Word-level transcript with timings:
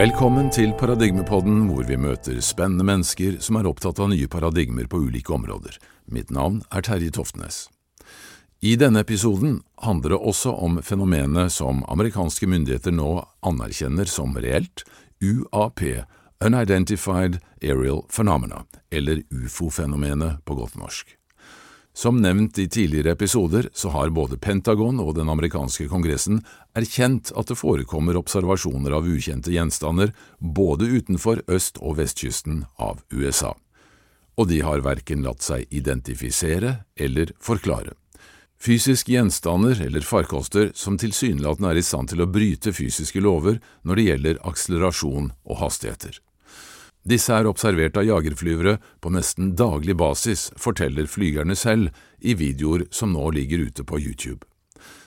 Velkommen 0.00 0.46
til 0.48 0.70
Paradigmepodden, 0.80 1.66
hvor 1.68 1.84
vi 1.84 1.98
møter 2.00 2.38
spennende 2.40 2.86
mennesker 2.88 3.34
som 3.44 3.58
er 3.58 3.66
opptatt 3.68 3.98
av 4.00 4.08
nye 4.08 4.30
paradigmer 4.32 4.86
på 4.88 4.96
ulike 4.96 5.34
områder. 5.36 5.74
Mitt 6.08 6.32
navn 6.32 6.62
er 6.72 6.86
Terje 6.86 7.12
Toftnes. 7.12 7.66
I 8.64 8.78
denne 8.80 9.02
episoden 9.04 9.58
handler 9.84 10.14
det 10.14 10.22
også 10.32 10.54
om 10.56 10.80
fenomenet 10.80 11.52
som 11.52 11.84
amerikanske 11.84 12.48
myndigheter 12.48 12.96
nå 12.96 13.10
anerkjenner 13.44 14.08
som 14.08 14.32
reelt, 14.40 14.86
UAP, 15.20 15.84
Unidentified 16.40 17.36
Aerial 17.60 18.06
Phenomena, 18.08 18.64
eller 18.88 19.20
ufo-fenomenet 19.28 20.40
på 20.48 20.56
godt 20.62 20.80
norsk. 20.80 21.19
Som 21.92 22.20
nevnt 22.22 22.58
i 22.58 22.68
tidligere 22.68 23.12
episoder, 23.12 23.68
så 23.72 23.90
har 23.90 24.10
både 24.14 24.38
Pentagon 24.38 25.00
og 25.02 25.14
den 25.18 25.28
amerikanske 25.28 25.88
kongressen 25.90 26.38
erkjent 26.78 27.32
at 27.36 27.50
det 27.50 27.58
forekommer 27.58 28.18
observasjoner 28.20 28.94
av 28.94 29.08
ukjente 29.10 29.50
gjenstander 29.52 30.14
både 30.38 30.86
utenfor 30.86 31.42
øst- 31.50 31.82
og 31.82 31.98
vestkysten 31.98 32.64
av 32.78 33.02
USA. 33.10 33.56
Og 34.38 34.48
de 34.48 34.62
har 34.62 34.86
verken 34.86 35.26
latt 35.26 35.42
seg 35.42 35.66
identifisere 35.74 36.84
eller 36.96 37.34
forklare. 37.42 37.98
Fysiske 38.60 39.12
gjenstander 39.12 39.78
eller 39.82 40.04
farkoster 40.04 40.70
som 40.76 40.98
tilsynelatende 41.00 41.70
er 41.72 41.80
i 41.80 41.84
stand 41.84 42.12
til 42.12 42.22
å 42.22 42.30
bryte 42.30 42.74
fysiske 42.76 43.20
lover 43.24 43.58
når 43.82 43.96
det 43.96 44.08
gjelder 44.08 44.42
akselerasjon 44.46 45.30
og 45.44 45.62
hastigheter. 45.62 46.20
Disse 47.10 47.34
er 47.34 47.48
observert 47.48 47.96
av 47.98 48.04
jagerflyvere 48.06 48.76
på 49.02 49.10
nesten 49.10 49.54
daglig 49.58 49.96
basis, 49.98 50.50
forteller 50.60 51.08
flygerne 51.10 51.56
selv 51.58 51.90
i 52.20 52.36
videoer 52.38 52.84
som 52.94 53.14
nå 53.16 53.32
ligger 53.34 53.64
ute 53.66 53.86
på 53.88 53.98
YouTube. 53.98 54.44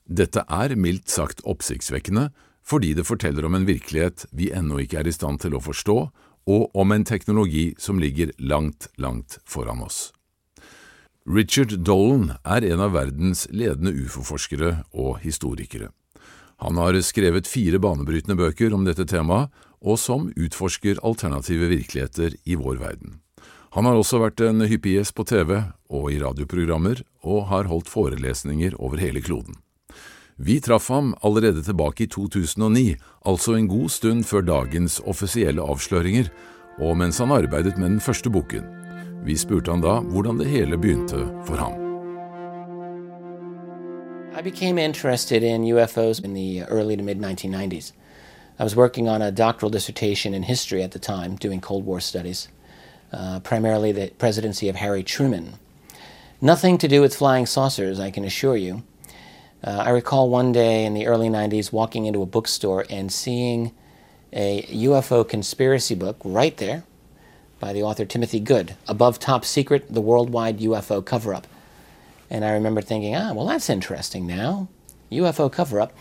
Dette 0.03 0.43
er 0.51 0.75
mildt 0.75 1.13
sagt 1.13 1.43
oppsiktsvekkende, 1.47 2.27
fordi 2.63 2.91
det 2.97 3.07
forteller 3.07 3.45
om 3.47 3.55
en 3.55 3.67
virkelighet 3.67 4.25
vi 4.35 4.49
ennå 4.51 4.81
ikke 4.83 4.99
er 4.99 5.07
i 5.07 5.15
stand 5.15 5.43
til 5.43 5.55
å 5.55 5.63
forstå, 5.63 5.97
og 6.43 6.75
om 6.75 6.91
en 6.91 7.07
teknologi 7.07 7.71
som 7.79 8.01
ligger 8.03 8.33
langt, 8.37 8.89
langt 8.99 9.37
foran 9.47 9.85
oss. 9.85 10.11
Richard 11.23 11.77
Dolan 11.87 12.33
er 12.43 12.65
en 12.67 12.83
av 12.83 12.97
verdens 12.97 13.45
ledende 13.51 13.93
ufo-forskere 13.95 14.81
og 14.91 15.21
historikere. 15.23 15.93
Han 16.63 16.79
har 16.79 16.99
skrevet 17.03 17.47
fire 17.47 17.79
banebrytende 17.79 18.35
bøker 18.39 18.75
om 18.75 18.83
dette 18.87 19.07
temaet, 19.07 19.51
og 19.83 19.99
som 19.99 20.31
utforsker 20.39 21.01
alternative 21.03 21.67
virkeligheter 21.71 22.37
i 22.43 22.55
vår 22.55 22.79
verden. 22.81 23.19
Han 23.73 23.87
har 23.89 23.97
også 23.97 24.19
vært 24.21 24.41
en 24.45 24.61
hyppig 24.69 24.99
gjest 24.99 25.15
på 25.17 25.25
TV 25.25 25.55
og 25.89 26.11
i 26.13 26.19
radioprogrammer, 26.21 27.01
og 27.25 27.47
har 27.49 27.69
holdt 27.71 27.89
forelesninger 27.89 28.75
over 28.77 29.01
hele 29.01 29.21
kloden. 29.23 29.57
Vi 30.37 30.59
traff 30.61 30.89
ham 30.89 31.13
allerede 31.21 31.63
tilbake 31.65 32.05
i 32.05 32.09
2009, 32.09 32.95
altså 33.25 33.55
en 33.57 33.67
god 33.67 33.89
stund 33.89 34.23
før 34.29 34.45
dagens 34.45 34.99
offisielle 35.05 35.61
avsløringer, 35.61 36.29
og 36.81 36.97
mens 36.97 37.17
han 37.21 37.33
arbeidet 37.33 37.77
med 37.77 37.95
den 37.95 38.01
første 38.01 38.29
boken. 38.29 38.65
Vi 39.25 39.37
spurte 39.37 39.71
han 39.71 39.81
da 39.81 39.99
hvordan 40.01 40.37
det 40.41 40.49
hele 40.49 40.77
begynte 40.77 41.25
for 41.47 41.57
ham. 41.57 41.79
I 44.33 44.41
became 44.41 44.79
interested 44.79 45.43
in 45.43 45.63
UFOs 45.63 46.19
in 46.19 46.33
the 46.33 46.65
early 46.69 46.95
to 46.95 47.03
mid 47.03 47.17
1990s. 47.17 47.93
I 48.59 48.63
was 48.63 48.75
working 48.75 49.09
on 49.09 49.21
a 49.21 49.31
doctoral 49.31 49.71
dissertation 49.71 50.33
in 50.33 50.43
history 50.43 50.83
at 50.83 50.91
the 50.91 50.99
time, 50.99 51.35
doing 51.35 51.59
Cold 51.59 51.85
War 51.85 51.99
studies, 51.99 52.49
uh, 53.11 53.39
primarily 53.39 53.91
the 53.91 54.11
presidency 54.19 54.69
of 54.69 54.75
Harry 54.75 55.03
Truman. 55.03 55.53
Nothing 56.39 56.77
to 56.77 56.87
do 56.87 57.01
with 57.01 57.15
flying 57.15 57.45
saucers, 57.45 57.99
I 57.99 58.11
can 58.11 58.23
assure 58.25 58.55
you. 58.55 58.83
Uh, 59.63 59.83
I 59.85 59.89
recall 59.89 60.29
one 60.29 60.51
day 60.51 60.85
in 60.85 60.93
the 60.93 61.07
early 61.07 61.29
90s 61.29 61.71
walking 61.71 62.05
into 62.05 62.21
a 62.21 62.27
bookstore 62.27 62.85
and 62.89 63.11
seeing 63.11 63.71
a 64.31 64.63
UFO 64.63 65.27
conspiracy 65.27 65.95
book 65.95 66.17
right 66.23 66.55
there 66.57 66.83
by 67.59 67.73
the 67.73 67.81
author 67.81 68.05
Timothy 68.05 68.39
Good, 68.39 68.75
Above 68.87 69.19
Top 69.19 69.45
Secret 69.45 69.91
The 69.91 70.01
Worldwide 70.01 70.59
UFO 70.59 71.03
Cover 71.03 71.33
Up. 71.33 71.47
And 72.29 72.43
I 72.43 72.51
remember 72.51 72.81
thinking, 72.81 73.15
ah, 73.15 73.33
well, 73.33 73.47
that's 73.47 73.69
interesting 73.69 74.27
now. 74.27 74.67
UFO 75.11 75.51
cover 75.51 75.79
up. 75.79 75.93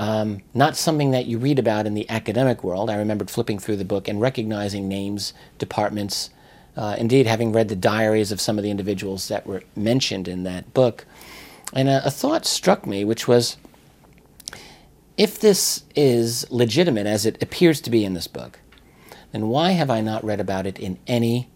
Um, 0.00 0.40
not 0.54 0.78
something 0.78 1.10
that 1.10 1.26
you 1.26 1.36
read 1.36 1.58
about 1.58 1.86
in 1.86 1.92
the 1.92 2.08
academic 2.08 2.64
world. 2.64 2.88
I 2.88 2.96
remembered 2.96 3.30
flipping 3.30 3.58
through 3.58 3.76
the 3.76 3.84
book 3.84 4.08
and 4.08 4.18
recognizing 4.18 4.88
names, 4.88 5.34
departments, 5.58 6.30
uh, 6.74 6.96
indeed, 6.98 7.26
having 7.26 7.52
read 7.52 7.68
the 7.68 7.76
diaries 7.76 8.32
of 8.32 8.40
some 8.40 8.56
of 8.56 8.64
the 8.64 8.70
individuals 8.70 9.28
that 9.28 9.46
were 9.46 9.62
mentioned 9.76 10.26
in 10.26 10.42
that 10.44 10.72
book. 10.72 11.04
And 11.74 11.86
a, 11.86 12.06
a 12.06 12.10
thought 12.10 12.46
struck 12.46 12.86
me, 12.86 13.04
which 13.04 13.28
was 13.28 13.58
if 15.18 15.38
this 15.38 15.84
is 15.94 16.50
legitimate, 16.50 17.06
as 17.06 17.26
it 17.26 17.42
appears 17.42 17.82
to 17.82 17.90
be 17.90 18.02
in 18.02 18.14
this 18.14 18.26
book, 18.26 18.58
then 19.32 19.48
why 19.48 19.72
have 19.72 19.90
I 19.90 20.00
not 20.00 20.24
read 20.24 20.40
about 20.40 20.66
it 20.66 20.78
in 20.78 20.98
any 21.06 21.50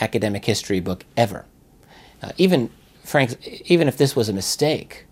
academic 0.00 0.46
history 0.46 0.80
book 0.80 1.04
ever? 1.16 1.44
Uh, 2.20 2.32
even 2.38 2.70
Frank, 3.04 3.40
even 3.70 3.86
if 3.86 3.96
this 3.96 4.16
was 4.16 4.28
a 4.28 4.32
mistake, 4.32 5.06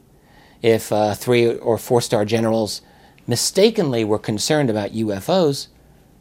if 0.63 0.93
uh, 0.93 1.15
three 1.15 1.55
or 1.59 1.77
four 1.77 2.01
star 2.01 2.25
generals 2.25 2.81
mistakenly 3.27 4.05
were 4.05 4.19
concerned 4.19 4.71
about 4.71 4.93
UFOs, 4.93 5.67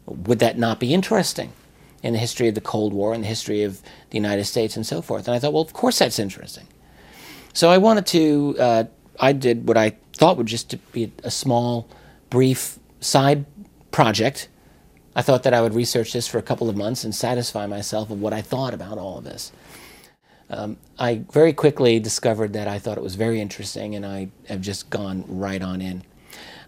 would 0.06 0.40
that 0.40 0.58
not 0.58 0.80
be 0.80 0.94
interesting 0.94 1.54
in 2.04 2.14
the 2.14 2.20
history 2.20 2.48
of 2.48 2.56
the 2.56 2.62
Cold 2.62 2.94
War 2.94 3.14
and 3.14 3.24
the 3.24 3.28
history 3.28 3.64
of 3.64 3.82
the 4.10 4.18
United 4.18 4.46
States 4.46 4.76
and 4.76 4.86
so 4.86 5.02
forth? 5.02 5.28
And 5.28 5.36
I 5.36 5.40
thought, 5.40 5.54
well, 5.54 5.62
of 5.62 5.74
course 5.74 6.00
that's 6.00 6.20
interesting. 6.20 6.68
So 7.54 7.70
I 7.70 7.78
wanted 7.78 8.06
to, 8.08 8.56
uh, 8.60 8.84
I 9.20 9.34
did 9.34 9.68
what 9.68 9.78
I 9.78 9.96
thought 10.14 10.38
would 10.38 10.48
just 10.48 10.76
be 10.92 11.12
a 11.24 11.32
small, 11.32 11.88
brief 12.30 12.80
side 13.00 13.46
project. 13.92 14.48
I 15.16 15.22
thought 15.22 15.44
that 15.44 15.54
I 15.54 15.62
would 15.62 15.74
research 15.74 16.14
this 16.14 16.28
for 16.28 16.38
a 16.38 16.42
couple 16.42 16.70
of 16.70 16.78
months 16.78 17.04
and 17.04 17.14
satisfy 17.14 17.66
myself 17.68 18.10
of 18.10 18.22
what 18.22 18.34
I 18.34 18.42
thought 18.42 18.74
about 18.74 18.98
all 18.98 19.18
of 19.18 19.24
this 19.24 19.52
um, 20.52 20.78
I 21.00 21.24
very 21.32 21.54
quickly 21.54 22.00
discovered 22.00 22.52
that 22.54 22.68
I 22.68 22.78
thought 22.78 22.98
it 22.98 23.04
was 23.04 23.16
very 23.16 23.40
interesting, 23.40 23.96
and 23.96 24.06
I 24.06 24.30
have 24.48 24.60
just 24.60 24.90
gone 24.90 25.24
right 25.28 25.62
on 25.62 25.82
in. 25.82 26.04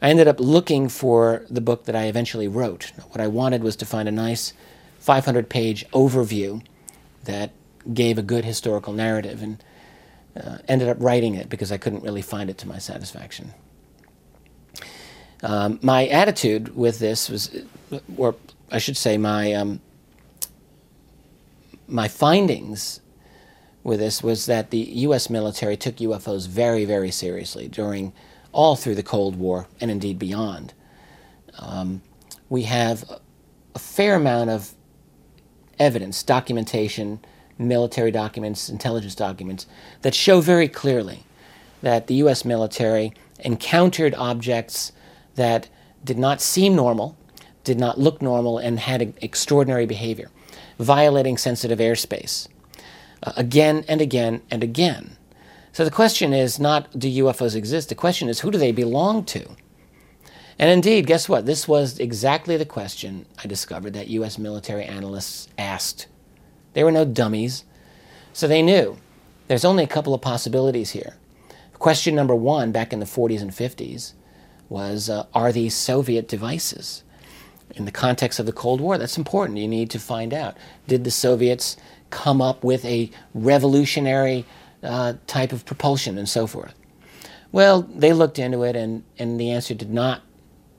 I 0.01 0.09
ended 0.09 0.27
up 0.27 0.39
looking 0.39 0.87
for 0.87 1.45
the 1.49 1.59
book 1.59 1.83
that 1.85 1.95
I 1.95 2.05
eventually 2.05 2.47
wrote. 2.47 2.93
What 3.09 3.19
I 3.19 3.27
wanted 3.27 3.61
was 3.61 3.75
to 3.77 3.85
find 3.85 4.07
a 4.07 4.11
nice 4.11 4.53
500 4.99 5.49
page 5.49 5.85
overview 5.89 6.63
that 7.25 7.51
gave 7.93 8.17
a 8.17 8.21
good 8.21 8.45
historical 8.45 8.93
narrative, 8.93 9.43
and 9.43 9.61
uh, 10.41 10.59
ended 10.69 10.87
up 10.87 10.97
writing 11.01 11.35
it 11.35 11.49
because 11.49 11.69
I 11.69 11.77
couldn't 11.77 12.03
really 12.03 12.21
find 12.21 12.49
it 12.49 12.57
to 12.59 12.67
my 12.67 12.77
satisfaction. 12.77 13.53
Um, 15.41 15.77
my 15.81 16.07
attitude 16.07 16.73
with 16.73 16.99
this 16.99 17.29
was, 17.29 17.53
or 18.15 18.35
I 18.71 18.77
should 18.77 18.95
say, 18.95 19.17
my 19.17 19.51
um, 19.51 19.81
my 21.85 22.07
findings 22.07 23.01
with 23.83 23.99
this 23.99 24.23
was 24.23 24.45
that 24.45 24.71
the 24.71 24.77
U.S. 24.77 25.29
military 25.29 25.75
took 25.75 25.97
UFOs 25.97 26.47
very, 26.47 26.85
very 26.85 27.11
seriously 27.11 27.67
during 27.67 28.13
all 28.51 28.75
through 28.75 28.95
the 28.95 29.03
Cold 29.03 29.35
War 29.35 29.67
and 29.81 29.91
indeed 29.91 30.17
beyond. 30.17 30.73
Um, 31.59 32.01
we 32.49 32.63
have 32.63 33.03
a 33.75 33.79
fair 33.79 34.15
amount 34.15 34.49
of 34.49 34.73
evidence, 35.79 36.23
documentation, 36.23 37.19
military 37.57 38.11
documents, 38.11 38.69
intelligence 38.69 39.15
documents 39.15 39.67
that 40.01 40.15
show 40.15 40.39
very 40.39 40.67
clearly 40.67 41.23
that 41.81 42.07
the 42.07 42.15
U.S. 42.15 42.45
military 42.45 43.13
encountered 43.39 44.15
objects 44.15 44.93
that 45.35 45.67
did 46.03 46.17
not 46.17 46.41
seem 46.41 46.75
normal, 46.75 47.17
did 47.63 47.79
not 47.79 47.99
look 47.99 48.21
normal, 48.21 48.57
and 48.57 48.79
had 48.79 49.13
extraordinary 49.21 49.85
behavior, 49.85 50.29
violating 50.79 51.37
sensitive 51.37 51.79
airspace 51.79 52.47
again 53.35 53.85
and 53.87 54.01
again 54.01 54.41
and 54.51 54.63
again. 54.63 55.17
So 55.71 55.83
the 55.83 55.91
question 55.91 56.33
is 56.33 56.59
not 56.59 56.97
do 56.97 57.07
UFOs 57.25 57.55
exist? 57.55 57.89
The 57.89 57.95
question 57.95 58.29
is 58.29 58.39
who 58.39 58.51
do 58.51 58.57
they 58.57 58.71
belong 58.71 59.25
to? 59.25 59.47
And 60.59 60.69
indeed, 60.69 61.07
guess 61.07 61.27
what? 61.27 61.45
This 61.45 61.67
was 61.67 61.99
exactly 61.99 62.57
the 62.57 62.65
question 62.65 63.25
I 63.43 63.47
discovered 63.47 63.93
that 63.93 64.07
U.S. 64.09 64.37
military 64.37 64.83
analysts 64.83 65.47
asked. 65.57 66.07
They 66.73 66.83
were 66.83 66.91
no 66.91 67.05
dummies, 67.05 67.65
so 68.33 68.47
they 68.47 68.61
knew 68.61 68.97
there's 69.47 69.65
only 69.65 69.83
a 69.83 69.87
couple 69.87 70.13
of 70.13 70.21
possibilities 70.21 70.91
here. 70.91 71.15
Question 71.73 72.15
number 72.15 72.35
one, 72.35 72.71
back 72.71 72.93
in 72.93 72.99
the 72.99 73.05
40s 73.05 73.41
and 73.41 73.51
50s, 73.51 74.13
was 74.69 75.09
uh, 75.09 75.25
Are 75.33 75.51
these 75.51 75.75
Soviet 75.75 76.27
devices? 76.27 77.03
In 77.75 77.85
the 77.85 77.91
context 77.91 78.39
of 78.39 78.45
the 78.45 78.53
Cold 78.53 78.79
War, 78.79 78.97
that's 78.97 79.17
important. 79.17 79.57
You 79.57 79.67
need 79.67 79.89
to 79.89 79.99
find 79.99 80.33
out. 80.33 80.55
Did 80.87 81.03
the 81.03 81.11
Soviets 81.11 81.75
come 82.13 82.41
up 82.41 82.63
with 82.63 82.85
a 82.85 83.11
revolutionary 83.33 84.45
uh, 84.83 85.15
type 85.27 85.53
of 85.53 85.65
propulsion 85.65 86.17
and 86.19 86.29
so 86.29 86.47
forth? 86.47 86.75
Well, 87.51 87.83
they 87.83 88.13
looked 88.13 88.39
into 88.39 88.63
it, 88.63 88.77
and, 88.77 89.03
and 89.19 89.39
the 89.39 89.51
answer 89.51 89.75
did 89.75 89.91
not 89.91 90.21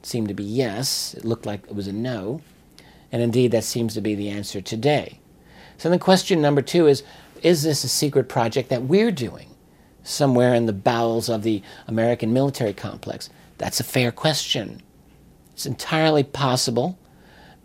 seem 0.02 0.28
to 0.28 0.34
be 0.34 0.44
yes. 0.44 1.14
It 1.14 1.26
looked 1.26 1.46
like 1.46 1.64
it 1.66 1.76
was 1.76 1.88
a 1.88 1.92
no. 1.92 2.42
And 3.12 3.22
indeed, 3.22 3.52
that 3.52 3.64
seems 3.64 3.94
to 3.94 4.02
be 4.02 4.14
the 4.16 4.30
answer 4.30 4.62
today. 4.62 5.20
So 5.78 5.90
then, 5.90 6.00
question 6.00 6.42
number 6.42 6.62
two 6.62 6.86
is 6.88 7.04
Is 7.42 7.64
this 7.64 7.84
a 7.84 7.88
secret 7.88 8.28
project 8.30 8.70
that 8.70 8.84
we're 8.84 9.12
doing 9.12 9.48
somewhere 10.04 10.54
in 10.54 10.66
the 10.66 10.74
bowels 10.74 11.28
of 11.30 11.44
the 11.44 11.62
American 11.88 12.32
military 12.32 12.74
complex? 12.74 13.30
That's 13.58 13.80
a 13.80 13.84
fair 13.84 14.12
question. 14.12 14.82
It's 15.54 15.66
entirely 15.66 16.24
possible 16.24 16.98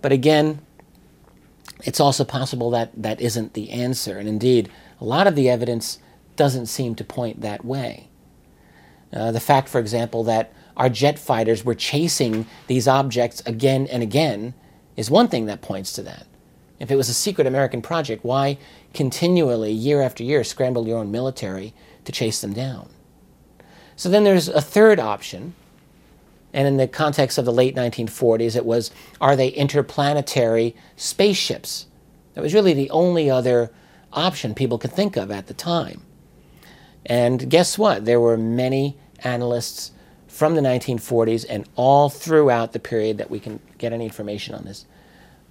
But 0.02 0.14
again, 0.14 0.62
it's 1.84 2.00
also 2.00 2.24
possible 2.24 2.70
that 2.72 2.92
that 3.02 3.22
isn't 3.22 3.54
the 3.54 3.72
answer. 3.72 4.18
And 4.18 4.28
indeed, 4.28 4.70
a 5.00 5.06
lot 5.06 5.28
of 5.28 5.36
the 5.36 5.50
evidence 5.50 6.00
doesn't 6.36 6.68
seem 6.68 6.96
to 6.96 7.04
point 7.04 7.42
that 7.42 7.64
way. 7.64 8.10
Uh, 9.12 9.32
the 9.32 9.40
fact, 9.40 9.70
for 9.70 9.80
example, 9.80 10.24
that 10.26 10.54
our 10.78 10.90
jet 10.90 11.18
fighters 11.20 11.66
were 11.66 11.76
chasing 11.76 12.46
these 12.68 12.88
objects 12.88 13.42
again 13.46 13.88
and 13.88 14.04
again 14.04 14.54
is 14.96 15.10
one 15.10 15.28
thing 15.28 15.46
that 15.46 15.62
points 15.62 15.92
to 15.94 16.04
that. 16.04 16.26
If 16.80 16.90
it 16.92 16.96
was 16.96 17.10
a 17.10 17.14
secret 17.14 17.48
American 17.48 17.82
project, 17.82 18.24
why 18.24 18.58
continually, 18.94 19.72
year 19.72 20.02
after 20.02 20.24
year, 20.24 20.44
scramble 20.44 20.88
your 20.88 21.00
own 21.00 21.12
military 21.12 21.74
to 22.06 22.12
chase 22.12 22.40
them 22.42 22.54
down? 22.54 22.90
So 23.96 24.08
then 24.08 24.24
there's 24.24 24.48
a 24.48 24.62
third 24.62 25.00
option, 25.00 25.56
and 26.54 26.68
in 26.68 26.78
the 26.78 26.88
context 26.88 27.38
of 27.38 27.46
the 27.46 27.54
late 27.54 27.76
1940s, 27.76 28.56
it 28.56 28.66
was 28.66 28.92
are 29.22 29.36
they 29.36 29.50
interplanetary 29.50 30.76
spaceships? 30.96 31.88
That 32.34 32.42
was 32.42 32.54
really 32.54 32.74
the 32.74 32.90
only 32.90 33.30
other 33.30 33.72
option 34.12 34.56
people 34.56 34.78
could 34.78 34.92
think 34.92 35.16
of 35.16 35.32
at 35.32 35.48
the 35.48 35.54
time. 35.54 36.02
And 37.06 37.50
guess 37.50 37.78
what? 37.78 38.06
There 38.06 38.20
were 38.20 38.38
many 38.38 38.98
analysts 39.24 39.92
from 40.28 40.56
the 40.56 40.62
1940s 40.62 41.46
and 41.50 41.68
all 41.76 42.10
throughout 42.10 42.72
the 42.72 42.80
period 42.80 43.18
that 43.18 43.30
we 43.30 43.40
can 43.40 43.60
get 43.78 43.94
any 43.94 44.06
information 44.06 44.56
on 44.56 44.64
this. 44.64 44.86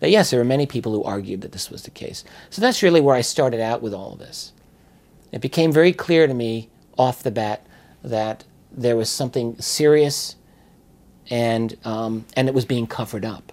That 0.01 0.11
yes, 0.11 0.31
there 0.31 0.41
were 0.41 0.44
many 0.44 0.67
people 0.67 0.93
who 0.93 1.03
argued 1.03 1.41
that 1.41 1.53
this 1.53 1.71
was 1.71 1.83
the 1.83 1.91
case. 1.91 2.25
So 2.51 2.62
that's 2.62 2.83
really 2.83 3.01
where 3.01 3.17
I 3.17 3.21
started 3.21 3.61
out 3.61 3.83
with 3.83 3.93
all 3.93 4.12
of 4.12 4.19
this. 4.19 4.53
It 5.33 5.41
became 5.41 5.73
very 5.73 5.93
clear 5.93 6.27
to 6.27 6.35
me 6.35 6.71
off 6.97 7.23
the 7.23 7.31
bat 7.31 7.67
that 8.03 8.44
there 8.71 8.97
was 8.97 9.11
something 9.11 9.61
serious 9.61 10.37
and, 11.31 11.77
um, 11.85 12.25
and 12.35 12.49
it 12.49 12.55
was 12.55 12.65
being 12.65 12.87
covered 12.87 13.25
up. 13.25 13.53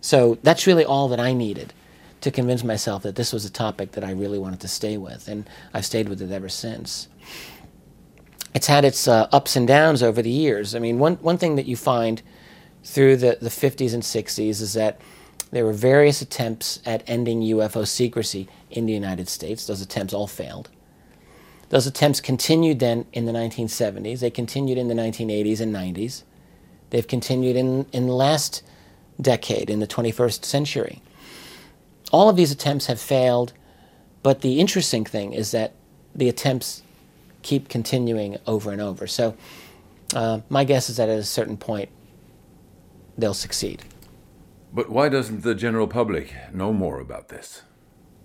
So 0.00 0.38
that's 0.42 0.66
really 0.66 0.84
all 0.84 1.08
that 1.08 1.20
I 1.20 1.32
needed 1.32 1.72
to 2.20 2.30
convince 2.30 2.64
myself 2.64 3.02
that 3.04 3.16
this 3.16 3.32
was 3.32 3.44
a 3.44 3.50
topic 3.50 3.92
that 3.92 4.04
I 4.04 4.10
really 4.12 4.38
wanted 4.38 4.60
to 4.60 4.68
stay 4.68 4.96
with, 4.96 5.28
and 5.28 5.48
I've 5.72 5.86
stayed 5.86 6.08
with 6.08 6.20
it 6.20 6.30
ever 6.30 6.48
since. 6.48 7.08
It's 8.54 8.66
had 8.66 8.84
its 8.84 9.06
uh, 9.06 9.28
ups 9.30 9.56
and 9.56 9.68
downs 9.68 10.02
over 10.02 10.22
the 10.22 10.30
years. 10.30 10.74
I 10.74 10.78
mean, 10.78 10.98
one, 10.98 11.16
one 11.16 11.38
thing 11.38 11.56
that 11.56 11.66
you 11.66 11.76
find 11.76 12.22
through 12.82 13.16
the, 13.18 13.38
the 13.40 13.50
50s 13.50 13.94
and 13.94 14.02
60s 14.02 14.60
is 14.60 14.72
that 14.72 15.00
there 15.50 15.64
were 15.64 15.72
various 15.72 16.20
attempts 16.20 16.80
at 16.84 17.02
ending 17.06 17.40
UFO 17.40 17.86
secrecy 17.86 18.48
in 18.70 18.86
the 18.86 18.92
United 18.92 19.28
States. 19.28 19.66
Those 19.66 19.80
attempts 19.80 20.12
all 20.12 20.26
failed. 20.26 20.70
Those 21.70 21.86
attempts 21.86 22.20
continued 22.20 22.78
then 22.78 23.06
in 23.12 23.26
the 23.26 23.32
1970s. 23.32 24.20
They 24.20 24.30
continued 24.30 24.78
in 24.78 24.88
the 24.88 24.94
1980s 24.94 25.60
and 25.60 25.74
90s. 25.74 26.22
They've 26.90 27.06
continued 27.06 27.56
in, 27.56 27.86
in 27.92 28.06
the 28.06 28.14
last 28.14 28.62
decade, 29.20 29.70
in 29.70 29.80
the 29.80 29.86
21st 29.86 30.44
century. 30.44 31.02
All 32.12 32.28
of 32.28 32.36
these 32.36 32.50
attempts 32.50 32.86
have 32.86 33.00
failed, 33.00 33.52
but 34.22 34.40
the 34.40 34.60
interesting 34.60 35.04
thing 35.04 35.32
is 35.32 35.50
that 35.50 35.74
the 36.14 36.28
attempts 36.28 36.82
keep 37.42 37.68
continuing 37.68 38.38
over 38.46 38.72
and 38.72 38.80
over. 38.80 39.06
So 39.06 39.36
uh, 40.14 40.40
my 40.48 40.64
guess 40.64 40.88
is 40.88 40.96
that 40.96 41.08
at 41.08 41.18
a 41.18 41.24
certain 41.24 41.56
point, 41.56 41.90
they'll 43.16 43.34
succeed. 43.34 43.82
But 44.72 44.90
why 44.90 45.08
doesn't 45.08 45.42
the 45.42 45.54
general 45.54 45.86
public 45.86 46.34
know 46.52 46.72
more 46.72 47.00
about 47.00 47.28
this? 47.28 47.62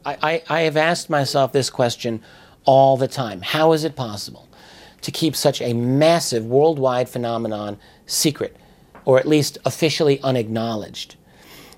I, 0.05 0.17
I, 0.21 0.43
I 0.49 0.61
have 0.61 0.77
asked 0.77 1.09
myself 1.09 1.51
this 1.51 1.69
question 1.69 2.21
all 2.65 2.97
the 2.97 3.07
time. 3.07 3.41
How 3.41 3.73
is 3.73 3.83
it 3.83 3.95
possible 3.95 4.47
to 5.03 5.11
keep 5.11 5.35
such 5.35 5.61
a 5.61 5.73
massive 5.73 6.45
worldwide 6.45 7.07
phenomenon 7.07 7.77
secret, 8.05 8.57
or 9.05 9.19
at 9.19 9.27
least 9.27 9.57
officially 9.65 10.19
unacknowledged? 10.21 11.15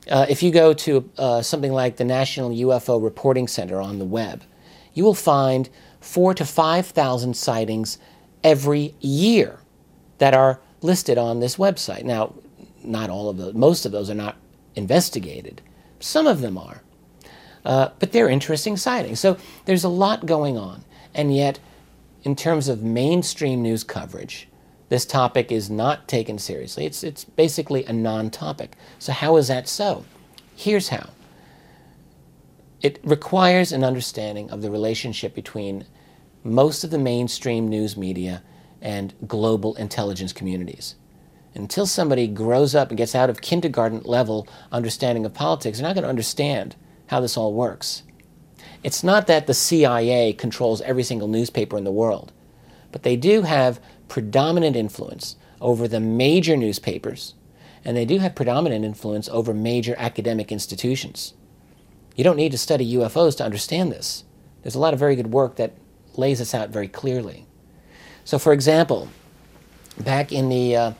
Uh, 0.10 0.26
if 0.30 0.44
you 0.44 0.52
go 0.52 0.74
to 0.74 1.10
uh, 1.18 1.42
something 1.42 1.74
like 1.74 1.98
the 1.98 2.06
National 2.06 2.50
UFO 2.52 3.04
Reporting 3.04 3.48
Center 3.48 3.82
on 3.82 4.00
the 4.00 4.06
web, 4.06 4.44
you 4.94 5.04
will 5.04 5.16
find 5.16 5.70
four 6.00 6.34
to 6.36 6.46
5,000 6.46 7.36
sightings 7.36 7.98
every 8.44 8.94
year 9.00 9.60
that 10.20 10.34
are 10.34 10.62
listed 10.82 11.18
on 11.18 11.40
this 11.40 11.58
website. 11.58 12.04
Now, 12.04 12.34
not 12.84 13.10
all 13.10 13.30
of 13.30 13.38
those, 13.38 13.54
most 13.56 13.86
of 13.86 13.92
those 13.92 14.10
are 14.10 14.16
not 14.16 14.38
investigated. 14.76 15.62
Some 16.00 16.28
of 16.28 16.42
them 16.42 16.58
are. 16.58 16.82
Uh, 17.66 17.90
but 17.98 18.12
they're 18.12 18.30
interesting 18.30 18.78
sightings. 18.78 19.20
So 19.20 19.38
there's 19.66 19.84
a 19.84 19.90
lot 19.90 20.28
going 20.28 20.58
on. 20.58 20.84
And 21.16 21.36
yet, 21.36 21.60
in 22.26 22.36
terms 22.36 22.68
of 22.68 22.82
mainstream 22.82 23.62
news 23.62 23.84
coverage, 23.84 24.48
this 24.90 25.06
topic 25.06 25.52
is 25.52 25.70
not 25.70 26.08
taken 26.08 26.40
seriously. 26.40 26.86
It's, 26.86 27.04
it's 27.04 27.24
basically 27.24 27.86
a 27.86 27.94
non 27.94 28.32
topic. 28.32 28.76
So, 29.00 29.14
how 29.14 29.38
is 29.38 29.48
that 29.48 29.68
so? 29.68 30.06
Here's 30.56 30.90
how 30.90 31.10
it 32.82 33.00
requires 33.04 33.72
an 33.72 33.84
understanding 33.84 34.50
of 34.52 34.62
the 34.62 34.70
relationship 34.70 35.34
between 35.34 35.86
most 36.44 36.84
of 36.84 36.92
the 36.92 36.98
mainstream 36.98 37.68
news 37.68 37.96
media 37.96 38.44
and 38.82 39.14
global 39.28 39.76
intelligence 39.76 40.34
communities. 40.34 40.96
Until 41.56 41.86
somebody 41.86 42.28
grows 42.28 42.76
up 42.76 42.90
and 42.90 42.98
gets 42.98 43.16
out 43.16 43.30
of 43.30 43.42
kindergarten 43.42 44.02
level 44.04 44.48
understanding 44.72 45.26
of 45.26 45.34
politics, 45.34 45.78
they're 45.78 45.88
not 45.88 45.96
going 45.96 46.04
to 46.04 46.10
understand 46.10 46.76
how 47.08 47.20
this 47.20 47.38
all 47.38 47.54
works. 47.54 48.04
It's 48.86 49.04
not 49.04 49.26
that 49.26 49.48
the 49.48 49.56
CIA 49.56 50.32
controls 50.32 50.80
every 50.82 51.02
single 51.02 51.28
newspaper 51.28 51.76
in 51.76 51.86
the 51.86 51.92
world, 51.92 52.32
but 52.92 53.02
they 53.02 53.16
do 53.16 53.42
have 53.42 53.80
predominant 54.10 54.76
influence 54.76 55.38
over 55.60 55.88
the 55.88 56.00
major 56.00 56.56
newspapers, 56.56 57.34
and 57.84 57.98
they 57.98 58.06
do 58.06 58.20
have 58.20 58.36
predominant 58.36 58.86
influence 58.86 59.28
over 59.30 59.56
major 59.56 59.96
academic 59.98 60.52
institutions. 60.52 61.34
You 62.16 62.24
don't 62.24 62.36
need 62.36 62.52
to 62.52 62.60
study 62.60 62.94
UFOs 62.94 63.36
to 63.38 63.44
understand 63.44 63.92
this. 63.92 64.24
There's 64.62 64.76
a 64.76 64.80
lot 64.80 64.94
of 64.94 65.00
very 65.00 65.16
good 65.16 65.34
work 65.34 65.56
that 65.56 65.74
lays 66.16 66.38
this 66.38 66.54
out 66.54 66.70
very 66.70 66.88
clearly. 66.88 67.48
So, 68.24 68.38
for 68.38 68.54
example, 68.54 69.10
back 69.98 70.32
in 70.32 70.48
the 70.50 70.76
uh, 70.76 70.92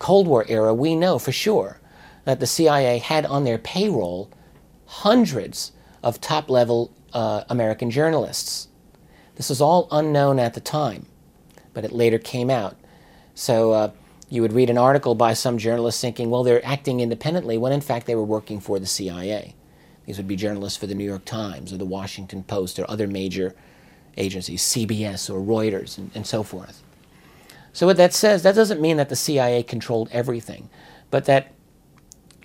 Cold 0.00 0.26
War 0.26 0.44
era, 0.48 0.74
we 0.74 0.96
know 0.96 1.20
for 1.20 1.30
sure 1.30 1.78
that 2.24 2.40
the 2.40 2.48
CIA 2.48 2.98
had 2.98 3.24
on 3.24 3.44
their 3.44 3.58
payroll 3.58 4.28
hundreds 4.86 5.70
of 6.02 6.20
top 6.20 6.50
level 6.50 6.90
uh, 7.14 7.44
American 7.48 7.90
journalists. 7.90 8.68
This 9.36 9.48
was 9.48 9.60
all 9.60 9.88
unknown 9.90 10.38
at 10.38 10.54
the 10.54 10.60
time, 10.60 11.06
but 11.72 11.84
it 11.84 11.92
later 11.92 12.18
came 12.18 12.50
out. 12.50 12.76
So 13.34 13.72
uh, 13.72 13.90
you 14.28 14.42
would 14.42 14.52
read 14.52 14.70
an 14.70 14.78
article 14.78 15.14
by 15.14 15.32
some 15.34 15.58
journalist 15.58 16.00
thinking, 16.00 16.30
well, 16.30 16.42
they're 16.42 16.64
acting 16.64 17.00
independently, 17.00 17.58
when 17.58 17.72
in 17.72 17.80
fact 17.80 18.06
they 18.06 18.14
were 18.14 18.24
working 18.24 18.60
for 18.60 18.78
the 18.78 18.86
CIA. 18.86 19.54
These 20.06 20.18
would 20.18 20.28
be 20.28 20.36
journalists 20.36 20.78
for 20.78 20.86
the 20.86 20.94
New 20.94 21.04
York 21.04 21.24
Times 21.24 21.72
or 21.72 21.78
the 21.78 21.84
Washington 21.84 22.42
Post 22.42 22.78
or 22.78 22.88
other 22.90 23.06
major 23.06 23.54
agencies, 24.16 24.62
CBS 24.62 25.30
or 25.30 25.40
Reuters, 25.40 25.98
and, 25.98 26.10
and 26.14 26.26
so 26.26 26.42
forth. 26.42 26.82
So, 27.72 27.86
what 27.86 27.96
that 27.96 28.12
says, 28.12 28.42
that 28.42 28.54
doesn't 28.54 28.80
mean 28.80 28.98
that 28.98 29.08
the 29.08 29.16
CIA 29.16 29.62
controlled 29.62 30.08
everything, 30.12 30.68
but 31.10 31.24
that 31.24 31.52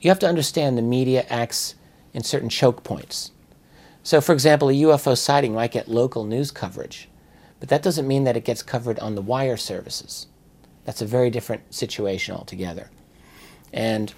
you 0.01 0.09
have 0.09 0.19
to 0.19 0.27
understand 0.27 0.77
the 0.77 0.81
media 0.81 1.25
acts 1.29 1.75
in 2.13 2.23
certain 2.23 2.49
choke 2.49 2.83
points. 2.83 3.31
So, 4.09 4.21
for 4.21 4.33
example, 4.33 4.69
a 4.69 4.73
UFO 4.73 5.15
sighting 5.15 5.53
might 5.53 5.71
get 5.71 5.87
local 5.87 6.23
news 6.23 6.49
coverage, 6.49 7.07
but 7.59 7.69
that 7.69 7.83
doesn't 7.83 8.07
mean 8.07 8.23
that 8.23 8.35
it 8.35 8.43
gets 8.43 8.63
covered 8.63 8.97
on 8.97 9.13
the 9.13 9.21
wire 9.21 9.55
services. 9.55 10.25
That's 10.83 11.03
a 11.03 11.05
very 11.05 11.29
different 11.29 11.71
situation 11.71 12.33
altogether. 12.35 12.89
And 13.71 14.11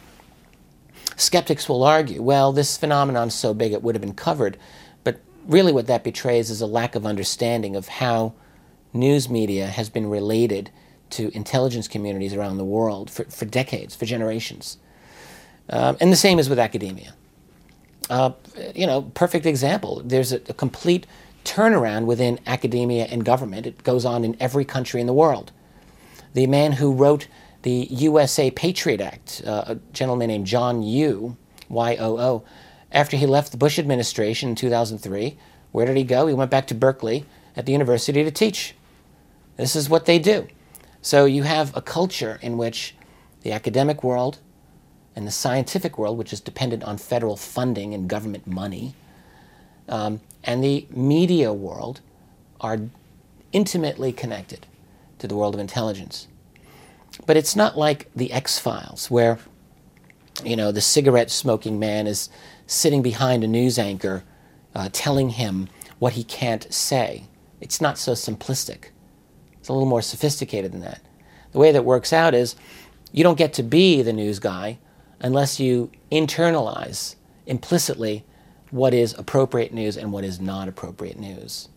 skeptics 1.17 1.67
will 1.67 1.83
argue, 1.83 2.21
well, 2.21 2.53
this 2.53 2.77
phenomenon 2.77 3.27
is 3.27 3.33
so 3.33 3.53
big 3.53 3.74
it 3.74 3.83
would 3.83 3.93
have 3.93 4.01
been 4.01 4.13
covered, 4.13 4.57
but 5.03 5.19
really 5.45 5.74
what 5.74 5.88
that 5.88 6.05
betrays 6.05 6.50
is 6.50 6.62
a 6.62 6.67
lack 6.67 6.95
of 6.95 7.05
understanding 7.05 7.75
of 7.75 7.89
how 7.89 8.33
news 8.93 9.29
media 9.29 9.67
has 9.67 9.89
been 9.89 10.10
related 10.10 10.71
to 11.10 11.36
intelligence 11.36 11.89
communities 11.89 12.33
around 12.33 12.55
the 12.55 12.63
world 12.63 13.10
for, 13.10 13.25
for 13.25 13.43
decades, 13.43 13.93
for 13.93 14.05
generations. 14.05 14.77
Um, 15.67 15.98
and 16.00 16.13
the 16.13 16.15
same 16.15 16.39
is 16.39 16.48
with 16.48 16.60
academia. 16.60 17.13
You 18.75 18.88
know, 18.88 19.03
perfect 19.13 19.46
example. 19.46 20.01
There's 20.03 20.34
a, 20.34 20.38
a, 20.50 20.53
complete 20.53 21.08
turnaround 21.46 22.06
within 22.06 22.39
academia 22.46 23.06
and 23.06 23.24
government. 23.24 23.65
It 23.65 23.84
goes 23.84 24.03
on 24.03 24.25
in 24.25 24.36
every 24.38 24.65
country 24.65 25.00
in 25.00 25.08
the 25.08 25.13
world. 25.13 25.53
The 26.34 26.46
man 26.46 26.74
who 26.74 26.91
wrote 26.91 27.27
the 27.62 27.88
USA 27.89 28.51
Patriot 28.51 29.00
Act, 29.00 29.41
uh, 29.46 29.63
a 29.68 29.75
gentleman 29.94 30.27
named 30.27 30.46
John 30.46 30.84
Yoo, 30.84 31.38
Y 31.70 31.96
O 31.98 32.18
O, 32.18 32.44
after 32.91 33.15
he 33.15 33.25
left 33.25 33.51
the 33.51 33.58
Bush 33.58 33.80
administration 33.80 34.50
in 34.50 34.56
2003, 34.56 35.38
where 35.72 35.86
did 35.86 35.96
he 35.96 36.03
go? 36.03 36.27
He 36.27 36.34
went 36.34 36.51
back 36.51 36.68
to 36.68 36.75
Berkeley 36.75 37.25
at 37.56 37.65
the 37.65 37.72
university 37.72 38.25
to 38.25 38.32
teach. 38.32 38.75
This 39.56 39.75
is 39.75 39.89
what 39.89 40.06
they 40.06 40.20
do. 40.20 40.48
So 41.01 41.24
you 41.24 41.44
have 41.44 41.75
a 41.75 41.82
culture 41.82 42.39
in 42.41 42.58
which 42.58 42.94
the 43.41 43.53
academic 43.53 44.03
world 44.03 44.39
and 45.15 45.27
the 45.27 45.32
scientific 45.32 45.98
world, 45.98 46.18
which 46.18 46.34
is 46.34 46.39
dependent 46.39 46.84
on 46.84 46.98
federal 46.98 47.36
funding 47.36 47.94
and 47.94 48.10
government 48.10 48.48
money, 48.48 48.94
um, 49.89 50.22
and 50.44 50.63
the 50.63 50.88
media 50.89 51.51
world 51.51 52.01
are 52.62 52.80
intimately 53.51 54.12
connected 54.13 54.65
to 55.20 55.27
the 55.27 55.36
world 55.36 55.53
of 55.53 55.60
intelligence. 55.60 56.27
But 57.25 57.36
it's 57.36 57.56
not 57.56 57.77
like 57.77 58.10
the 58.15 58.32
X 58.32 58.58
Files, 58.58 59.12
where 59.12 59.39
you 60.44 60.56
know, 60.56 60.72
the 60.72 60.82
cigarette 60.82 61.30
smoking 61.30 61.80
man 61.80 62.08
is 62.08 62.30
sitting 62.65 63.01
behind 63.01 63.44
a 63.44 63.48
news 63.48 63.77
anchor 63.77 64.24
uh, 64.74 64.89
telling 64.91 65.32
him 65.32 65.68
what 66.00 66.13
he 66.13 66.24
can't 66.24 66.72
say. 66.74 67.25
It's 67.60 67.82
not 67.82 67.98
so 67.98 68.13
simplistic. 68.13 68.86
It's 69.60 69.70
a 69.70 69.74
little 69.74 69.88
more 69.88 70.01
sophisticated 70.01 70.72
than 70.72 70.82
that. 70.82 71.01
The 71.51 71.60
way 71.60 71.72
that 71.72 71.86
works 71.86 72.13
out 72.13 72.34
is 72.34 72.56
you 73.12 73.24
don't 73.24 73.38
get 73.38 73.53
to 73.53 73.63
be 73.63 74.01
the 74.01 74.13
news 74.13 74.39
guy 74.39 74.80
unless 75.22 75.60
you 75.60 75.92
internalize 76.12 77.16
implicitly 77.46 78.25
what 78.72 78.94
is 78.94 79.13
appropriate 79.18 79.74
news 79.74 79.98
and 79.98 80.12
what 80.12 80.24
is 80.24 80.40
not 80.40 80.68
appropriate 80.68 81.20
news. 81.20 81.70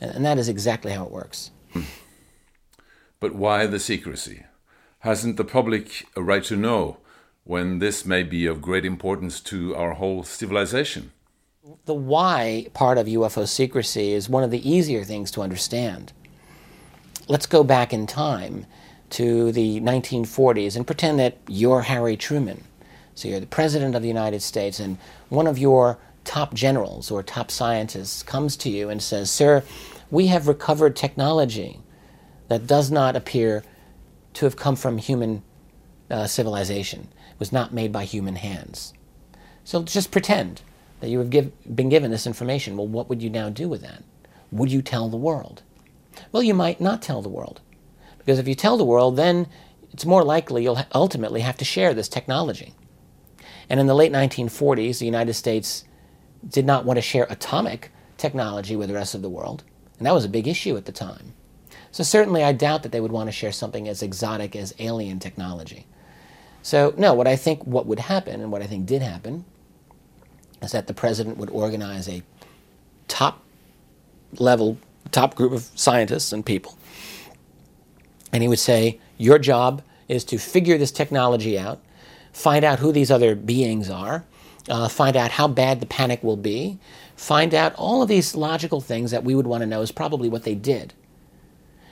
And, 0.00 0.10
and 0.10 0.24
that 0.24 0.38
is 0.38 0.48
exactly 0.48 0.92
how 0.92 1.04
it 1.04 1.10
works. 1.10 1.50
Hmm. 1.72 1.82
But 3.20 3.34
why 3.34 3.66
the 3.66 3.78
secrecy? 3.78 4.44
Hasn't 5.00 5.36
the 5.36 5.44
public 5.44 6.06
a 6.16 6.22
right 6.22 6.44
to 6.44 6.56
know 6.56 6.98
when 7.44 7.78
this 7.78 8.04
may 8.04 8.22
be 8.22 8.46
of 8.46 8.60
great 8.60 8.84
importance 8.84 9.40
to 9.40 9.74
our 9.74 9.94
whole 9.94 10.22
civilization? 10.22 11.12
The 11.84 11.94
why 11.94 12.68
part 12.74 12.98
of 12.98 13.06
UFO 13.06 13.46
secrecy 13.46 14.12
is 14.12 14.28
one 14.28 14.42
of 14.42 14.50
the 14.50 14.68
easier 14.68 15.04
things 15.04 15.30
to 15.32 15.42
understand. 15.42 16.12
Let's 17.28 17.46
go 17.46 17.62
back 17.62 17.92
in 17.92 18.06
time 18.06 18.66
to 19.10 19.52
the 19.52 19.80
1940s 19.80 20.76
and 20.76 20.86
pretend 20.86 21.18
that 21.18 21.38
you're 21.46 21.82
Harry 21.82 22.16
Truman. 22.16 22.64
So 23.18 23.26
you're 23.26 23.40
the 23.40 23.46
President 23.46 23.96
of 23.96 24.02
the 24.02 24.06
United 24.06 24.42
States, 24.42 24.78
and 24.78 24.96
one 25.28 25.48
of 25.48 25.58
your 25.58 25.98
top 26.22 26.54
generals 26.54 27.10
or 27.10 27.20
top 27.20 27.50
scientists 27.50 28.22
comes 28.22 28.56
to 28.58 28.70
you 28.70 28.90
and 28.90 29.02
says, 29.02 29.28
Sir, 29.28 29.64
we 30.08 30.28
have 30.28 30.46
recovered 30.46 30.94
technology 30.94 31.80
that 32.46 32.68
does 32.68 32.92
not 32.92 33.16
appear 33.16 33.64
to 34.34 34.44
have 34.44 34.54
come 34.54 34.76
from 34.76 34.98
human 34.98 35.42
uh, 36.08 36.28
civilization. 36.28 37.08
It 37.32 37.40
was 37.40 37.50
not 37.50 37.74
made 37.74 37.90
by 37.90 38.04
human 38.04 38.36
hands. 38.36 38.94
So 39.64 39.82
just 39.82 40.12
pretend 40.12 40.62
that 41.00 41.08
you 41.08 41.18
have 41.18 41.30
give, 41.30 41.50
been 41.74 41.88
given 41.88 42.12
this 42.12 42.24
information. 42.24 42.76
Well, 42.76 42.86
what 42.86 43.08
would 43.08 43.20
you 43.20 43.30
now 43.30 43.48
do 43.48 43.68
with 43.68 43.82
that? 43.82 44.04
Would 44.52 44.70
you 44.70 44.80
tell 44.80 45.08
the 45.08 45.16
world? 45.16 45.62
Well, 46.30 46.44
you 46.44 46.54
might 46.54 46.80
not 46.80 47.02
tell 47.02 47.20
the 47.20 47.28
world. 47.28 47.62
Because 48.18 48.38
if 48.38 48.46
you 48.46 48.54
tell 48.54 48.76
the 48.76 48.84
world, 48.84 49.16
then 49.16 49.48
it's 49.92 50.06
more 50.06 50.22
likely 50.22 50.62
you'll 50.62 50.86
ultimately 50.94 51.40
have 51.40 51.56
to 51.56 51.64
share 51.64 51.94
this 51.94 52.08
technology. 52.08 52.74
And 53.70 53.78
in 53.78 53.86
the 53.86 53.94
late 53.94 54.12
1940s, 54.12 54.98
the 54.98 55.04
United 55.04 55.34
States 55.34 55.84
did 56.48 56.64
not 56.64 56.84
want 56.84 56.96
to 56.96 57.02
share 57.02 57.26
atomic 57.28 57.90
technology 58.16 58.76
with 58.76 58.88
the 58.88 58.94
rest 58.94 59.14
of 59.14 59.22
the 59.22 59.28
world. 59.28 59.64
And 59.98 60.06
that 60.06 60.14
was 60.14 60.24
a 60.24 60.28
big 60.28 60.48
issue 60.48 60.76
at 60.76 60.84
the 60.84 60.92
time. 60.92 61.34
So 61.90 62.04
certainly 62.04 62.44
I 62.44 62.52
doubt 62.52 62.82
that 62.82 62.92
they 62.92 63.00
would 63.00 63.12
want 63.12 63.28
to 63.28 63.32
share 63.32 63.52
something 63.52 63.88
as 63.88 64.02
exotic 64.02 64.54
as 64.54 64.74
alien 64.78 65.18
technology. 65.18 65.86
So 66.62 66.94
no, 66.96 67.14
what 67.14 67.26
I 67.26 67.36
think 67.36 67.64
what 67.64 67.86
would 67.86 67.98
happen 67.98 68.40
and 68.40 68.52
what 68.52 68.62
I 68.62 68.66
think 68.66 68.86
did 68.86 69.02
happen 69.02 69.44
is 70.62 70.72
that 70.72 70.86
the 70.86 70.94
president 70.94 71.38
would 71.38 71.50
organize 71.50 72.08
a 72.08 72.22
top 73.06 73.42
level, 74.38 74.78
top 75.10 75.34
group 75.34 75.52
of 75.52 75.70
scientists 75.74 76.32
and 76.32 76.44
people 76.44 76.78
and 78.32 78.42
he 78.42 78.48
would 78.48 78.58
say, 78.58 79.00
Your 79.16 79.38
job 79.38 79.82
is 80.08 80.24
to 80.24 80.38
figure 80.38 80.78
this 80.78 80.92
technology 80.92 81.58
out, 81.58 81.80
find 82.38 82.64
out 82.64 82.78
who 82.78 82.92
these 82.92 83.10
other 83.10 83.34
beings 83.34 83.90
are, 83.90 84.24
uh, 84.68 84.88
find 84.88 85.16
out 85.16 85.32
how 85.32 85.48
bad 85.48 85.80
the 85.80 85.86
panic 85.86 86.22
will 86.22 86.36
be, 86.36 86.78
find 87.16 87.52
out 87.52 87.74
all 87.74 88.00
of 88.00 88.08
these 88.08 88.36
logical 88.36 88.80
things 88.80 89.10
that 89.10 89.24
we 89.24 89.34
would 89.34 89.46
want 89.46 89.62
to 89.62 89.66
know 89.66 89.82
is 89.82 89.90
probably 89.90 90.28
what 90.28 90.44
they 90.44 90.54
did. 90.54 90.94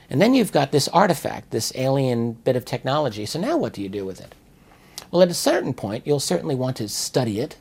And 0.08 0.22
then 0.22 0.34
you've 0.34 0.52
got 0.52 0.70
this 0.70 0.86
artifact, 0.88 1.50
this 1.50 1.72
alien 1.74 2.32
bit 2.32 2.54
of 2.54 2.64
technology. 2.64 3.26
So 3.26 3.40
now 3.40 3.56
what 3.56 3.72
do 3.72 3.82
you 3.82 3.88
do 3.88 4.04
with 4.06 4.20
it? 4.20 4.36
Well, 5.10 5.22
at 5.22 5.30
a 5.30 5.34
certain 5.34 5.74
point, 5.74 6.06
you'll 6.06 6.20
certainly 6.20 6.54
want 6.54 6.76
to 6.76 6.88
study 6.88 7.40
it 7.40 7.56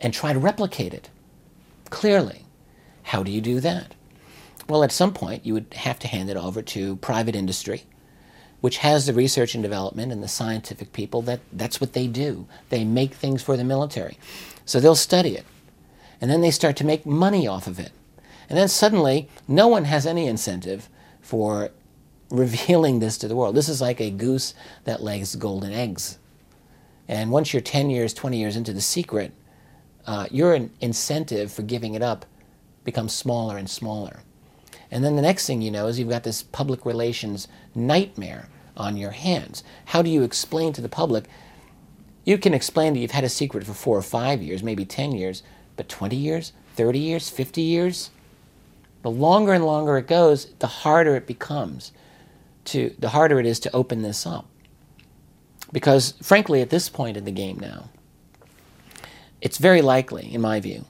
and 0.00 0.14
try 0.14 0.32
to 0.32 0.38
replicate 0.38 0.94
it 0.94 1.10
clearly. 1.90 2.46
How 3.02 3.22
do 3.22 3.30
you 3.30 3.42
do 3.42 3.60
that? 3.60 3.94
Well, 4.66 4.82
at 4.82 4.92
some 4.92 5.12
point, 5.12 5.44
you 5.44 5.52
would 5.52 5.74
have 5.74 5.98
to 5.98 6.08
hand 6.08 6.30
it 6.30 6.38
over 6.38 6.62
to 6.62 6.96
private 6.96 7.36
industry 7.36 7.84
which 8.64 8.78
has 8.78 9.04
the 9.04 9.12
research 9.12 9.54
and 9.54 9.62
development 9.62 10.10
and 10.10 10.22
the 10.22 10.26
scientific 10.26 10.90
people 10.94 11.20
that 11.20 11.38
that's 11.52 11.82
what 11.82 11.92
they 11.92 12.06
do. 12.06 12.46
They 12.70 12.82
make 12.82 13.12
things 13.12 13.42
for 13.42 13.58
the 13.58 13.62
military. 13.62 14.16
So 14.64 14.80
they'll 14.80 14.94
study 14.94 15.36
it. 15.36 15.44
And 16.18 16.30
then 16.30 16.40
they 16.40 16.50
start 16.50 16.74
to 16.76 16.86
make 16.86 17.04
money 17.04 17.46
off 17.46 17.66
of 17.66 17.78
it. 17.78 17.92
And 18.48 18.56
then 18.56 18.68
suddenly, 18.68 19.28
no 19.46 19.68
one 19.68 19.84
has 19.84 20.06
any 20.06 20.26
incentive 20.26 20.88
for 21.20 21.72
revealing 22.30 23.00
this 23.00 23.18
to 23.18 23.28
the 23.28 23.36
world. 23.36 23.54
This 23.54 23.68
is 23.68 23.82
like 23.82 24.00
a 24.00 24.08
goose 24.10 24.54
that 24.84 25.02
lays 25.02 25.36
golden 25.36 25.74
eggs. 25.74 26.16
And 27.06 27.30
once 27.30 27.52
you're 27.52 27.60
10 27.60 27.90
years, 27.90 28.14
20 28.14 28.38
years 28.38 28.56
into 28.56 28.72
the 28.72 28.80
secret, 28.80 29.32
uh, 30.06 30.26
your 30.30 30.58
incentive 30.80 31.52
for 31.52 31.60
giving 31.60 31.92
it 31.92 32.02
up 32.02 32.24
becomes 32.82 33.12
smaller 33.12 33.58
and 33.58 33.68
smaller. 33.68 34.22
And 34.90 35.04
then 35.04 35.16
the 35.16 35.22
next 35.22 35.46
thing 35.46 35.60
you 35.60 35.70
know 35.70 35.86
is 35.86 35.98
you've 35.98 36.08
got 36.08 36.22
this 36.22 36.42
public 36.42 36.86
relations 36.86 37.46
nightmare 37.74 38.48
on 38.76 38.96
your 38.96 39.12
hands. 39.12 39.62
How 39.86 40.02
do 40.02 40.10
you 40.10 40.22
explain 40.22 40.72
to 40.74 40.80
the 40.80 40.88
public? 40.88 41.24
You 42.24 42.38
can 42.38 42.54
explain 42.54 42.94
that 42.94 43.00
you've 43.00 43.10
had 43.10 43.24
a 43.24 43.28
secret 43.28 43.64
for 43.64 43.74
four 43.74 43.98
or 43.98 44.02
five 44.02 44.42
years, 44.42 44.62
maybe 44.62 44.84
10 44.84 45.12
years, 45.12 45.42
but 45.76 45.88
20 45.88 46.16
years, 46.16 46.52
30 46.74 46.98
years, 46.98 47.28
50 47.28 47.60
years? 47.60 48.10
The 49.02 49.10
longer 49.10 49.52
and 49.52 49.64
longer 49.64 49.98
it 49.98 50.06
goes, 50.06 50.46
the 50.58 50.66
harder 50.66 51.14
it 51.16 51.26
becomes 51.26 51.92
to, 52.66 52.94
the 52.98 53.10
harder 53.10 53.38
it 53.38 53.46
is 53.46 53.60
to 53.60 53.76
open 53.76 54.02
this 54.02 54.26
up. 54.26 54.46
Because 55.72 56.14
frankly, 56.22 56.62
at 56.62 56.70
this 56.70 56.88
point 56.88 57.16
in 57.16 57.24
the 57.24 57.30
game 57.30 57.58
now, 57.58 57.90
it's 59.40 59.58
very 59.58 59.82
likely, 59.82 60.32
in 60.32 60.40
my 60.40 60.60
view, 60.60 60.86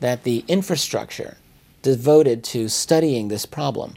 that 0.00 0.24
the 0.24 0.44
infrastructure 0.48 1.36
devoted 1.82 2.42
to 2.42 2.68
studying 2.68 3.28
this 3.28 3.46
problem 3.46 3.94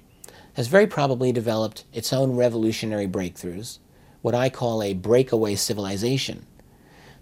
has 0.55 0.67
very 0.67 0.87
probably 0.87 1.31
developed 1.31 1.83
its 1.93 2.11
own 2.11 2.35
revolutionary 2.35 3.07
breakthroughs, 3.07 3.79
what 4.21 4.33
I 4.33 4.49
call 4.49 4.81
a 4.81 4.93
breakaway 4.93 5.55
civilization, 5.55 6.45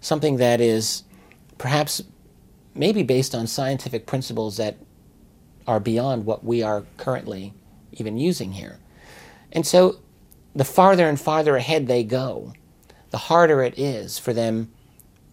something 0.00 0.36
that 0.36 0.60
is 0.60 1.04
perhaps 1.58 2.02
maybe 2.74 3.02
based 3.02 3.34
on 3.34 3.46
scientific 3.46 4.06
principles 4.06 4.56
that 4.56 4.76
are 5.66 5.80
beyond 5.80 6.26
what 6.26 6.44
we 6.44 6.62
are 6.62 6.84
currently 6.96 7.54
even 7.92 8.16
using 8.18 8.52
here. 8.52 8.78
And 9.52 9.66
so 9.66 9.96
the 10.54 10.64
farther 10.64 11.08
and 11.08 11.20
farther 11.20 11.56
ahead 11.56 11.86
they 11.86 12.04
go, 12.04 12.52
the 13.10 13.18
harder 13.18 13.62
it 13.62 13.78
is 13.78 14.18
for 14.18 14.32
them 14.32 14.72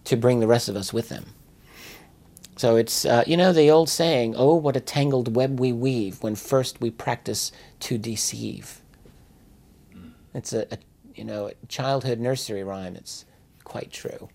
to 0.05 0.15
bring 0.15 0.39
the 0.39 0.47
rest 0.47 0.69
of 0.69 0.75
us 0.75 0.91
with 0.91 1.09
them. 1.09 1.33
So 2.57 2.75
it's, 2.75 3.05
uh, 3.05 3.23
you 3.25 3.37
know, 3.37 3.53
the 3.53 3.71
old 3.71 3.89
saying, 3.89 4.35
oh, 4.37 4.55
what 4.55 4.75
a 4.75 4.81
tangled 4.81 5.35
web 5.35 5.59
we 5.59 5.71
weave 5.71 6.21
when 6.21 6.35
first 6.35 6.81
we 6.81 6.91
practice 6.91 7.51
to 7.81 7.97
deceive. 7.97 8.81
It's 10.33 10.53
a, 10.53 10.67
a 10.71 10.77
you 11.15 11.23
know, 11.23 11.47
a 11.47 11.67
childhood 11.67 12.19
nursery 12.19 12.63
rhyme. 12.63 12.95
It's 12.95 13.25
quite 13.63 13.91
true. 13.91 14.29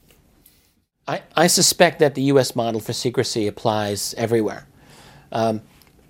I, 1.09 1.23
I 1.37 1.47
suspect 1.47 2.01
that 2.01 2.15
the 2.15 2.23
U.S. 2.23 2.57
model 2.57 2.81
for 2.81 2.93
secrecy 2.93 3.47
applies 3.47 4.15
everywhere. 4.15 4.67
Um, 5.33 5.63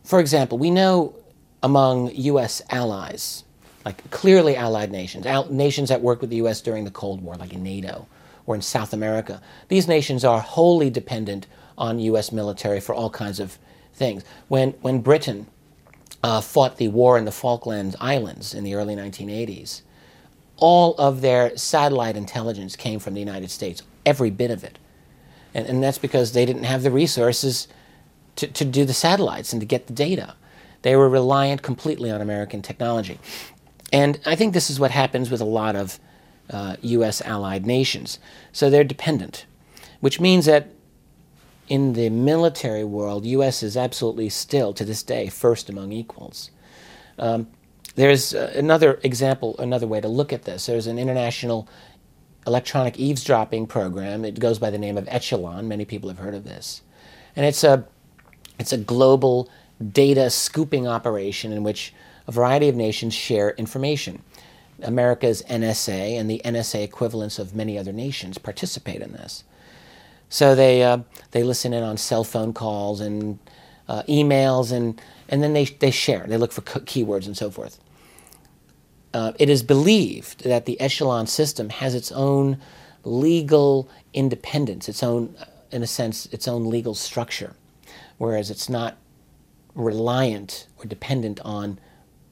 for 0.05 0.21
example, 0.21 0.59
we 0.59 0.71
know 0.71 1.15
among 1.63 2.15
U.S. 2.15 2.63
allies, 2.71 3.45
like 3.85 4.11
clearly 4.11 4.57
allied 4.57 4.91
nations, 4.91 5.27
al- 5.27 5.53
nations 5.53 5.89
that 5.91 6.01
worked 6.01 6.21
with 6.21 6.31
the 6.31 6.37
U.S. 6.37 6.61
during 6.61 6.85
the 6.85 6.91
Cold 6.91 7.23
War, 7.23 7.37
like 7.37 7.53
in 7.53 7.63
NATO 7.63 8.07
or 8.47 8.55
in 8.55 8.63
South 8.63 8.93
America, 8.93 9.43
these 9.69 9.89
nations 9.89 10.25
are 10.25 10.41
wholly 10.41 10.89
dependent 10.89 11.47
on 11.78 11.99
U.S. 11.99 12.33
military 12.33 12.80
for 12.80 12.95
all 12.95 13.11
kinds 13.11 13.40
of 13.40 13.59
things. 13.95 14.25
When, 14.49 14.71
when 14.83 15.00
Britain 15.00 15.47
uh, 16.23 16.40
fought 16.40 16.76
the 16.76 16.88
war 16.88 17.18
in 17.18 17.25
the 17.25 17.33
Falkland 17.33 17.97
Islands 18.00 18.54
in 18.54 18.64
the 18.64 18.75
early 18.75 18.95
1980s, 18.97 19.83
all 20.56 20.95
of 20.95 21.21
their 21.21 21.56
satellite 21.56 22.16
intelligence 22.16 22.76
came 22.76 22.99
from 22.99 23.14
the 23.14 23.21
United 23.21 23.50
States, 23.50 23.83
every 24.04 24.30
bit 24.30 24.50
of 24.50 24.64
it. 24.64 24.78
And, 25.54 25.66
and 25.66 25.83
that's 25.83 25.99
because 25.99 26.33
they 26.33 26.47
didn't 26.47 26.64
have 26.64 26.83
the 26.83 26.90
resources 26.90 27.68
to, 28.37 28.47
to 28.47 28.64
do 28.64 28.85
the 28.85 28.95
satellites 28.95 29.52
and 29.52 29.61
to 29.61 29.66
get 29.66 29.87
the 29.87 29.92
data. 29.92 30.35
They 30.83 30.97
were 30.97 31.09
reliant 31.09 31.62
completely 31.62 32.11
on 32.11 32.21
American 32.21 32.62
technology. 32.62 33.18
And 33.92 34.21
I 34.26 34.35
think 34.35 34.52
this 34.52 34.71
is 34.71 34.80
what 34.80 34.90
happens 34.90 35.30
with 35.30 35.40
a 35.40 35.47
lot 35.47 35.76
of 35.76 35.99
uh, 36.50 36.76
U.S. 36.83 37.21
allied 37.23 37.66
nations. 37.66 38.18
So 38.52 38.71
they're 38.71 38.85
dependent, 38.85 39.47
which 40.00 40.21
means 40.21 40.47
that 40.47 40.68
in 41.68 41.92
the 41.94 42.11
military 42.11 42.85
world, 42.85 43.25
U.S. 43.26 43.62
is 43.62 43.76
absolutely 43.76 44.28
still, 44.28 44.73
to 44.75 44.85
this 44.85 45.02
day, 45.02 45.28
first 45.28 45.68
among 45.68 45.92
equals. 45.92 46.50
Um, 47.18 47.49
there's 47.96 48.35
uh, 48.35 48.52
another 48.54 49.00
example, 49.02 49.56
another 49.58 49.87
way 49.87 50.00
to 50.00 50.08
look 50.08 50.32
at 50.32 50.44
this. 50.44 50.66
There's 50.66 50.87
an 50.87 50.99
international 50.99 51.68
electronic 52.46 52.99
eavesdropping 52.99 53.66
program. 53.66 54.25
It 54.25 54.38
goes 54.38 54.58
by 54.58 54.70
the 54.70 54.78
name 54.78 54.96
of 54.96 55.08
Echelon. 55.08 55.66
Many 55.66 55.85
people 55.85 56.08
have 56.08 56.18
heard 56.18 56.35
of 56.35 56.44
this. 56.44 56.82
And 57.35 57.44
it's 57.44 57.64
a, 57.64 57.87
it's 58.58 58.73
a 58.73 58.78
global 58.78 59.50
data 59.92 60.30
scooping 60.30 60.87
operation 60.87 61.52
in 61.52 61.62
which 61.62 61.92
a 62.26 62.32
variety 62.32 62.68
of 62.68 62.76
nations 62.76 63.14
share 63.14 63.50
information. 63.52 64.23
America's 64.82 65.42
NSA 65.49 66.18
and 66.18 66.30
the 66.30 66.40
NSA 66.44 66.82
equivalents 66.82 67.38
of 67.38 67.54
many 67.54 67.78
other 67.78 67.92
nations 67.92 68.38
participate 68.38 69.00
in 69.00 69.12
this. 69.12 69.44
So 70.28 70.54
they, 70.54 70.83
uh, 70.83 70.99
they 71.30 71.42
listen 71.42 71.73
in 71.73 71.83
on 71.83 71.97
cell 71.97 72.25
phone 72.25 72.52
calls 72.52 73.00
and 73.00 73.38
uh, 73.88 74.02
emails, 74.09 74.73
and, 74.73 75.00
and 75.28 75.42
then 75.42 75.52
they, 75.52 75.64
they 75.64 75.90
share. 75.90 76.26
They 76.26 76.37
look 76.37 76.52
for 76.52 76.62
keywords 76.62 77.26
and 77.26 77.37
so 77.37 77.50
forth. 77.50 77.78
Uh, 79.14 79.33
it 79.38 79.49
is 79.49 79.62
believed 79.62 80.45
that 80.45 80.66
the 80.66 80.78
echelon 80.80 81.26
system 81.26 81.71
has 81.71 81.95
its 81.95 82.12
own 82.12 82.59
legal 83.04 83.88
independence, 84.12 84.88
its 84.88 85.02
own, 85.02 85.35
in 85.71 85.83
a 85.83 85.87
sense, 85.87 86.26
its 86.26 86.49
own 86.49 86.68
legal 86.68 86.95
structure, 86.95 87.54
whereas 88.18 88.50
it's 88.50 88.68
not 88.68 88.97
reliant 89.75 90.66
or 90.78 90.87
dependent 90.87 91.40
on 91.40 91.78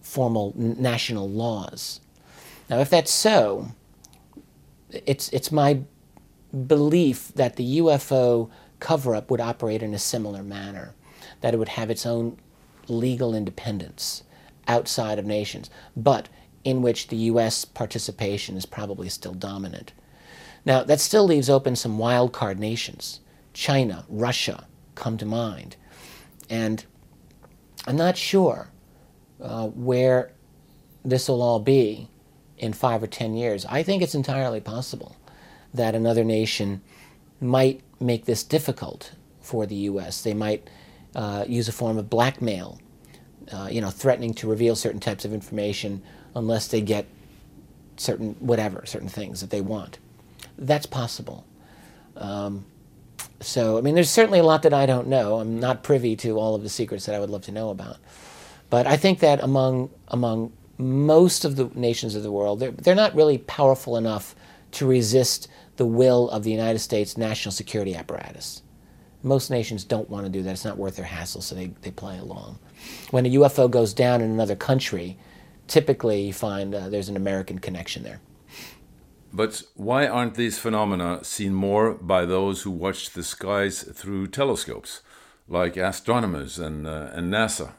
formal 0.01 0.53
national 0.57 1.29
laws. 1.29 2.01
Now, 2.69 2.81
if 2.81 2.91
that's 2.91 3.13
so, 3.13 3.69
it's, 4.91 5.29
it's 5.31 5.53
my 5.53 5.81
belief 6.55 7.33
that 7.35 7.57
the 7.57 7.79
UFO 7.79 8.51
cover 8.81 9.15
up 9.15 9.31
would 9.31 9.41
operate 9.41 9.83
in 9.83 9.95
a 9.95 9.99
similar 9.99 10.43
manner, 10.43 10.95
that 11.41 11.55
it 11.55 11.57
would 11.59 11.71
have 11.71 11.91
its 11.91 12.07
own 12.07 12.39
legal 12.89 13.35
independence 13.35 14.23
outside 14.69 15.19
of 15.19 15.27
nations, 15.27 15.71
but 15.97 16.29
in 16.65 16.81
which 16.81 17.09
the 17.09 17.17
U.S. 17.17 17.65
participation 17.65 18.57
is 18.57 18.67
probably 18.67 19.09
still 19.09 19.35
dominant. 19.35 19.93
Now, 20.65 20.83
that 20.85 21.01
still 21.01 21.25
leaves 21.25 21.51
open 21.51 21.77
some 21.77 21.99
wild 21.99 22.33
card 22.33 22.59
nations. 22.59 23.21
China, 23.53 24.05
Russia 24.09 24.67
come 24.95 25.19
to 25.19 25.27
mind. 25.27 25.77
And 26.49 26.85
I'm 27.87 27.97
not 27.97 28.17
sure 28.17 28.71
uh, 29.41 29.67
where 29.69 30.33
this 31.05 31.29
will 31.29 31.43
all 31.43 31.61
be 31.61 32.09
in 32.57 32.73
five 32.73 33.03
or 33.03 33.07
ten 33.07 33.35
years. 33.35 33.67
I 33.67 33.83
think 33.83 34.03
it's 34.03 34.15
entirely 34.15 34.61
possible 34.61 35.17
that 35.75 35.95
another 35.95 36.25
nation 36.25 36.81
might 37.41 37.83
make 38.01 38.25
this 38.25 38.43
difficult 38.43 39.13
for 39.41 39.67
the 39.67 39.75
U.S. 39.75 40.23
They 40.23 40.35
might 40.35 40.69
uh, 41.15 41.45
use 41.47 41.69
a 41.69 41.73
form 41.73 41.99
of 41.99 42.09
blackmail, 42.09 42.81
uh, 43.53 43.69
you 43.71 43.81
know, 43.81 43.91
threatening 43.91 44.35
to 44.35 44.49
reveal 44.49 44.77
certain 44.77 45.01
types 45.01 45.25
of 45.25 45.33
information 45.33 46.03
unless 46.35 46.69
they 46.69 46.81
get 46.81 47.07
certain 47.97 48.35
whatever, 48.41 48.85
certain 48.87 49.09
things 49.09 49.41
that 49.41 49.51
they 49.51 49.61
want. 49.61 49.99
That's 50.57 50.87
possible. 50.87 51.45
Um, 52.17 52.65
so, 53.41 53.77
I 53.77 53.81
mean, 53.81 53.95
there's 53.95 54.11
certainly 54.11 54.39
a 54.39 54.45
lot 54.45 54.63
that 54.63 54.73
I 54.73 54.87
don't 54.87 55.09
know. 55.09 55.39
I'm 55.39 55.61
not 55.61 55.83
privy 55.83 56.17
to 56.17 56.39
all 56.39 56.55
of 56.55 56.63
the 56.63 56.69
secrets 56.69 57.07
that 57.07 57.15
I 57.15 57.19
would 57.19 57.31
love 57.31 57.43
to 57.43 57.53
know 57.53 57.71
about. 57.71 57.99
But 58.71 58.87
I 58.87 58.97
think 58.97 59.21
that 59.21 59.43
among 59.43 59.91
among 60.09 60.53
most 60.79 61.45
of 61.45 61.57
the 61.57 61.71
nations 61.75 62.15
of 62.15 62.23
the 62.23 62.33
world, 62.33 62.59
they're, 62.59 62.73
they're 62.73 62.95
not 62.95 63.15
really 63.15 63.39
powerful 63.39 63.97
enough 63.97 64.35
to 64.75 64.87
resist 64.87 65.49
the 65.77 65.87
will 65.87 66.31
of 66.31 66.45
the 66.45 66.51
United 66.51 66.79
States 66.79 67.17
national 67.17 67.53
security 67.53 67.95
apparatus. 67.95 68.63
Most 69.23 69.51
nations 69.51 69.85
don't 69.85 70.11
want 70.11 70.27
to 70.27 70.31
do 70.31 70.43
that. 70.43 70.53
It's 70.53 70.65
not 70.65 70.77
worth 70.77 70.97
their 70.97 71.07
hassle, 71.07 71.41
so 71.41 71.55
they, 71.55 71.69
they 71.83 71.91
play 71.91 72.19
along. 72.19 72.59
When 73.11 73.25
a 73.25 73.31
UFO 73.31 73.71
goes 73.71 73.95
down 73.95 74.21
in 74.21 74.31
another 74.31 74.55
country, 74.55 75.17
typically 75.67 76.23
you 76.23 76.33
find 76.33 76.75
uh, 76.75 76.89
there's 76.91 77.09
an 77.09 77.17
American 77.17 77.59
connection 77.59 78.03
there. 78.03 78.21
But 79.33 79.63
why 79.75 80.07
aren't 80.07 80.35
these 80.35 80.59
phenomena 80.59 81.25
seen 81.25 81.55
more 81.55 81.95
by 81.95 82.25
those 82.25 82.63
who 82.63 82.71
watch 82.71 83.11
the 83.11 83.25
skies 83.25 83.83
through 83.83 84.29
telescopes, 84.29 85.01
like 85.49 85.77
astronomers 85.77 86.59
and, 86.59 86.87
uh, 86.87 87.09
and 87.13 87.33
NASA? 87.33 87.73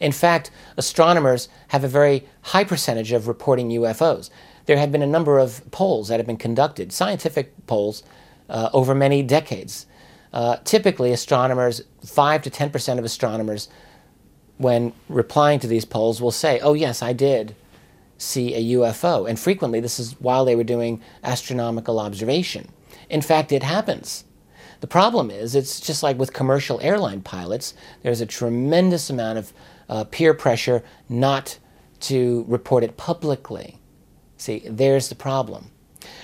In 0.00 0.12
fact, 0.12 0.50
astronomers 0.76 1.48
have 1.68 1.84
a 1.84 1.88
very 1.88 2.26
high 2.42 2.64
percentage 2.64 3.12
of 3.12 3.28
reporting 3.28 3.68
UFOs. 3.70 4.30
There 4.68 4.76
have 4.76 4.92
been 4.92 5.00
a 5.00 5.06
number 5.06 5.38
of 5.38 5.62
polls 5.70 6.08
that 6.08 6.20
have 6.20 6.26
been 6.26 6.36
conducted, 6.36 6.92
scientific 6.92 7.66
polls, 7.66 8.02
uh, 8.50 8.68
over 8.74 8.94
many 8.94 9.22
decades. 9.22 9.86
Uh, 10.30 10.58
typically, 10.62 11.10
astronomers, 11.10 11.80
5 12.04 12.42
to 12.42 12.50
10% 12.50 12.98
of 12.98 13.04
astronomers, 13.06 13.70
when 14.58 14.92
replying 15.08 15.58
to 15.60 15.66
these 15.66 15.86
polls, 15.86 16.20
will 16.20 16.30
say, 16.30 16.60
Oh, 16.60 16.74
yes, 16.74 17.00
I 17.00 17.14
did 17.14 17.56
see 18.18 18.54
a 18.54 18.76
UFO. 18.76 19.26
And 19.26 19.40
frequently, 19.40 19.80
this 19.80 19.98
is 19.98 20.20
while 20.20 20.44
they 20.44 20.54
were 20.54 20.64
doing 20.64 21.00
astronomical 21.24 21.98
observation. 21.98 22.68
In 23.08 23.22
fact, 23.22 23.52
it 23.52 23.62
happens. 23.62 24.24
The 24.80 24.86
problem 24.86 25.30
is, 25.30 25.54
it's 25.54 25.80
just 25.80 26.02
like 26.02 26.18
with 26.18 26.34
commercial 26.34 26.78
airline 26.82 27.22
pilots, 27.22 27.72
there's 28.02 28.20
a 28.20 28.26
tremendous 28.26 29.08
amount 29.08 29.38
of 29.38 29.52
uh, 29.88 30.04
peer 30.04 30.34
pressure 30.34 30.84
not 31.08 31.58
to 32.00 32.44
report 32.48 32.84
it 32.84 32.98
publicly. 32.98 33.77
See, 34.38 34.62
there's 34.64 35.08
the 35.08 35.14
problem. 35.14 35.70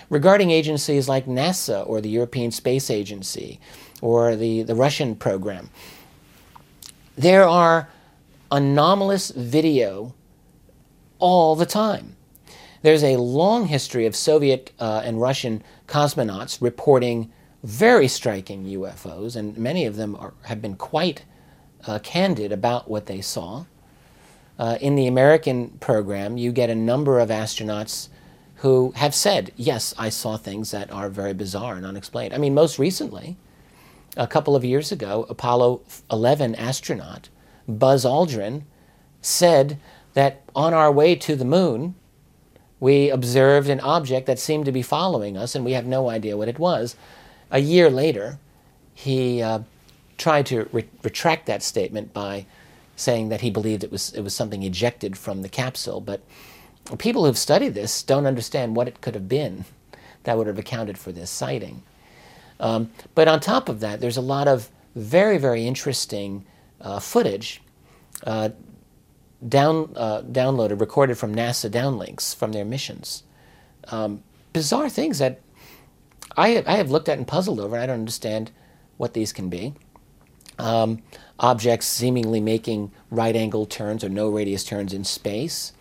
Regarding 0.09 0.51
agencies 0.51 1.09
like 1.09 1.27
NASA 1.27 1.87
or 1.87 2.01
the 2.01 2.09
European 2.09 2.51
Space 2.53 2.89
Agency 2.91 3.61
or 4.01 4.37
the, 4.37 4.63
the 4.63 4.75
Russian 4.75 5.17
program, 5.17 5.69
there 7.17 7.47
are 7.47 7.89
anomalous 8.51 9.31
video 9.31 10.15
all 11.19 11.57
the 11.57 11.67
time. 11.67 12.17
There's 12.83 13.03
a 13.03 13.17
long 13.17 13.67
history 13.67 14.07
of 14.07 14.15
Soviet 14.15 14.71
uh, 14.79 15.03
and 15.05 15.21
Russian 15.21 15.63
cosmonauts 15.89 16.61
reporting 16.61 17.33
very 17.63 18.09
striking 18.09 18.67
UFOs, 18.67 19.37
and 19.37 19.57
many 19.57 19.87
of 19.87 19.97
them 19.97 20.15
are, 20.17 20.35
have 20.43 20.61
been 20.61 20.77
quite 20.77 21.25
uh, 21.87 21.99
candid 22.01 22.53
about 22.53 22.91
what 22.91 23.07
they 23.07 23.23
saw. 23.23 23.65
Uh, 24.59 24.79
in 24.81 24.95
the 24.95 25.07
American 25.07 25.71
program, 25.81 26.37
you 26.37 26.53
get 26.53 26.71
a 26.71 26.75
number 26.75 27.19
of 27.19 27.29
astronauts 27.29 28.09
who 28.57 28.93
have 28.97 29.15
said, 29.15 29.53
Yes, 29.57 29.95
I 29.99 30.09
saw 30.09 30.37
things 30.37 30.71
that 30.71 30.91
are 30.91 31.09
very 31.09 31.35
bizarre 31.35 31.75
and 31.75 31.85
unexplained. 31.85 32.33
I 32.33 32.39
mean, 32.39 32.55
most 32.55 32.79
recently, 32.79 33.37
a 34.17 34.27
couple 34.27 34.55
of 34.55 34.65
years 34.65 34.93
ago, 34.93 35.27
Apollo 35.29 35.83
11 36.11 36.55
astronaut 36.55 37.29
Buzz 37.67 38.05
Aldrin 38.05 38.63
said 39.21 39.79
that 40.13 40.43
on 40.55 40.73
our 40.73 40.93
way 40.93 41.17
to 41.17 41.35
the 41.35 41.45
moon, 41.45 41.95
we 42.79 43.11
observed 43.11 43.69
an 43.69 43.81
object 43.81 44.27
that 44.27 44.39
seemed 44.39 44.67
to 44.67 44.73
be 44.73 44.83
following 44.83 45.37
us, 45.37 45.55
and 45.55 45.65
we 45.65 45.73
have 45.73 45.87
no 45.87 46.11
idea 46.11 46.37
what 46.37 46.49
it 46.49 46.59
was. 46.59 46.97
A 47.51 47.59
year 47.59 47.91
later, 47.91 48.39
he 48.93 49.43
uh, 49.43 49.61
tried 50.19 50.47
to 50.47 50.69
re- 50.73 50.89
retract 51.03 51.47
that 51.47 51.63
statement 51.63 52.13
by 52.13 52.47
saying 52.97 53.29
that 53.29 53.41
he 53.41 53.51
believed 53.51 53.85
it 53.85 53.91
was, 53.91 54.13
it 54.13 54.21
was 54.23 54.35
something 54.35 54.63
ejected 54.63 55.17
from 55.17 55.43
the 55.43 55.49
capsule. 55.49 56.01
But 56.01 56.23
people 56.99 57.25
who've 57.25 57.39
studied 57.39 57.75
this 57.75 58.03
don't 58.03 58.27
understand 58.27 58.77
what 58.77 58.89
it 58.89 59.01
could 59.01 59.15
have 59.15 59.29
been 59.29 59.65
that 60.25 60.37
would 60.37 60.47
have 60.47 60.59
accounted 60.59 60.99
for 60.99 61.13
this 61.13 61.31
sighting. 61.31 61.83
Um, 62.61 62.91
but 63.15 63.29
on 63.29 63.41
top 63.41 63.69
of 63.69 63.81
that, 63.81 64.01
there's 64.01 64.17
a 64.17 64.23
lot 64.23 64.49
of 64.49 64.71
very, 64.95 65.39
very 65.39 65.67
interesting 65.67 66.45
uh, 66.81 67.01
footage 67.01 67.61
uh, 68.25 68.51
down, 69.47 69.93
uh, 69.97 70.23
downloaded, 70.23 70.81
recorded 70.81 71.19
from 71.19 71.35
NASA 71.35 71.69
downlinks 71.71 72.35
from 72.35 72.53
their 72.53 72.65
missions. 72.65 73.25
Um, 73.89 74.23
bizarre 74.53 74.89
things 74.89 75.19
that 75.19 75.41
I, 76.37 76.63
I 76.67 76.77
have 76.77 76.91
looked 76.91 77.09
at 77.09 77.19
and 77.19 77.27
puzzled 77.27 77.61
over, 77.61 77.75
and 77.75 77.83
I 77.83 77.87
don't 77.87 78.01
understand 78.01 78.51
what 78.97 79.15
these 79.15 79.33
can 79.33 79.49
be 79.49 79.75
um, 80.59 81.03
objects 81.39 81.87
seemingly 81.87 82.41
making 82.41 82.93
right 83.11 83.35
angle 83.35 83.67
turns 83.67 84.05
or 84.05 84.09
no 84.09 84.29
radius 84.29 84.65
turns 84.65 84.93
in 84.93 85.05
space. 85.05 85.73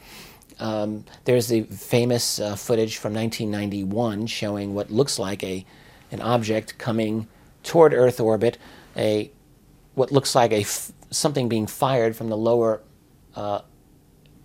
Um, 0.59 1.05
there's 1.25 1.47
the 1.47 1.63
famous 1.63 2.39
uh, 2.39 2.55
footage 2.55 2.97
from 2.97 3.13
1991 3.13 4.27
showing 4.27 4.73
what 4.73 4.91
looks 4.91 5.19
like 5.19 5.43
a, 5.43 5.65
an 6.11 6.21
object 6.21 6.77
coming 6.77 7.27
toward 7.63 7.93
Earth 7.93 8.19
orbit, 8.19 8.57
a, 8.95 9.31
what 9.95 10.11
looks 10.11 10.35
like 10.35 10.51
a 10.51 10.61
f- 10.61 10.91
something 11.09 11.49
being 11.49 11.67
fired 11.67 12.15
from 12.15 12.29
the 12.29 12.37
lower 12.37 12.81
uh, 13.35 13.61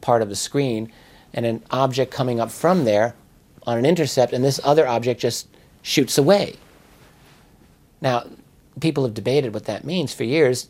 part 0.01 0.23
of 0.23 0.29
the 0.29 0.37
screen, 0.37 0.91
and 1.35 1.45
an 1.45 1.63
object 1.71 2.11
coming 2.13 2.41
up 2.41 2.51
from 2.51 2.85
there 2.85 3.15
on 3.67 3.77
an 3.77 3.85
intercept, 3.85 4.33
and 4.33 4.45
this 4.45 4.61
other 4.65 4.89
object 4.89 5.21
just 5.21 5.49
shoots 5.83 6.17
away. 6.17 6.55
Now, 8.01 8.25
people 8.81 9.05
have 9.05 9.15
debated 9.15 9.55
what 9.55 9.65
that 9.67 9.85
means 9.85 10.13
for 10.13 10.25
years. 10.25 10.69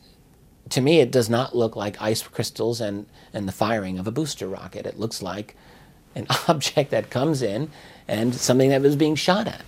To 0.70 0.80
me, 0.80 1.00
it 1.00 1.10
does 1.10 1.30
not 1.30 1.56
look 1.56 1.76
like 1.76 2.00
ice 2.00 2.22
crystals 2.22 2.80
and, 2.80 3.06
and 3.32 3.48
the 3.48 3.52
firing 3.52 3.98
of 3.98 4.06
a 4.06 4.10
booster 4.10 4.46
rocket. 4.46 4.86
It 4.86 4.98
looks 4.98 5.22
like 5.22 5.56
an 6.14 6.26
object 6.48 6.90
that 6.90 7.10
comes 7.10 7.42
in 7.42 7.70
and 8.06 8.34
something 8.34 8.70
that 8.70 8.82
was 8.82 8.96
being 8.96 9.14
shot 9.14 9.46
at. 9.46 9.62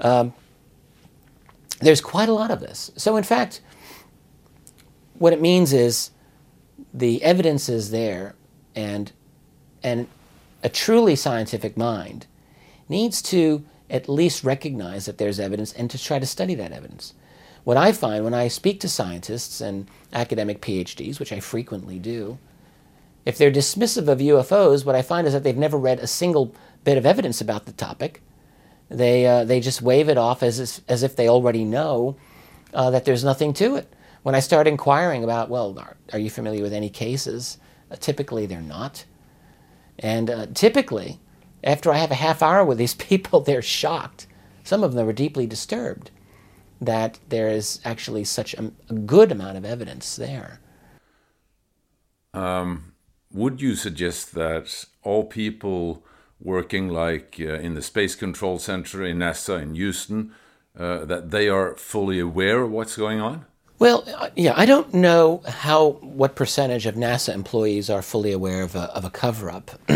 Um, 0.00 0.32
there's 1.80 2.00
quite 2.00 2.28
a 2.28 2.32
lot 2.32 2.50
of 2.50 2.60
this. 2.60 2.90
So, 2.96 3.16
in 3.16 3.24
fact, 3.24 3.60
what 5.14 5.32
it 5.32 5.40
means 5.40 5.72
is 5.72 6.10
the 6.92 7.22
evidence 7.22 7.68
is 7.68 7.90
there, 7.90 8.34
and, 8.74 9.12
and 9.82 10.08
a 10.62 10.68
truly 10.68 11.16
scientific 11.16 11.76
mind 11.76 12.26
needs 12.88 13.22
to 13.22 13.64
at 13.88 14.08
least 14.08 14.44
recognize 14.44 15.06
that 15.06 15.18
there's 15.18 15.40
evidence 15.40 15.72
and 15.72 15.90
to 15.90 15.98
try 16.02 16.18
to 16.18 16.26
study 16.26 16.54
that 16.54 16.72
evidence. 16.72 17.14
What 17.64 17.76
I 17.76 17.92
find 17.92 18.24
when 18.24 18.34
I 18.34 18.48
speak 18.48 18.80
to 18.80 18.88
scientists 18.88 19.60
and 19.60 19.88
academic 20.12 20.60
PhDs, 20.60 21.18
which 21.18 21.32
I 21.32 21.40
frequently 21.40 21.98
do, 21.98 22.38
if 23.26 23.36
they're 23.36 23.52
dismissive 23.52 24.08
of 24.08 24.18
UFOs, 24.18 24.84
what 24.84 24.94
I 24.94 25.02
find 25.02 25.26
is 25.26 25.34
that 25.34 25.42
they've 25.42 25.56
never 25.56 25.76
read 25.76 25.98
a 25.98 26.06
single 26.06 26.54
bit 26.84 26.96
of 26.96 27.04
evidence 27.04 27.40
about 27.40 27.66
the 27.66 27.72
topic, 27.72 28.22
they, 28.88 29.26
uh, 29.26 29.44
they 29.44 29.60
just 29.60 29.82
wave 29.82 30.08
it 30.08 30.18
off 30.18 30.42
as, 30.42 30.58
if, 30.58 30.80
as 30.88 31.02
if 31.02 31.14
they 31.14 31.28
already 31.28 31.64
know 31.64 32.16
uh, 32.74 32.90
that 32.90 33.04
there's 33.04 33.22
nothing 33.22 33.52
to 33.54 33.76
it. 33.76 33.92
When 34.22 34.34
I 34.34 34.40
start 34.40 34.66
inquiring 34.66 35.22
about, 35.22 35.48
well, 35.48 35.78
are, 35.78 35.96
are 36.12 36.18
you 36.18 36.30
familiar 36.30 36.62
with 36.62 36.72
any 36.72 36.88
cases? 36.88 37.58
Uh, 37.90 37.96
typically, 37.96 38.46
they're 38.46 38.60
not. 38.60 39.04
And 39.98 40.30
uh, 40.30 40.46
typically, 40.54 41.20
after 41.62 41.92
I 41.92 41.98
have 41.98 42.10
a 42.10 42.16
half 42.16 42.42
hour 42.42 42.64
with 42.64 42.78
these 42.78 42.94
people, 43.10 43.40
they're 43.40 43.62
shocked. 43.62 44.26
Some 44.64 44.82
of 44.82 44.94
them 44.94 45.08
are 45.08 45.12
deeply 45.12 45.46
disturbed 45.46 46.10
that 46.80 47.18
there 47.28 47.48
is 47.48 47.80
actually 47.84 48.24
such 48.24 48.54
a, 48.54 48.72
a 48.88 48.94
good 48.94 49.30
amount 49.30 49.56
of 49.56 49.64
evidence 49.64 50.16
there. 50.16 50.60
Um, 52.32 52.92
would 53.32 53.60
you 53.60 53.74
suggest 53.74 54.34
that 54.34 54.84
all 55.02 55.24
people 55.24 56.04
working 56.40 56.88
like 56.88 57.36
uh, 57.40 57.54
in 57.54 57.74
the 57.74 57.82
Space 57.82 58.14
Control 58.14 58.58
Center 58.58 59.04
in 59.04 59.18
NASA 59.18 59.60
in 59.60 59.74
Houston, 59.74 60.32
uh, 60.78 61.04
that 61.04 61.30
they 61.30 61.48
are 61.48 61.76
fully 61.76 62.18
aware 62.18 62.62
of 62.62 62.70
what's 62.70 62.96
going 62.96 63.20
on? 63.20 63.44
Well, 63.78 64.04
uh, 64.16 64.30
yeah, 64.36 64.54
I 64.56 64.66
don't 64.66 64.92
know 64.92 65.42
how 65.46 65.92
what 66.00 66.34
percentage 66.34 66.86
of 66.86 66.94
NASA 66.94 67.34
employees 67.34 67.88
are 67.90 68.02
fully 68.02 68.32
aware 68.32 68.62
of 68.62 68.74
a, 68.74 68.94
of 68.94 69.04
a 69.04 69.10
cover-up. 69.10 69.70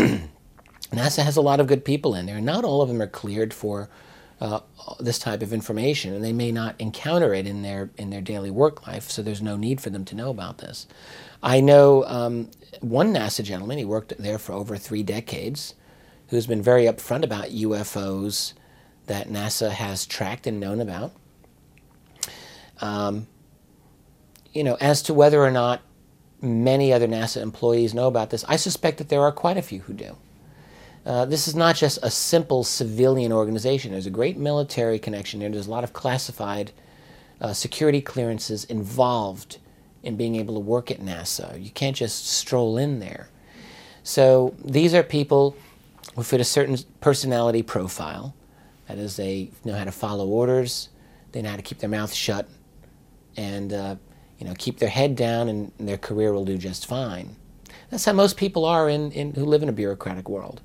NASA 0.91 1.23
has 1.23 1.37
a 1.37 1.41
lot 1.41 1.59
of 1.59 1.67
good 1.67 1.85
people 1.85 2.15
in 2.15 2.25
there. 2.25 2.41
Not 2.41 2.63
all 2.63 2.81
of 2.81 2.89
them 2.89 3.01
are 3.01 3.07
cleared 3.07 3.53
for 3.53 3.89
uh, 4.41 4.59
this 4.99 5.17
type 5.17 5.41
of 5.41 5.53
information, 5.53 6.13
and 6.13 6.23
they 6.23 6.33
may 6.33 6.51
not 6.51 6.75
encounter 6.79 7.33
it 7.33 7.47
in 7.47 7.61
their 7.61 7.89
in 7.97 8.09
their 8.09 8.21
daily 8.21 8.51
work 8.51 8.85
life. 8.87 9.09
So 9.09 9.21
there's 9.21 9.41
no 9.41 9.55
need 9.55 9.79
for 9.79 9.89
them 9.89 10.05
to 10.05 10.15
know 10.15 10.29
about 10.29 10.57
this. 10.57 10.87
I 11.41 11.61
know 11.61 12.03
um, 12.05 12.49
one 12.81 13.13
NASA 13.13 13.43
gentleman. 13.43 13.77
He 13.77 13.85
worked 13.85 14.13
there 14.17 14.37
for 14.37 14.53
over 14.53 14.77
three 14.77 15.03
decades, 15.03 15.75
who's 16.27 16.47
been 16.47 16.61
very 16.61 16.83
upfront 16.83 17.23
about 17.23 17.45
UFOs 17.45 18.53
that 19.07 19.27
NASA 19.27 19.71
has 19.71 20.05
tracked 20.05 20.47
and 20.47 20.59
known 20.59 20.81
about. 20.81 21.13
Um, 22.81 23.27
you 24.53 24.63
know, 24.63 24.77
as 24.81 25.01
to 25.03 25.13
whether 25.13 25.41
or 25.41 25.51
not 25.51 25.81
many 26.41 26.91
other 26.91 27.07
NASA 27.07 27.41
employees 27.41 27.93
know 27.93 28.07
about 28.07 28.31
this, 28.31 28.43
I 28.47 28.55
suspect 28.55 28.97
that 28.97 29.09
there 29.09 29.21
are 29.21 29.31
quite 29.31 29.57
a 29.57 29.61
few 29.61 29.81
who 29.81 29.93
do. 29.93 30.17
Uh, 31.05 31.23
this 31.23 31.47
is 31.47 31.55
not 31.55 31.75
just 31.75 31.99
a 32.01 32.09
simple 32.09 32.63
civilian 32.63 33.31
organization. 33.31 33.91
There's 33.91 34.07
a 34.07 34.11
great 34.11 34.37
military 34.37 34.97
connection 34.97 35.39
there. 35.39 35.49
There's 35.49 35.67
a 35.67 35.71
lot 35.71 35.83
of 35.83 35.93
classified 35.93 36.71
uh, 37.39 37.53
security 37.53 38.01
clearances 38.01 38.65
involved 38.65 39.59
in 40.01 40.15
being 40.15 40.35
able 40.35 40.55
to 40.55 40.59
work 40.59 40.89
at 40.89 40.99
NASA. 40.99 41.61
You 41.61 41.69
can't 41.69 41.95
just 41.95 42.27
stroll 42.27 42.77
in 42.77 42.99
there. 42.99 43.29
So 44.03 44.55
these 44.63 44.93
are 44.93 45.03
people 45.03 45.55
who 46.15 46.23
fit 46.23 46.41
a 46.41 46.45
certain 46.45 46.77
personality 47.01 47.61
profile. 47.61 48.33
That 48.87 48.97
is, 48.97 49.15
they 49.15 49.51
know 49.63 49.73
how 49.73 49.83
to 49.83 49.91
follow 49.91 50.27
orders, 50.27 50.89
they 51.31 51.41
know 51.41 51.49
how 51.49 51.55
to 51.55 51.61
keep 51.61 51.79
their 51.79 51.89
mouth 51.89 52.13
shut, 52.13 52.47
and 53.35 53.73
uh, 53.73 53.95
you 54.39 54.45
know 54.45 54.53
keep 54.57 54.77
their 54.77 54.89
head 54.89 55.15
down, 55.15 55.49
and, 55.49 55.71
and 55.79 55.87
their 55.87 55.97
career 55.97 56.33
will 56.33 56.45
do 56.45 56.57
just 56.57 56.85
fine. 56.85 57.35
That's 57.89 58.05
how 58.05 58.13
most 58.13 58.37
people 58.37 58.63
are 58.65 58.87
in, 58.89 59.11
in 59.11 59.33
who 59.33 59.45
live 59.45 59.63
in 59.63 59.69
a 59.69 59.73
bureaucratic 59.73 60.29
world. 60.29 60.61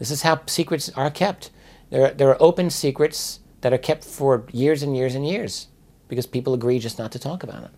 This 0.00 0.10
is 0.10 0.22
how 0.22 0.40
secrets 0.46 0.88
are 0.96 1.10
kept. 1.10 1.50
There 1.90 2.06
are, 2.06 2.10
there 2.10 2.28
are 2.30 2.36
open 2.40 2.70
secrets 2.70 3.40
that 3.60 3.72
are 3.72 3.78
kept 3.78 4.02
for 4.02 4.46
years 4.50 4.82
and 4.82 4.96
years 4.96 5.14
and 5.14 5.28
years 5.28 5.68
because 6.08 6.26
people 6.26 6.54
agree 6.54 6.78
just 6.78 6.98
not 6.98 7.12
to 7.12 7.18
talk 7.18 7.44
about 7.44 7.64
it. 7.64 7.70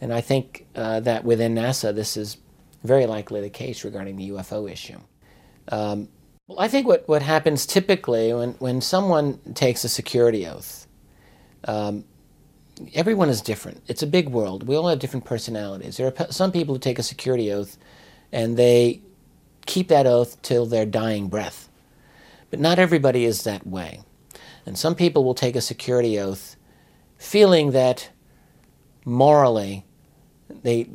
And 0.00 0.14
I 0.14 0.20
think 0.20 0.66
uh, 0.76 1.00
that 1.00 1.24
within 1.24 1.56
NASA, 1.56 1.92
this 1.92 2.16
is 2.16 2.38
very 2.84 3.06
likely 3.06 3.40
the 3.40 3.50
case 3.50 3.84
regarding 3.84 4.16
the 4.16 4.30
UFO 4.30 4.70
issue. 4.70 4.98
Um, 5.72 6.08
well, 6.46 6.60
I 6.60 6.68
think 6.68 6.86
what, 6.86 7.08
what 7.08 7.22
happens 7.22 7.66
typically 7.66 8.32
when, 8.32 8.52
when 8.52 8.80
someone 8.80 9.38
takes 9.54 9.82
a 9.82 9.88
security 9.88 10.46
oath, 10.46 10.86
um, 11.64 12.04
everyone 12.94 13.28
is 13.28 13.42
different. 13.42 13.82
It's 13.88 14.04
a 14.04 14.06
big 14.06 14.28
world. 14.28 14.68
We 14.68 14.76
all 14.76 14.86
have 14.86 15.00
different 15.00 15.24
personalities. 15.24 15.96
There 15.96 16.06
are 16.06 16.32
some 16.32 16.52
people 16.52 16.76
who 16.76 16.78
take 16.78 17.00
a 17.00 17.02
security 17.02 17.52
oath 17.52 17.76
and 18.30 18.56
they 18.56 19.02
keep 19.68 19.88
that 19.88 20.06
oath 20.06 20.40
till 20.42 20.66
their 20.66 20.86
dying 20.86 21.28
breath. 21.28 21.68
But 22.50 22.58
not 22.58 22.78
everybody 22.78 23.24
is 23.24 23.44
that 23.44 23.66
way. 23.66 24.00
And 24.66 24.76
some 24.76 24.94
people 24.94 25.22
will 25.22 25.34
take 25.34 25.54
a 25.54 25.60
security 25.60 26.18
oath 26.18 26.56
feeling 27.18 27.70
that 27.72 28.10
morally 29.04 29.84
they, 30.62 30.88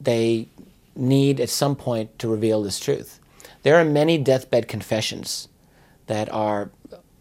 they 0.00 0.48
need 0.96 1.40
at 1.40 1.50
some 1.50 1.76
point 1.76 2.18
to 2.18 2.28
reveal 2.28 2.62
this 2.62 2.80
truth. 2.80 3.20
There 3.62 3.76
are 3.76 3.84
many 3.84 4.16
deathbed 4.16 4.66
confessions 4.66 5.48
that 6.06 6.32
are 6.32 6.70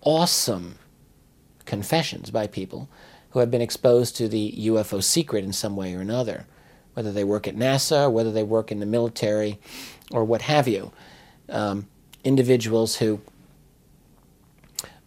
awesome 0.02 0.76
confessions 1.66 2.32
by 2.32 2.48
people 2.48 2.90
who 3.32 3.40
have 3.40 3.52
been 3.52 3.62
exposed 3.62 4.16
to 4.16 4.28
the 4.28 4.54
UFO 4.58 5.04
secret 5.04 5.44
in 5.44 5.54
some 5.54 5.76
way 5.76 5.94
or 5.94 6.00
another, 6.00 6.46
whether 6.94 7.12
they 7.12 7.24
work 7.24 7.48
at 7.48 7.56
NASA, 7.56 8.12
whether 8.12 8.32
they 8.32 8.44
work 8.44 8.72
in 8.72 8.80
the 8.80 8.86
military, 8.86 9.60
or 10.12 10.24
what 10.24 10.44
have 10.44 10.68
you. 10.68 10.92
Um, 11.50 11.88
individuals 12.24 12.98
who 12.98 13.22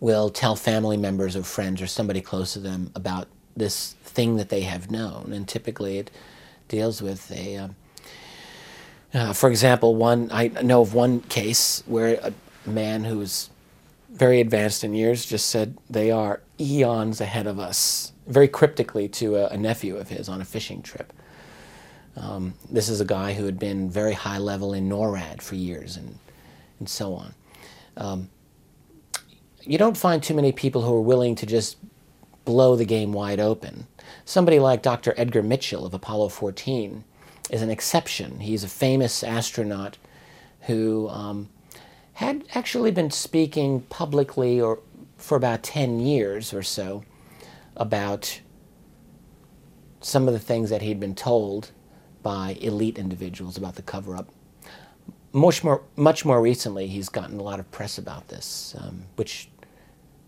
will 0.01 0.31
tell 0.31 0.57
family 0.57 0.97
members 0.97 1.37
or 1.37 1.43
friends 1.43 1.81
or 1.81 1.87
somebody 1.87 2.21
close 2.21 2.53
to 2.55 2.59
them 2.59 2.91
about 2.95 3.29
this 3.57 3.93
thing 4.03 4.37
that 4.37 4.49
they 4.49 4.63
have 4.63 4.91
known, 4.91 5.33
and 5.33 5.47
typically 5.47 5.99
it 5.99 6.11
deals 6.69 7.03
with 7.03 7.31
a. 7.31 7.57
Um, 7.57 7.77
uh, 9.15 9.33
for 9.33 9.51
example, 9.51 9.95
one 9.95 10.31
I 10.33 10.49
know 10.49 10.81
of 10.81 10.95
one 10.95 11.21
case 11.21 11.83
where 11.87 12.19
a 12.23 12.33
man 12.69 13.05
who 13.05 13.19
was 13.19 13.51
very 14.11 14.41
advanced 14.41 14.85
in 14.85 14.95
years 14.95 15.27
just 15.27 15.47
said 15.47 15.77
they 15.89 16.11
are 16.11 16.41
eons 16.59 17.21
ahead 17.21 17.47
of 17.47 17.59
us, 17.59 18.13
very 18.27 18.49
cryptically 18.49 19.09
to 19.09 19.37
a, 19.37 19.49
a 19.49 19.57
nephew 19.57 19.97
of 19.97 20.09
his 20.09 20.29
on 20.29 20.41
a 20.41 20.45
fishing 20.45 20.83
trip. 20.83 21.13
Um, 22.17 22.55
this 22.71 22.89
is 22.89 23.01
a 23.01 23.05
guy 23.05 23.33
who 23.33 23.47
had 23.47 23.59
been 23.59 23.91
very 23.91 24.13
high 24.13 24.39
level 24.39 24.75
in 24.75 24.89
NORAD 24.89 25.41
for 25.41 25.55
years 25.55 25.97
and, 25.97 26.19
and 26.79 26.89
so 26.89 27.15
on. 27.15 27.35
Um, 27.97 28.31
you 29.63 29.79
don't 29.79 29.97
find 29.97 30.23
too 30.23 30.35
many 30.35 30.53
people 30.53 30.83
who 30.83 30.95
are 30.95 31.01
willing 31.01 31.35
to 31.37 31.47
just 31.47 31.77
blow 32.45 32.77
the 32.77 32.85
game 32.85 33.13
wide 33.13 33.41
open. 33.41 33.87
Somebody 34.25 34.59
like 34.59 34.83
Dr. 34.83 35.15
Edgar 35.17 35.43
Mitchell 35.43 35.87
of 35.87 35.95
Apollo 35.95 36.31
14 36.31 37.05
is 37.51 37.63
an 37.63 37.71
exception. 37.71 38.41
He's 38.41 38.65
a 38.65 38.69
famous 38.69 39.23
astronaut 39.23 39.99
who 40.63 41.09
um, 41.09 41.49
had 42.15 42.45
actually 42.55 42.91
been 42.91 43.11
speaking 43.11 43.83
publicly 43.83 44.61
or 44.61 44.81
for 45.17 45.37
about 45.37 45.63
10 45.63 46.01
years 46.01 46.53
or 46.53 46.63
so 46.63 47.05
about 47.77 48.41
some 50.01 50.27
of 50.27 50.35
the 50.35 50.41
things 50.41 50.71
that 50.71 50.83
he'd 50.83 50.99
been 50.99 51.15
told 51.15 51.71
by 52.23 52.57
elite 52.61 52.99
individuals 52.99 53.57
about 53.57 53.75
the 53.75 53.83
cover 53.83 54.17
up. 54.17 54.29
Much 55.33 55.65
more, 55.65 55.83
much 55.97 56.25
more 56.25 56.43
recently, 56.43 56.87
he's 56.87 57.09
gotten 57.09 57.39
a 57.39 57.43
lot 57.43 57.59
of 57.59 57.71
press 57.71 57.97
about 57.99 58.29
this, 58.29 58.75
um, 58.79 59.05
which 59.17 59.49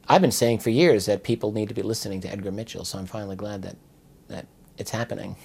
I've 0.09 0.23
been 0.23 0.33
saying 0.33 0.61
for 0.61 0.71
years 0.71 1.07
that 1.07 1.23
people 1.23 1.53
need 1.53 1.69
to 1.69 1.75
be 1.75 1.83
listening 1.83 2.21
to 2.23 2.31
Edgar 2.31 2.53
Mitchell, 2.53 2.85
so 2.85 2.99
I'm 2.99 3.07
finally 3.07 3.37
glad 3.37 3.63
that, 3.63 3.77
that 4.29 4.47
it's 4.79 4.91
happening. 4.91 5.37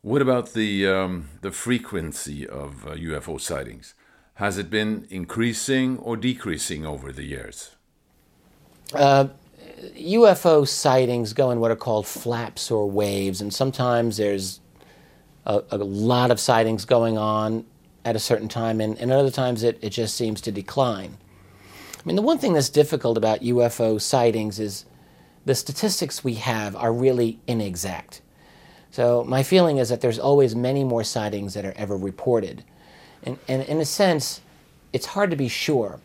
What 0.00 0.22
about 0.22 0.52
the, 0.52 0.86
um, 0.88 1.28
the 1.42 1.52
frequency 1.52 2.46
of 2.46 2.86
uh, 2.86 2.94
UFO 2.94 3.40
sightings? 3.40 3.94
Has 4.34 4.58
it 4.58 4.70
been 4.70 5.06
increasing 5.10 5.98
or 5.98 6.16
decreasing 6.16 6.86
over 6.86 7.12
the 7.12 7.24
years? 7.24 7.76
Uh, 8.94 9.28
UFO 9.96 10.66
sightings 10.66 11.32
go 11.32 11.50
in 11.50 11.60
what 11.60 11.70
are 11.70 11.76
called 11.76 12.06
flaps 12.06 12.70
or 12.70 12.90
waves, 12.90 13.40
and 13.40 13.52
sometimes 13.52 14.16
there's 14.16 14.60
a, 15.46 15.62
a 15.70 15.78
lot 15.78 16.30
of 16.30 16.40
sightings 16.40 16.84
going 16.84 17.18
on 17.18 17.64
at 18.04 18.16
a 18.16 18.18
certain 18.18 18.48
time, 18.48 18.80
and, 18.80 18.98
and 18.98 19.12
other 19.12 19.30
times 19.30 19.62
it, 19.62 19.78
it 19.80 19.90
just 19.90 20.16
seems 20.16 20.40
to 20.40 20.52
decline. 20.52 21.16
I 21.98 22.02
mean, 22.04 22.16
the 22.16 22.22
one 22.22 22.38
thing 22.38 22.52
that's 22.52 22.68
difficult 22.68 23.16
about 23.16 23.40
UFO 23.40 24.00
sightings 24.00 24.58
is 24.58 24.84
the 25.44 25.54
statistics 25.54 26.24
we 26.24 26.34
have 26.34 26.74
are 26.76 26.92
really 26.92 27.38
inexact. 27.46 28.22
So 28.90 29.24
my 29.24 29.42
feeling 29.42 29.78
is 29.78 29.88
that 29.88 30.00
there's 30.00 30.18
always 30.18 30.54
many 30.54 30.84
more 30.84 31.04
sightings 31.04 31.54
that 31.54 31.64
are 31.64 31.72
ever 31.76 31.96
reported. 31.96 32.64
And, 33.22 33.38
and 33.48 33.62
in 33.62 33.80
a 33.80 33.84
sense, 33.84 34.40
it's 34.92 35.06
hard 35.06 35.30
to 35.30 35.36
be 35.36 35.48
sure 35.48 36.00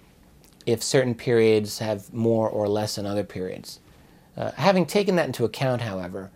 if 0.65 0.83
certain 0.83 1.15
periods 1.15 1.79
have 1.79 2.13
more 2.13 2.47
or 2.49 2.67
less 2.67 2.95
than 2.95 3.05
other 3.05 3.23
periods. 3.23 3.79
Uh, 4.35 4.51
having 4.51 4.85
taken 4.85 5.15
that 5.15 5.25
into 5.25 5.45
account, 5.45 5.81
however, 5.81 6.29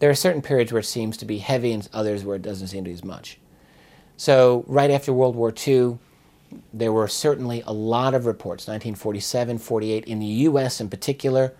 there 0.00 0.10
are 0.10 0.14
certain 0.14 0.42
periods 0.42 0.72
where 0.72 0.80
it 0.80 0.84
seems 0.84 1.16
to 1.18 1.26
be 1.26 1.38
heavy 1.38 1.72
and 1.72 1.88
others 1.92 2.24
where 2.24 2.36
it 2.36 2.42
doesn't 2.42 2.68
seem 2.68 2.84
to 2.84 2.88
be 2.90 2.94
as 2.94 3.04
much. 3.04 3.38
So, 4.16 4.64
right 4.66 4.90
after 4.90 5.12
World 5.12 5.36
War 5.36 5.54
II, 5.66 5.98
there 6.72 6.92
were 6.92 7.06
certainly 7.06 7.62
a 7.66 7.72
lot 7.72 8.14
of 8.14 8.26
reports, 8.26 8.66
1947, 8.66 9.58
48, 9.58 10.04
in 10.04 10.18
the 10.18 10.26
US 10.26 10.80
in 10.80 10.88
particular. 10.88 11.54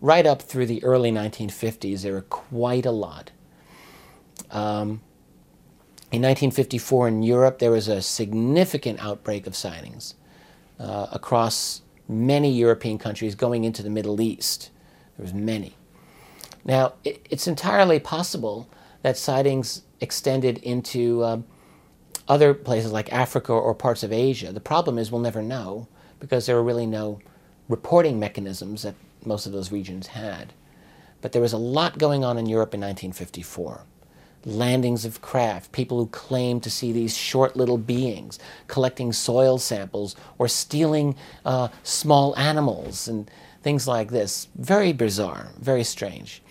Right 0.00 0.26
up 0.26 0.42
through 0.42 0.66
the 0.66 0.82
early 0.84 1.10
1950s, 1.10 2.02
there 2.02 2.12
were 2.12 2.22
quite 2.22 2.86
a 2.86 2.90
lot. 2.90 3.32
Um, 4.50 5.00
in 6.12 6.22
1954 6.22 7.08
in 7.08 7.22
Europe, 7.22 7.58
there 7.58 7.70
was 7.70 7.88
a 7.88 8.00
significant 8.00 9.00
outbreak 9.00 9.46
of 9.46 9.56
sightings 9.56 10.14
uh, 10.78 11.08
across 11.12 11.82
many 12.08 12.52
European 12.52 12.98
countries 12.98 13.34
going 13.34 13.64
into 13.64 13.82
the 13.82 13.90
Middle 13.90 14.20
East. 14.20 14.70
There 15.16 15.24
was 15.24 15.34
many. 15.34 15.75
Now, 16.66 16.94
it, 17.04 17.24
it's 17.30 17.46
entirely 17.46 18.00
possible 18.00 18.68
that 19.02 19.16
sightings 19.16 19.82
extended 20.00 20.58
into 20.58 21.24
um, 21.24 21.44
other 22.28 22.52
places 22.52 22.92
like 22.92 23.12
Africa 23.12 23.52
or 23.52 23.74
parts 23.74 24.02
of 24.02 24.12
Asia. 24.12 24.52
The 24.52 24.60
problem 24.60 24.98
is 24.98 25.10
we'll 25.10 25.20
never 25.20 25.42
know 25.42 25.86
because 26.18 26.46
there 26.46 26.56
are 26.56 26.62
really 26.62 26.86
no 26.86 27.20
reporting 27.68 28.18
mechanisms 28.18 28.82
that 28.82 28.94
most 29.24 29.46
of 29.46 29.52
those 29.52 29.72
regions 29.72 30.08
had. 30.08 30.52
But 31.20 31.32
there 31.32 31.42
was 31.42 31.52
a 31.52 31.58
lot 31.58 31.98
going 31.98 32.24
on 32.24 32.36
in 32.36 32.46
Europe 32.46 32.74
in 32.74 32.80
1954 32.80 33.84
landings 34.44 35.04
of 35.04 35.20
craft, 35.20 35.72
people 35.72 35.98
who 35.98 36.06
claimed 36.06 36.62
to 36.62 36.70
see 36.70 36.92
these 36.92 37.16
short 37.16 37.56
little 37.56 37.78
beings, 37.78 38.38
collecting 38.68 39.12
soil 39.12 39.58
samples 39.58 40.14
or 40.38 40.46
stealing 40.46 41.16
uh, 41.44 41.66
small 41.82 42.36
animals 42.38 43.08
and 43.08 43.28
things 43.62 43.88
like 43.88 44.10
this. 44.10 44.46
Very 44.54 44.92
bizarre, 44.92 45.48
very 45.58 45.82
strange. 45.82 46.42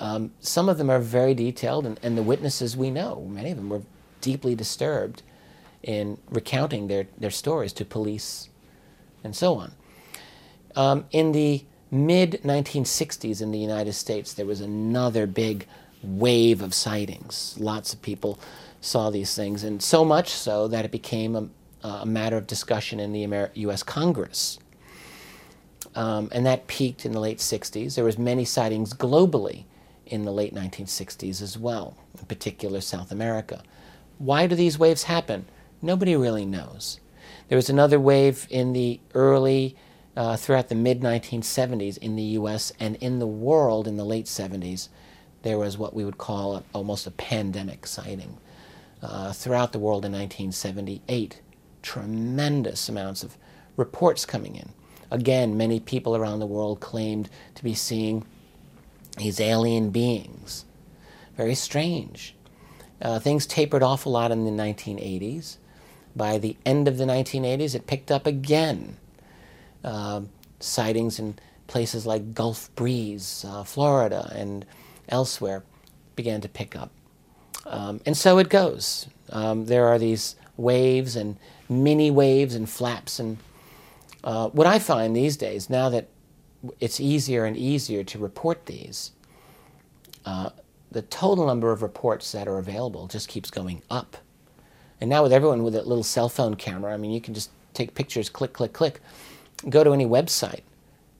Um, 0.00 0.32
some 0.40 0.70
of 0.70 0.78
them 0.78 0.88
are 0.88 0.98
very 0.98 1.34
detailed, 1.34 1.84
and, 1.84 2.00
and 2.02 2.16
the 2.16 2.22
witnesses 2.22 2.76
we 2.76 2.90
know, 2.90 3.26
many 3.30 3.50
of 3.50 3.58
them 3.58 3.68
were 3.68 3.82
deeply 4.22 4.54
disturbed 4.54 5.22
in 5.82 6.18
recounting 6.30 6.88
their, 6.88 7.06
their 7.18 7.30
stories 7.30 7.72
to 7.74 7.84
police 7.84 8.48
and 9.22 9.36
so 9.36 9.54
on. 9.56 9.72
Um, 10.74 11.04
in 11.10 11.32
the 11.32 11.64
mid 11.90 12.40
1960s 12.44 13.42
in 13.42 13.50
the 13.50 13.58
United 13.58 13.92
States, 13.92 14.32
there 14.32 14.46
was 14.46 14.62
another 14.62 15.26
big 15.26 15.66
wave 16.02 16.62
of 16.62 16.72
sightings. 16.72 17.56
Lots 17.58 17.92
of 17.92 18.00
people 18.00 18.38
saw 18.80 19.10
these 19.10 19.34
things, 19.34 19.64
and 19.64 19.82
so 19.82 20.04
much 20.04 20.30
so 20.30 20.66
that 20.68 20.86
it 20.86 20.90
became 20.90 21.36
a, 21.36 21.48
a 21.86 22.06
matter 22.06 22.38
of 22.38 22.46
discussion 22.46 23.00
in 23.00 23.12
the 23.12 23.48
U.S. 23.54 23.82
Congress. 23.82 24.58
Um, 25.94 26.28
and 26.32 26.46
that 26.46 26.68
peaked 26.68 27.04
in 27.04 27.12
the 27.12 27.20
late 27.20 27.38
60s. 27.38 27.96
There 27.96 28.04
was 28.04 28.16
many 28.16 28.44
sightings 28.44 28.94
globally 28.94 29.64
in 30.10 30.24
the 30.24 30.32
late 30.32 30.54
1960s 30.54 31.40
as 31.40 31.56
well, 31.56 31.96
in 32.18 32.26
particular 32.26 32.80
South 32.80 33.10
America. 33.10 33.62
Why 34.18 34.46
do 34.46 34.54
these 34.54 34.78
waves 34.78 35.04
happen? 35.04 35.46
Nobody 35.80 36.14
really 36.14 36.44
knows. 36.44 37.00
There 37.48 37.56
was 37.56 37.70
another 37.70 37.98
wave 37.98 38.46
in 38.50 38.72
the 38.72 39.00
early, 39.14 39.76
uh, 40.16 40.36
throughout 40.36 40.68
the 40.68 40.74
mid 40.74 41.00
1970s 41.00 41.96
in 41.98 42.16
the 42.16 42.22
US 42.22 42.72
and 42.78 42.96
in 42.96 43.18
the 43.18 43.26
world 43.26 43.88
in 43.88 43.96
the 43.96 44.04
late 44.04 44.26
70s 44.26 44.88
there 45.42 45.58
was 45.58 45.78
what 45.78 45.94
we 45.94 46.04
would 46.04 46.18
call 46.18 46.56
a, 46.56 46.62
almost 46.74 47.06
a 47.06 47.10
pandemic 47.12 47.86
sighting. 47.86 48.36
Uh, 49.02 49.32
throughout 49.32 49.72
the 49.72 49.78
world 49.78 50.04
in 50.04 50.12
1978, 50.12 51.40
tremendous 51.82 52.88
amounts 52.88 53.22
of 53.22 53.38
reports 53.76 54.26
coming 54.26 54.56
in. 54.56 54.70
Again, 55.10 55.56
many 55.56 55.80
people 55.80 56.14
around 56.14 56.38
the 56.38 56.46
world 56.46 56.80
claimed 56.80 57.30
to 57.54 57.64
be 57.64 57.74
seeing 57.74 58.26
these 59.20 59.40
alien 59.40 59.90
beings. 59.90 60.64
Very 61.36 61.54
strange. 61.54 62.34
Uh, 63.00 63.18
things 63.18 63.46
tapered 63.46 63.82
off 63.82 64.06
a 64.06 64.08
lot 64.08 64.30
in 64.30 64.44
the 64.44 64.50
1980s. 64.50 65.56
By 66.16 66.38
the 66.38 66.56
end 66.66 66.88
of 66.88 66.98
the 66.98 67.04
1980s, 67.04 67.74
it 67.74 67.86
picked 67.86 68.10
up 68.10 68.26
again. 68.26 68.96
Uh, 69.84 70.22
sightings 70.58 71.18
in 71.18 71.38
places 71.66 72.04
like 72.04 72.34
Gulf 72.34 72.74
Breeze, 72.74 73.44
uh, 73.48 73.62
Florida, 73.64 74.30
and 74.34 74.66
elsewhere 75.08 75.62
began 76.16 76.40
to 76.40 76.48
pick 76.48 76.74
up. 76.74 76.90
Um, 77.64 78.00
and 78.04 78.16
so 78.16 78.38
it 78.38 78.48
goes. 78.48 79.08
Um, 79.30 79.66
there 79.66 79.86
are 79.86 79.98
these 79.98 80.36
waves 80.56 81.16
and 81.16 81.36
mini 81.68 82.10
waves 82.10 82.54
and 82.54 82.68
flaps. 82.68 83.18
And 83.18 83.38
uh, 84.24 84.48
what 84.48 84.66
I 84.66 84.78
find 84.78 85.14
these 85.14 85.36
days, 85.36 85.70
now 85.70 85.88
that 85.90 86.08
it's 86.78 87.00
easier 87.00 87.44
and 87.44 87.56
easier 87.56 88.04
to 88.04 88.18
report 88.18 88.66
these, 88.66 89.12
uh, 90.24 90.50
the 90.90 91.02
total 91.02 91.46
number 91.46 91.72
of 91.72 91.82
reports 91.82 92.32
that 92.32 92.48
are 92.48 92.58
available 92.58 93.06
just 93.06 93.28
keeps 93.28 93.50
going 93.50 93.82
up. 93.90 94.16
And 95.00 95.08
now 95.08 95.22
with 95.22 95.32
everyone 95.32 95.62
with 95.62 95.74
a 95.74 95.82
little 95.82 96.02
cell 96.02 96.28
phone 96.28 96.56
camera, 96.56 96.92
I 96.92 96.96
mean, 96.96 97.10
you 97.10 97.20
can 97.20 97.32
just 97.32 97.50
take 97.72 97.94
pictures, 97.94 98.28
click, 98.28 98.52
click, 98.52 98.72
click, 98.72 99.00
go 99.68 99.84
to 99.84 99.92
any 99.92 100.04
website, 100.04 100.60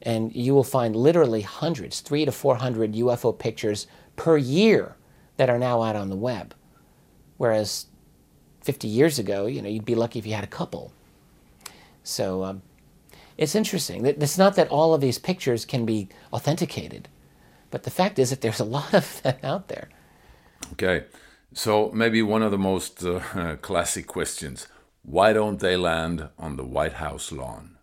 and 0.02 0.34
you 0.34 0.54
will 0.54 0.64
find 0.64 0.96
literally 0.96 1.42
hundreds, 1.42 2.00
three 2.00 2.24
to 2.24 2.32
400 2.32 2.94
UFO 2.94 3.38
pictures 3.38 3.86
per 4.16 4.36
year 4.36 4.96
that 5.36 5.48
are 5.48 5.58
now 5.58 5.82
out 5.82 5.96
on 5.96 6.10
the 6.10 6.16
web. 6.16 6.54
Whereas 7.38 7.86
50 8.62 8.88
years 8.88 9.18
ago, 9.18 9.46
you 9.46 9.62
know, 9.62 9.68
you'd 9.68 9.84
be 9.84 9.94
lucky 9.94 10.18
if 10.18 10.26
you 10.26 10.34
had 10.34 10.44
a 10.44 10.48
couple. 10.48 10.92
So 12.02 12.44
um, 12.44 12.62
it's 13.40 13.54
interesting. 13.54 14.02
That 14.02 14.22
it's 14.22 14.38
not 14.38 14.54
that 14.56 14.68
all 14.68 14.94
of 14.94 15.00
these 15.00 15.18
pictures 15.18 15.64
can 15.64 15.86
be 15.86 16.08
authenticated, 16.32 17.08
but 17.70 17.82
the 17.82 17.90
fact 17.90 18.18
is 18.18 18.30
that 18.30 18.42
there's 18.42 18.60
a 18.60 18.64
lot 18.64 18.94
of 18.94 19.22
them 19.22 19.38
out 19.42 19.68
there. 19.68 19.88
Okay. 20.74 21.04
So 21.52 21.90
maybe 21.92 22.22
one 22.22 22.42
of 22.42 22.52
the 22.52 22.58
most 22.58 23.02
uh, 23.04 23.56
classic 23.60 24.06
questions 24.06 24.68
why 25.02 25.32
don't 25.32 25.60
they 25.60 25.78
land 25.78 26.28
on 26.38 26.56
the 26.56 26.64
White 26.64 26.92
House 26.94 27.32
lawn? 27.32 27.78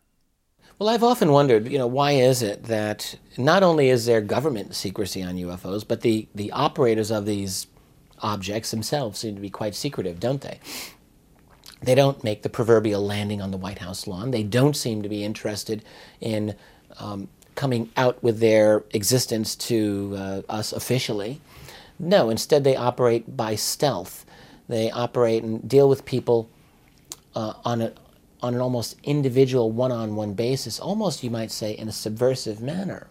Well, 0.78 0.90
I've 0.90 1.04
often 1.04 1.32
wondered, 1.32 1.68
you 1.68 1.80
know, 1.80 1.88
why 1.88 2.12
is 2.12 2.44
it 2.44 2.66
that 2.66 3.18
not 3.40 3.64
only 3.64 3.90
is 3.90 4.06
there 4.06 4.22
government 4.22 4.76
secrecy 4.76 5.24
on 5.24 5.36
UFOs, 5.36 5.84
but 5.86 6.02
the, 6.02 6.28
the 6.36 6.52
operators 6.52 7.10
of 7.10 7.26
these 7.26 7.66
objects 8.20 8.70
themselves 8.70 9.18
seem 9.18 9.34
to 9.34 9.42
be 9.42 9.50
quite 9.50 9.74
secretive, 9.74 10.20
don't 10.20 10.42
they? 10.42 10.60
They 11.82 11.96
don't 11.96 12.24
make 12.24 12.42
the 12.42 12.50
proverbial 12.50 13.06
landing 13.06 13.42
on 13.42 13.52
the 13.52 13.58
White 13.58 13.80
House 13.80 14.08
lawn. 14.08 14.32
They 14.32 14.44
don't 14.44 14.76
seem 14.76 15.04
to 15.04 15.10
be 15.10 15.24
interested 15.24 15.84
in 16.20 16.56
um, 17.00 17.28
coming 17.56 17.90
out 17.98 18.22
with 18.24 18.40
their 18.40 18.84
existence 18.92 19.56
to 19.56 20.16
uh, 20.18 20.42
us 20.50 20.72
officially. 20.74 21.42
No, 22.00 22.30
instead, 22.30 22.64
they 22.64 22.76
operate 22.76 23.36
by 23.36 23.56
stealth. 23.56 24.26
They 24.68 24.92
operate 24.92 25.44
and 25.44 25.68
deal 25.68 25.90
with 25.90 26.06
people 26.06 26.50
uh, 27.36 27.54
on, 27.64 27.82
a, 27.82 27.94
on 28.42 28.54
an 28.54 28.62
almost 28.62 28.96
individual 29.04 29.72
one-on-one 29.72 30.34
basis, 30.34 30.80
almost 30.80 31.24
you 31.24 31.30
might 31.30 31.52
say 31.52 31.72
in 31.72 31.88
a 31.88 31.92
subversive 31.92 32.62
manner, 32.62 33.08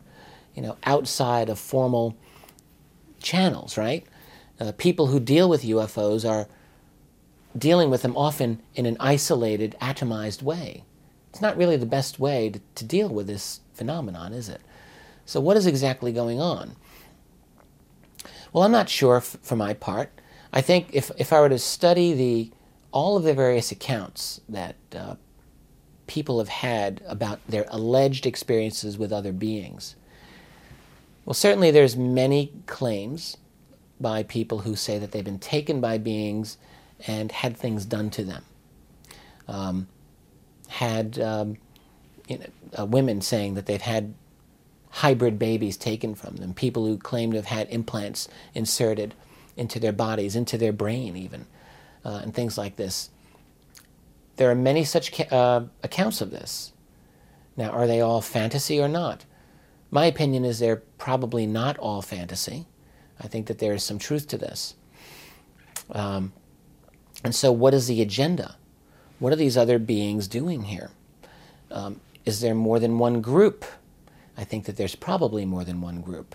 you 0.55 0.63
know, 0.63 0.77
outside 0.85 1.49
of 1.49 1.59
formal 1.59 2.17
channels, 3.21 3.77
right? 3.77 4.07
Uh, 4.59 4.73
people 4.77 5.09
who 5.09 5.21
deal 5.21 5.49
with 5.49 5.63
UFOs 5.63 6.29
are 6.29 6.47
dealing 7.57 7.91
with 7.91 8.03
them 8.03 8.17
often 8.17 8.61
in 8.75 8.87
an 8.87 8.97
isolated, 9.01 9.77
atomized 9.81 10.43
way. 10.43 10.85
It's 11.31 11.41
not 11.41 11.57
really 11.57 11.77
the 11.77 11.87
best 11.87 12.19
way 12.19 12.51
to, 12.51 12.61
to 12.77 12.85
deal 12.85 13.09
with 13.09 13.27
this 13.27 13.61
phenomenon, 13.75 14.33
is 14.33 14.49
it? 14.49 14.61
So, 15.25 15.41
what 15.41 15.57
is 15.57 15.67
exactly 15.67 16.13
going 16.13 16.41
on? 16.41 16.77
Well, 18.53 18.65
I'm 18.65 18.73
not 18.73 18.89
sure 18.89 19.17
f- 19.17 19.37
for 19.43 19.57
my 19.57 19.75
part. 19.75 20.11
I 20.53 20.61
think 20.63 20.89
if, 20.93 21.11
if 21.19 21.33
I 21.33 21.41
were 21.41 21.49
to 21.49 21.59
study 21.59 22.15
the 22.15 22.51
all 22.93 23.17
of 23.17 23.25
the 23.25 23.35
various 23.35 23.71
accounts 23.71 24.41
that 24.49 24.77
uh, 24.95 25.17
people 26.07 26.39
have 26.39 26.49
had 26.49 27.03
about 27.07 27.41
their 27.47 27.67
alleged 27.69 28.25
experiences 28.25 28.97
with 28.97 29.13
other 29.13 29.33
beings. 29.33 29.97
Well, 31.25 31.35
certainly 31.35 31.71
there's 31.71 31.97
many 31.97 32.53
claims 32.67 33.37
by 34.01 34.23
people 34.23 34.61
who 34.61 34.77
say 34.77 34.99
that 34.99 35.13
they've 35.13 35.25
been 35.25 35.39
taken 35.39 35.81
by 35.81 35.99
beings 35.99 36.57
and 37.07 37.33
had 37.33 37.57
things 37.57 37.85
done 37.85 38.11
to 38.11 38.25
them. 38.25 38.45
Um, 39.49 39.89
had 40.69 41.19
um, 41.19 41.57
you 42.29 42.39
know, 42.39 42.47
uh, 42.79 42.87
women 42.87 43.21
saying 43.21 43.55
that 43.55 43.67
they've 43.67 43.81
had 43.81 44.15
hybrid 44.91 45.39
babies 45.39 45.77
taken 45.77 46.15
from 46.15 46.37
them, 46.37 46.55
people 46.55 46.87
who 46.87 46.97
claim 46.97 47.31
to 47.31 47.37
have 47.37 47.47
had 47.47 47.69
implants 47.71 48.29
inserted 48.55 49.15
into 49.57 49.79
their 49.79 49.93
bodies, 49.93 50.35
into 50.37 50.59
their 50.59 50.73
brain, 50.73 51.17
even 51.17 51.47
uh, 52.05 52.21
and 52.23 52.35
things 52.35 52.57
like 52.57 52.77
this. 52.77 53.11
There 54.37 54.51
are 54.51 54.55
many 54.55 54.85
such 54.85 55.21
uh, 55.33 55.63
accounts 55.83 56.21
of 56.21 56.31
this. 56.31 56.73
Now, 57.57 57.71
are 57.71 57.87
they 57.87 58.01
all 58.01 58.21
fantasy 58.21 58.81
or 58.81 58.89
not? 58.89 59.25
My 59.91 60.07
opinion 60.07 60.45
is 60.45 60.59
they're 60.59 60.83
probably 60.99 61.47
not 61.47 61.79
all 61.79 62.03
fantasy. 62.03 62.67
I 63.19 63.29
think 63.29 63.47
that 63.47 63.59
there 63.59 63.73
is 63.73 63.83
some 63.83 63.99
truth 63.99 64.29
to 64.29 64.39
this. 64.39 64.75
Um, 65.91 66.33
and 67.25 67.35
so, 67.35 67.53
what 67.53 67.75
is 67.75 67.87
the 67.87 68.03
agenda? 68.03 68.57
What 69.19 69.33
are 69.33 69.37
these 69.37 69.57
other 69.57 69.79
beings 69.79 70.29
doing 70.29 70.65
here? 70.65 70.91
Um, 71.71 72.01
is 72.25 72.41
there 72.41 72.55
more 72.55 72.79
than 72.79 72.99
one 72.99 73.21
group? 73.21 73.65
I 74.37 74.45
think 74.45 74.67
that 74.67 74.77
there's 74.77 74.95
probably 74.95 75.45
more 75.45 75.65
than 75.65 75.81
one 75.81 76.03
group. 76.03 76.35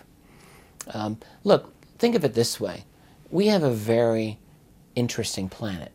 Um, 0.93 1.19
look, 1.43 1.73
think 1.99 2.15
of 2.15 2.25
it 2.25 2.33
this 2.33 2.59
way 2.59 2.85
we 3.29 3.47
have 3.47 3.63
a 3.63 3.71
very 3.71 4.37
interesting 4.95 5.47
planet. 5.47 5.91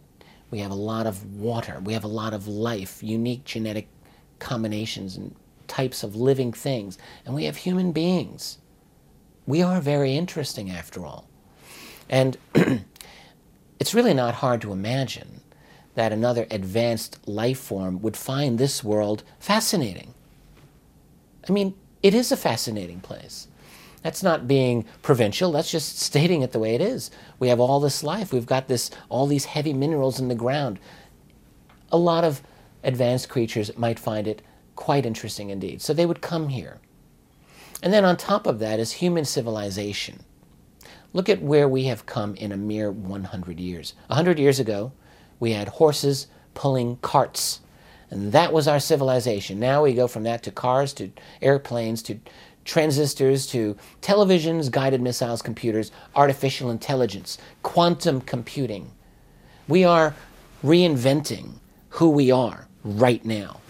We 0.50 0.60
have 0.60 0.70
a 0.70 0.76
lot 0.76 1.06
of 1.06 1.38
water. 1.38 1.80
We 1.84 1.92
have 1.92 2.04
a 2.04 2.08
lot 2.08 2.32
of 2.32 2.48
life, 2.48 3.02
unique 3.02 3.44
genetic 3.44 3.88
combinations 4.38 5.16
and 5.16 5.34
types 5.68 6.02
of 6.02 6.16
living 6.16 6.52
things. 6.52 6.96
And 7.24 7.34
we 7.34 7.44
have 7.44 7.56
human 7.56 7.92
beings. 7.92 8.58
We 9.46 9.62
are 9.62 9.80
very 9.80 10.16
interesting 10.16 10.70
after 10.70 11.04
all. 11.04 11.28
And 12.08 12.36
it's 13.78 13.94
really 13.94 14.14
not 14.14 14.36
hard 14.36 14.60
to 14.62 14.72
imagine 14.72 15.40
that 15.94 16.12
another 16.12 16.46
advanced 16.50 17.26
life 17.26 17.58
form 17.58 18.00
would 18.02 18.16
find 18.16 18.58
this 18.58 18.84
world 18.84 19.22
fascinating. 19.38 20.14
I 21.48 21.52
mean, 21.52 21.74
it 22.02 22.14
is 22.14 22.30
a 22.30 22.36
fascinating 22.36 23.00
place. 23.00 23.48
That's 24.02 24.22
not 24.22 24.46
being 24.46 24.84
provincial, 25.02 25.52
that's 25.52 25.70
just 25.70 25.98
stating 26.00 26.42
it 26.42 26.52
the 26.52 26.58
way 26.58 26.74
it 26.74 26.80
is. 26.80 27.10
We 27.38 27.48
have 27.48 27.60
all 27.60 27.80
this 27.80 28.04
life, 28.04 28.32
we've 28.32 28.46
got 28.46 28.68
this 28.68 28.90
all 29.08 29.26
these 29.26 29.46
heavy 29.46 29.72
minerals 29.72 30.20
in 30.20 30.28
the 30.28 30.34
ground. 30.34 30.78
A 31.90 31.98
lot 31.98 32.24
of 32.24 32.42
advanced 32.84 33.28
creatures 33.28 33.76
might 33.76 33.98
find 33.98 34.28
it 34.28 34.42
quite 34.76 35.06
interesting 35.06 35.50
indeed. 35.50 35.80
So 35.80 35.92
they 35.92 36.06
would 36.06 36.20
come 36.20 36.48
here. 36.48 36.78
And 37.82 37.92
then 37.92 38.04
on 38.04 38.16
top 38.16 38.46
of 38.46 38.58
that 38.58 38.78
is 38.78 38.92
human 38.92 39.24
civilization. 39.24 40.20
Look 41.16 41.30
at 41.30 41.40
where 41.40 41.66
we 41.66 41.84
have 41.84 42.04
come 42.04 42.34
in 42.34 42.52
a 42.52 42.58
mere 42.58 42.90
100 42.90 43.58
years. 43.58 43.94
100 44.08 44.38
years 44.38 44.60
ago, 44.60 44.92
we 45.40 45.52
had 45.52 45.66
horses 45.66 46.26
pulling 46.52 46.96
carts. 46.96 47.60
And 48.10 48.32
that 48.32 48.52
was 48.52 48.68
our 48.68 48.78
civilization. 48.78 49.58
Now 49.58 49.84
we 49.84 49.94
go 49.94 50.08
from 50.08 50.24
that 50.24 50.42
to 50.42 50.50
cars, 50.50 50.92
to 50.92 51.10
airplanes, 51.40 52.02
to 52.02 52.20
transistors, 52.66 53.46
to 53.46 53.78
televisions, 54.02 54.70
guided 54.70 55.00
missiles, 55.00 55.40
computers, 55.40 55.90
artificial 56.14 56.70
intelligence, 56.70 57.38
quantum 57.62 58.20
computing. 58.20 58.92
We 59.68 59.84
are 59.84 60.14
reinventing 60.62 61.60
who 61.88 62.10
we 62.10 62.30
are 62.30 62.68
right 62.84 63.24
now. 63.24 63.60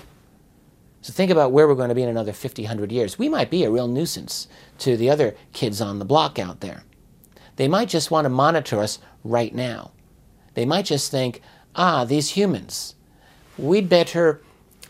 So 1.01 1.13
think 1.13 1.31
about 1.31 1.53
where 1.53 1.69
we're 1.69 1.77
going 1.77 1.91
to 1.91 1.95
be 1.95 2.03
in 2.03 2.09
another 2.09 2.33
50, 2.33 2.63
100 2.63 2.91
years. 2.91 3.21
We 3.21 3.29
might 3.29 3.51
be 3.51 3.63
a 3.63 3.71
real 3.71 3.87
nuisance 3.87 4.49
to 4.79 4.97
the 4.97 5.09
other 5.11 5.37
kids 5.53 5.81
on 5.81 6.01
the 6.01 6.05
block 6.05 6.41
out 6.41 6.59
there. 6.59 6.83
They 7.57 7.69
might 7.69 7.89
just 7.89 8.11
want 8.11 8.25
to 8.25 8.29
monitor 8.31 8.81
us 8.81 8.99
right 9.25 9.55
now. 9.55 9.93
They 10.55 10.65
might 10.65 10.85
just 10.85 11.11
think, 11.11 11.43
ah, 11.75 12.05
these 12.05 12.31
humans, 12.31 12.95
we'd 13.59 13.89
better 13.89 14.41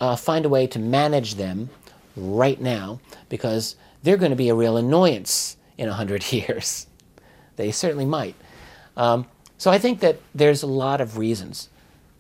uh, 0.01 0.17
find 0.17 0.45
a 0.45 0.49
way 0.49 0.67
to 0.69 0.79
manage 0.79 1.37
them 1.37 1.71
right 2.17 2.61
now 2.61 3.01
because 3.29 3.77
they're 4.03 4.17
going 4.17 4.31
to 4.31 4.37
be 4.37 4.49
a 4.49 4.55
real 4.55 4.77
annoyance 4.77 5.57
in 5.79 5.89
100 5.89 6.33
years. 6.33 6.87
they 7.57 7.71
certainly 7.71 8.05
might. 8.07 8.35
Um, 8.97 9.27
so 9.59 9.71
I 9.71 9.79
think 9.79 10.01
that 10.01 10.21
there's 10.35 10.63
a 10.63 10.67
lot 10.67 11.01
of 11.01 11.17
reasons 11.19 11.69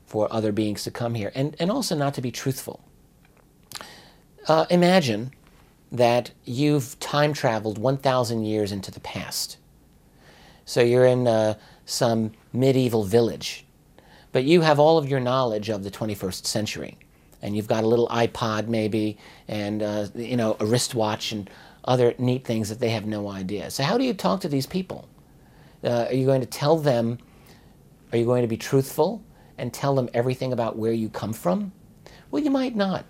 for 0.07 0.33
other 0.33 0.53
beings 0.53 0.85
to 0.85 0.91
come 0.91 1.15
here 1.15 1.33
and, 1.35 1.57
and 1.59 1.71
also 1.71 1.95
not 1.95 2.15
to 2.15 2.23
be 2.23 2.31
truthful. 2.31 2.81
Uh, 4.49 4.65
imagine 4.71 5.33
that 5.91 6.31
you've 6.45 6.99
time 7.01 7.33
traveled 7.33 7.79
1,000 7.79 8.45
years 8.45 8.73
into 8.73 8.91
the 8.91 9.01
past. 9.01 9.59
So 10.68 10.83
you're 10.83 11.07
in 11.07 11.29
uh, 11.29 11.55
some 11.85 12.33
medieval 12.52 13.05
village, 13.05 13.64
but 14.33 14.42
you 14.42 14.62
have 14.62 14.81
all 14.81 14.98
of 14.98 15.09
your 15.09 15.20
knowledge 15.20 15.68
of 15.68 15.85
the 15.85 15.92
21st 15.92 16.44
century. 16.44 16.98
And 17.40 17.55
you've 17.55 17.68
got 17.68 17.85
a 17.85 17.87
little 17.87 18.09
iPod, 18.09 18.66
maybe, 18.66 19.16
and 19.46 19.81
uh, 19.81 20.09
you 20.16 20.37
know 20.37 20.57
a 20.59 20.66
wristwatch 20.66 21.31
and 21.31 21.48
other 21.85 22.14
neat 22.18 22.44
things 22.44 22.68
that 22.68 22.81
they 22.81 22.88
have 22.88 23.07
no 23.07 23.29
idea. 23.29 23.70
So 23.70 23.85
how 23.85 23.96
do 23.96 24.02
you 24.02 24.12
talk 24.12 24.40
to 24.40 24.48
these 24.48 24.66
people? 24.66 25.09
Uh, 25.85 26.07
are 26.09 26.14
you 26.14 26.26
going 26.26 26.40
to 26.40 26.46
tell 26.46 26.76
them? 26.76 27.18
Are 28.11 28.18
you 28.18 28.24
going 28.24 28.42
to 28.42 28.48
be 28.48 28.57
truthful 28.57 29.22
and 29.59 29.72
tell 29.72 29.94
them 29.94 30.09
everything 30.14 30.52
about 30.52 30.76
where 30.76 30.92
you 30.92 31.09
come 31.09 31.33
from? 31.33 31.70
Well, 32.33 32.42
you 32.42 32.50
might 32.50 32.74
not. 32.74 33.05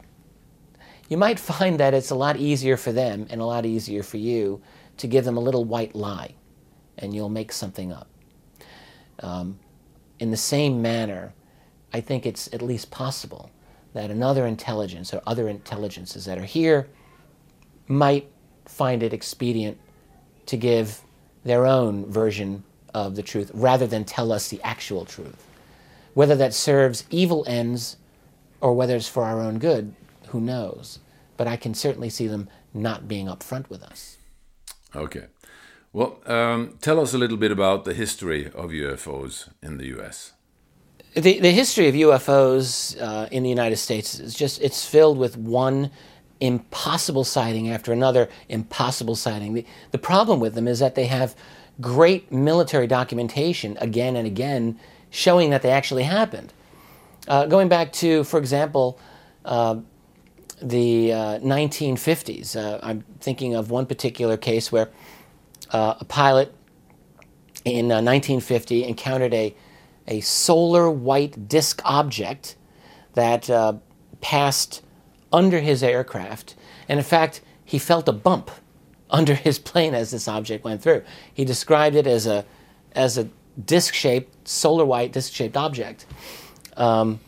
You 1.08 1.16
might 1.16 1.38
find 1.54 1.80
that 1.80 1.94
it's 1.94 2.10
a 2.10 2.14
lot 2.14 2.36
easier 2.36 2.76
for 2.76 2.92
them 2.92 3.26
and 3.30 3.40
a 3.40 3.46
lot 3.46 3.64
easier 3.64 4.02
for 4.02 4.18
you 4.18 4.60
to 4.98 5.06
give 5.06 5.24
them 5.24 5.38
a 5.38 5.40
little 5.40 5.64
white 5.64 5.94
lie 5.94 6.34
and 6.98 7.14
you'll 7.14 7.28
make 7.28 7.52
something 7.52 7.92
up. 7.92 8.09
Um, 9.20 9.59
in 10.18 10.30
the 10.30 10.37
same 10.37 10.80
manner, 10.82 11.35
I 11.92 12.00
think 12.00 12.26
it's 12.26 12.52
at 12.52 12.62
least 12.62 12.90
possible 12.90 13.50
that 13.94 14.11
another 14.11 14.46
intelligence 14.46 15.14
or 15.14 15.22
other 15.26 15.48
intelligences 15.48 16.24
that 16.26 16.38
are 16.38 16.44
here 16.44 16.88
might 17.88 18.30
find 18.66 19.02
it 19.02 19.12
expedient 19.12 19.78
to 20.46 20.56
give 20.56 21.00
their 21.44 21.66
own 21.66 22.04
version 22.11 22.64
of 22.92 23.16
the 23.16 23.22
truth 23.22 23.50
rather 23.54 23.87
than 23.87 24.04
tell 24.04 24.32
us 24.32 24.48
the 24.48 24.61
actual 24.62 25.04
truth. 25.04 25.46
Whether 26.14 26.35
that 26.37 26.54
serves 26.54 27.04
evil 27.11 27.44
ends 27.46 27.96
or 28.61 28.74
whether 28.74 28.96
it's 28.96 29.09
for 29.09 29.24
our 29.24 29.40
own 29.40 29.59
good, 29.59 29.94
who 30.28 30.40
knows? 30.40 30.98
But 31.37 31.46
I 31.46 31.56
can 31.56 31.74
certainly 31.74 32.11
see 32.11 32.26
them 32.26 32.48
not 32.72 33.06
being 33.06 33.26
upfront 33.26 33.68
with 33.68 33.82
us. 33.82 34.16
Okay. 34.94 35.26
Well, 35.96 36.20
um, 36.26 36.76
tell 36.82 37.00
us 37.00 37.14
a 37.14 37.18
little 37.18 37.38
bit 37.38 37.50
about 37.50 37.87
the 37.87 37.94
history 37.94 38.48
of 38.48 38.68
UFOs 38.68 39.48
in 39.62 39.78
the 39.78 39.87
U.S. 39.96 40.35
The, 41.14 41.40
the 41.40 41.52
history 41.52 41.88
of 41.88 41.94
UFOs 41.94 43.00
uh, 43.00 43.28
in 43.30 43.42
the 43.42 43.48
United 43.48 43.78
States 43.78 44.20
is 44.20 44.35
just, 44.35 44.61
it's 44.61 44.87
filled 44.87 45.16
with 45.16 45.38
one 45.38 45.90
impossible 46.38 47.24
sighting 47.24 47.70
after 47.70 47.94
another 47.94 48.28
impossible 48.50 49.16
sighting. 49.16 49.54
The, 49.54 49.64
the 49.90 49.96
problem 49.96 50.38
with 50.38 50.54
them 50.54 50.68
is 50.68 50.80
that 50.80 50.96
they 50.96 51.06
have 51.06 51.35
great 51.80 52.30
military 52.30 52.87
documentation 52.87 53.78
again 53.80 54.16
and 54.16 54.26
again 54.26 54.78
showing 55.09 55.48
that 55.48 55.62
they 55.62 55.70
actually 55.70 56.02
happened. 56.02 56.52
Uh, 57.26 57.46
going 57.46 57.70
back 57.70 57.90
to, 57.94 58.22
for 58.24 58.38
example, 58.38 59.00
uh, 59.46 59.76
the 60.61 61.09
1950s, 61.09 62.54
uh, 62.54 62.61
uh, 62.61 62.80
I'm 62.82 63.02
thinking 63.18 63.54
of 63.54 63.70
one 63.70 63.87
particular 63.87 64.37
case 64.37 64.70
where 64.70 64.90
uh, 65.70 65.94
a 66.00 66.05
pilot 66.05 66.55
in 67.64 67.88
1950 67.88 68.85
uh, 68.85 68.88
encountered 68.88 69.35
a, 69.35 69.55
a 70.07 70.20
solar 70.20 70.90
white 70.90 71.48
disk 71.48 71.81
object 71.85 72.57
that 73.14 73.50
uh, 73.50 73.74
passed 74.20 74.83
under 75.33 75.61
his 75.61 75.83
aircraft. 75.83 76.55
And 76.88 76.98
in 76.98 77.05
fact, 77.05 77.40
he 77.64 77.79
felt 77.79 78.09
a 78.09 78.12
bump 78.12 78.50
under 79.11 79.35
his 79.35 79.59
plane 79.59 79.94
as 79.94 80.11
this 80.11 80.29
object 80.29 80.64
went 80.64 80.83
through. 80.83 81.02
He 81.33 81.44
described 81.44 81.96
it 81.96 82.07
as 82.07 82.26
a, 82.26 82.44
as 82.92 83.18
a 83.18 83.29
disc 83.64 83.94
shaped, 83.94 84.48
solar 84.48 84.85
white 84.85 85.12
disc 85.12 85.33
shaped 85.33 85.57
object. 85.57 86.07
Um, 86.76 87.20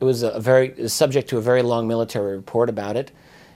it 0.00 0.04
was 0.04 0.22
a 0.22 0.38
very 0.38 0.88
subject 0.88 1.28
to 1.30 1.38
a 1.38 1.40
very 1.40 1.62
long 1.62 1.88
military 1.88 2.36
report 2.36 2.68
about 2.68 2.96
it. 2.96 3.10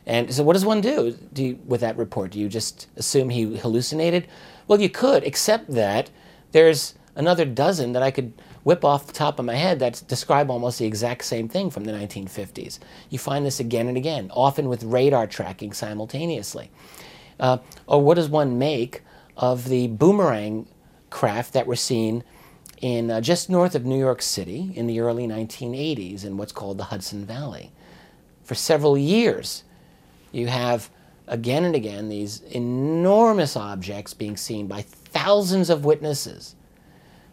And 0.07 0.35
so, 0.35 0.43
what 0.43 0.55
does 0.55 0.65
one 0.65 0.81
do, 0.81 1.17
do 1.33 1.45
you, 1.45 1.59
with 1.65 1.81
that 1.81 1.97
report? 1.97 2.33
Do 2.33 2.41
you 2.41 2.49
just 2.49 2.89
assume 2.97 3.31
he 3.31 3.57
hallucinated? 3.57 4.27
Well, 4.67 4.81
you 4.81 4.89
could, 4.89 5.23
except 5.25 5.71
that 5.73 6.11
there's 6.53 6.95
another 7.15 7.45
dozen 7.45 7.93
that 7.93 8.03
I 8.03 8.11
could 8.11 8.33
whip 8.65 8.85
off 8.85 9.07
the 9.07 9.13
top 9.13 9.39
of 9.39 9.45
my 9.45 9.55
head 9.55 9.79
that 9.81 10.03
describe 10.07 10.51
almost 10.51 10.79
the 10.79 10.87
exact 10.87 11.25
same 11.25 11.49
thing 11.49 11.71
from 11.71 11.85
the 11.85 11.93
1950s. 11.93 12.79
You 13.11 13.19
find 13.19 13.45
this 13.45 13.61
again 13.61 13.89
and 13.89 13.97
again, 13.97 14.31
often 14.33 14.69
with 14.69 14.85
radar 14.85 15.27
tracking 15.27 15.73
simultaneously. 15.73 16.71
Uh, 17.41 17.59
or 17.87 18.03
what 18.03 18.15
does 18.15 18.29
one 18.29 18.59
make 18.59 19.03
of 19.37 19.69
the 19.69 19.89
boomerang 19.89 20.69
craft 21.11 21.53
that 21.55 21.67
were 21.67 21.77
seen 21.77 22.23
in 22.81 23.11
uh, 23.11 23.21
just 23.21 23.51
north 23.51 23.75
of 23.75 23.85
New 23.85 23.99
York 23.99 24.23
City 24.23 24.73
in 24.75 24.87
the 24.87 25.01
early 25.01 25.27
1980s 25.27 26.25
in 26.25 26.37
what's 26.37 26.53
called 26.53 26.79
the 26.79 26.85
Hudson 26.85 27.25
Valley? 27.25 27.73
For 28.45 28.55
several 28.55 28.97
years, 28.97 29.65
you 30.33 30.49
have 30.49 30.91
again 31.29 31.65
and 31.65 31.75
again 31.75 32.09
these 32.09 32.41
enormous 32.51 33.57
objects 33.57 34.15
being 34.15 34.37
seen 34.37 34.67
by 34.67 34.83
thousands 34.83 35.71
of 35.71 35.85
witnesses. 35.85 36.57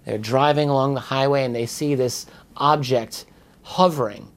They're 0.06 0.18
driving 0.18 0.70
along 0.70 0.94
the 0.94 1.00
highway 1.00 1.44
and 1.44 1.56
they 1.56 1.66
see 1.66 1.96
this 1.96 2.26
object 2.58 3.26
hovering. 3.64 4.32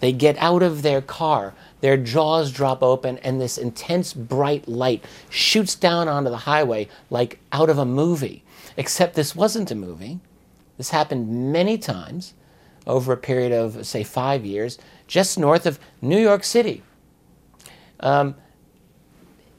They 0.00 0.12
get 0.12 0.36
out 0.38 0.62
of 0.62 0.82
their 0.82 1.00
car, 1.00 1.54
their 1.80 1.96
jaws 1.96 2.52
drop 2.52 2.82
open, 2.82 3.18
and 3.18 3.40
this 3.40 3.58
intense 3.58 4.12
bright 4.12 4.68
light 4.68 5.04
shoots 5.28 5.74
down 5.74 6.08
onto 6.08 6.30
the 6.30 6.36
highway 6.36 6.88
like 7.10 7.40
out 7.52 7.68
of 7.68 7.78
a 7.78 7.84
movie. 7.84 8.44
Except 8.76 9.14
this 9.14 9.34
wasn't 9.34 9.72
a 9.72 9.74
movie. 9.74 10.20
This 10.76 10.90
happened 10.90 11.52
many 11.52 11.78
times 11.78 12.34
over 12.86 13.12
a 13.12 13.16
period 13.16 13.52
of, 13.52 13.84
say, 13.86 14.04
five 14.04 14.44
years, 14.44 14.78
just 15.08 15.38
north 15.38 15.66
of 15.66 15.80
New 16.00 16.18
York 16.18 16.44
City. 16.44 16.82
Um, 18.00 18.34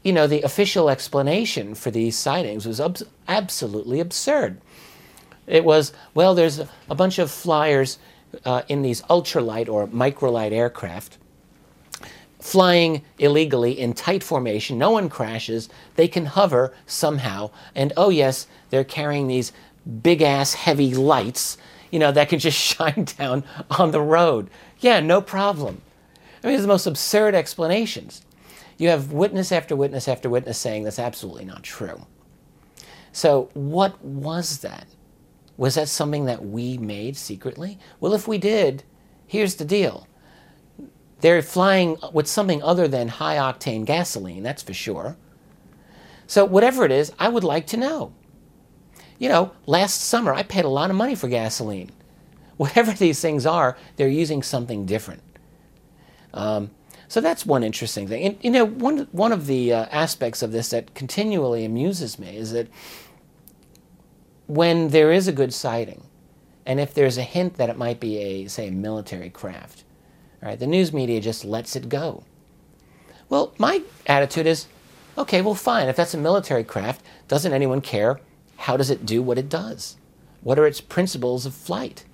you 0.04 0.14
know, 0.14 0.28
the 0.28 0.42
official 0.44 0.90
explanation 0.90 1.76
for 1.76 1.92
these 1.92 2.18
sightings 2.18 2.66
was 2.66 2.80
ab- 2.80 3.00
absolutely 3.28 4.00
absurd. 4.00 4.62
It 5.46 5.66
was, 5.66 5.92
well, 6.14 6.36
there's 6.36 6.60
a, 6.60 6.96
bunch 6.96 7.20
of 7.20 7.30
flyers 7.30 8.00
uh, 8.46 8.62
in 8.68 8.82
these 8.82 9.02
ultralight 9.04 9.68
or 9.68 9.88
microlight 9.88 10.52
aircraft 10.52 11.18
flying 12.40 13.04
illegally 13.18 13.78
in 13.78 13.94
tight 13.94 14.24
formation. 14.24 14.78
No 14.78 14.92
one 14.92 15.10
crashes. 15.10 15.70
They 15.96 16.08
can 16.08 16.26
hover 16.26 16.74
somehow. 16.86 17.52
And 17.76 17.94
oh, 17.98 18.10
yes, 18.10 18.48
they're 18.70 18.84
carrying 18.84 19.28
these 19.28 19.52
big 20.02 20.22
ass 20.22 20.54
heavy 20.54 20.94
lights, 20.94 21.58
you 21.92 22.00
know, 22.00 22.12
that 22.12 22.30
can 22.30 22.40
just 22.48 22.58
shine 22.58 23.06
down 23.18 23.44
on 23.78 23.92
the 23.92 24.02
road. 24.02 24.50
Yeah, 24.80 25.00
no 25.00 25.22
problem. 25.22 25.82
I 26.44 26.48
mean, 26.48 26.56
it's 26.56 26.64
the 26.64 26.70
most 26.70 26.88
absurd 26.88 27.36
explanations. 27.36 28.22
You 28.80 28.88
have 28.88 29.12
witness 29.12 29.52
after 29.52 29.76
witness 29.76 30.08
after 30.08 30.30
witness 30.30 30.58
saying 30.58 30.86
that's 30.86 31.00
absolutely 31.00 31.44
not 31.44 31.64
true. 31.64 32.08
So, 33.12 33.50
what 33.54 34.02
was 34.02 34.60
that? 34.60 34.88
Was 35.58 35.76
that 35.76 35.90
something 35.90 36.26
that 36.26 36.46
we 36.46 36.78
made 36.78 37.18
secretly? 37.18 37.78
Well, 38.00 38.14
if 38.14 38.26
we 38.26 38.38
did, 38.38 38.84
here's 39.28 39.56
the 39.56 39.66
deal 39.66 40.08
they're 41.20 41.42
flying 41.42 41.98
with 42.14 42.28
something 42.28 42.64
other 42.64 42.88
than 42.88 43.10
high 43.10 43.36
octane 43.36 43.84
gasoline, 43.84 44.44
that's 44.44 44.64
for 44.64 44.74
sure. 44.74 45.18
So, 46.26 46.46
whatever 46.46 46.86
it 46.86 46.92
is, 46.92 47.12
I 47.20 47.28
would 47.28 47.44
like 47.44 47.68
to 47.68 47.78
know. 47.78 48.14
You 49.18 49.28
know, 49.28 49.52
last 49.66 50.00
summer 50.00 50.34
I 50.34 50.44
paid 50.44 50.64
a 50.64 50.70
lot 50.70 50.90
of 50.90 50.96
money 50.96 51.16
for 51.16 51.28
gasoline. 51.28 51.92
Whatever 52.56 52.94
these 52.94 53.20
things 53.20 53.46
are, 53.46 53.78
they're 53.98 54.08
using 54.08 54.42
something 54.42 54.86
different. 54.86 55.22
Um, 56.34 56.72
so 57.10 57.22
that's 57.22 57.44
one 57.44 57.64
interesting 57.64 58.08
thing. 58.08 58.24
And 58.24 58.38
you 58.42 58.52
know, 58.52 58.66
one 58.66 59.08
one 59.12 59.32
of 59.32 59.48
the 59.48 59.74
uh, 59.74 59.86
aspects 59.92 60.44
of 60.44 60.52
this 60.52 60.70
that 60.70 60.94
continually 60.94 61.66
amuses 61.66 62.20
me 62.20 62.38
is 62.38 62.52
that 62.54 62.68
when 64.46 64.90
there 64.90 65.12
is 65.12 65.28
a 65.28 65.32
good 65.32 65.52
sighting, 65.52 66.04
and 66.68 66.80
if 66.80 66.94
there's 66.94 67.18
a 67.18 67.24
hint 67.24 67.56
that 67.56 67.70
it 67.70 67.78
might 67.78 68.00
be 68.00 68.20
a 68.20 68.48
say 68.48 68.70
military 68.70 69.32
craft, 69.32 69.84
right, 70.42 70.60
the 70.60 70.68
news 70.68 70.94
media 70.94 71.20
just 71.20 71.44
lets 71.44 71.76
it 71.76 71.90
go. 71.90 72.24
Well, 73.28 73.54
my 73.58 73.82
attitude 74.06 74.46
is, 74.46 74.68
okay, 75.18 75.42
well, 75.42 75.56
fine. 75.56 75.88
If 75.88 75.96
that's 75.96 76.14
a 76.14 76.18
military 76.18 76.64
craft, 76.64 77.04
doesn't 77.28 77.54
anyone 77.54 77.82
care? 77.82 78.20
How 78.58 78.78
does 78.78 78.90
it 78.90 79.06
do 79.06 79.22
what 79.22 79.38
it 79.38 79.50
does? 79.50 79.98
What 80.42 80.60
are 80.60 80.66
its 80.68 80.82
principles 80.82 81.46
of 81.46 81.54
flight? 81.54 82.06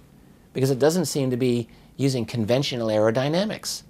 Because 0.54 0.72
it 0.72 0.80
doesn't 0.80 1.06
seem 1.06 1.32
to 1.32 1.38
be 1.38 1.68
using 1.98 2.26
conventional 2.26 2.88
aerodynamics. 2.88 3.84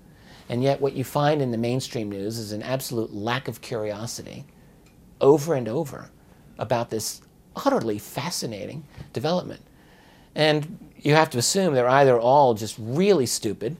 And 0.50 0.62
yet, 0.62 0.80
what 0.80 0.94
you 0.94 1.04
find 1.04 1.42
in 1.42 1.52
the 1.52 1.58
mainstream 1.58 2.10
news 2.10 2.38
is 2.38 2.52
an 2.52 2.62
absolute 2.62 3.14
lack 3.14 3.48
of 3.48 3.62
curiosity 3.62 4.46
over 5.20 5.56
and 5.56 5.68
over 5.68 6.12
about 6.58 6.90
this 6.90 7.22
utterly 7.56 7.98
fascinating 7.98 8.84
development. 9.14 9.62
And 10.36 10.78
you 10.98 11.14
have 11.14 11.30
to 11.32 11.38
assume 11.38 11.74
they're 11.74 11.88
either 11.88 12.20
all 12.20 12.54
just 12.54 12.76
really 12.78 13.26
stupid 13.26 13.78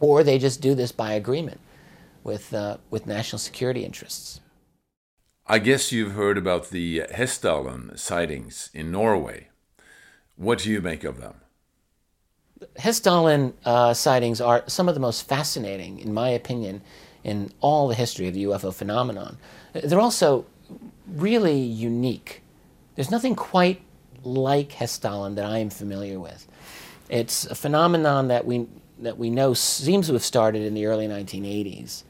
or 0.00 0.24
they 0.24 0.38
just 0.38 0.60
do 0.60 0.74
this 0.74 0.92
by 0.92 1.12
agreement 1.12 1.60
with, 2.24 2.52
uh, 2.54 2.78
with 2.90 3.06
national 3.06 3.38
security 3.38 3.84
interests. 3.84 4.40
I 5.46 5.58
guess 5.58 5.92
you've 5.92 6.12
heard 6.12 6.38
about 6.38 6.70
the 6.70 7.00
Hessdalen 7.12 7.98
sightings 7.98 8.70
in 8.72 8.90
Norway. 8.90 9.48
What 10.36 10.60
do 10.60 10.70
you 10.70 10.80
make 10.80 11.04
of 11.04 11.20
them? 11.20 11.34
Hessdalen 12.78 13.52
uh, 13.64 13.94
sightings 13.94 14.40
are 14.40 14.64
some 14.66 14.88
of 14.88 14.94
the 14.94 15.00
most 15.00 15.28
fascinating, 15.28 15.98
in 15.98 16.12
my 16.12 16.30
opinion, 16.30 16.82
in 17.24 17.52
all 17.60 17.88
the 17.88 17.94
history 17.94 18.28
of 18.28 18.34
the 18.34 18.44
UFO 18.44 18.72
phenomenon. 18.72 19.38
They're 19.72 20.00
also 20.00 20.46
really 21.06 21.58
unique. 21.58 22.42
There's 22.94 23.10
nothing 23.10 23.34
quite 23.34 23.82
like 24.22 24.70
Hessdalen 24.70 25.36
that 25.36 25.44
I 25.44 25.58
am 25.58 25.70
familiar 25.70 26.20
with. 26.20 26.46
It's 27.08 27.46
a 27.46 27.54
phenomenon 27.54 28.28
that 28.28 28.46
we 28.46 28.66
that 28.98 29.16
we 29.16 29.30
know 29.30 29.54
seems 29.54 30.08
to 30.08 30.12
have 30.12 30.22
started 30.22 30.62
in 30.62 30.74
the 30.74 30.84
early 30.84 31.08
1980s. 31.08 32.02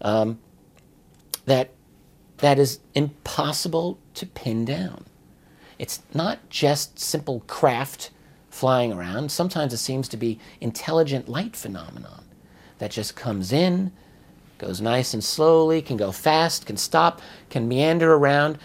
Um, 0.00 0.38
that 1.44 1.70
that 2.38 2.58
is 2.58 2.80
impossible 2.94 3.98
to 4.14 4.26
pin 4.26 4.64
down. 4.64 5.04
It's 5.78 6.02
not 6.14 6.48
just 6.48 6.98
simple 6.98 7.40
craft 7.46 8.10
flying 8.56 8.92
around. 8.92 9.30
Sometimes 9.30 9.74
it 9.74 9.78
seems 9.78 10.08
to 10.08 10.16
be 10.16 10.40
intelligent 10.60 11.28
light 11.28 11.54
phenomenon 11.54 12.24
that 12.78 12.90
just 12.90 13.14
comes 13.14 13.52
in, 13.52 13.92
goes 14.56 14.80
nice 14.80 15.12
and 15.12 15.22
slowly, 15.22 15.82
can 15.82 15.98
go 15.98 16.10
fast, 16.10 16.64
can 16.64 16.78
stop, 16.78 17.20
can 17.50 17.68
meander 17.68 18.14
around. 18.14 18.58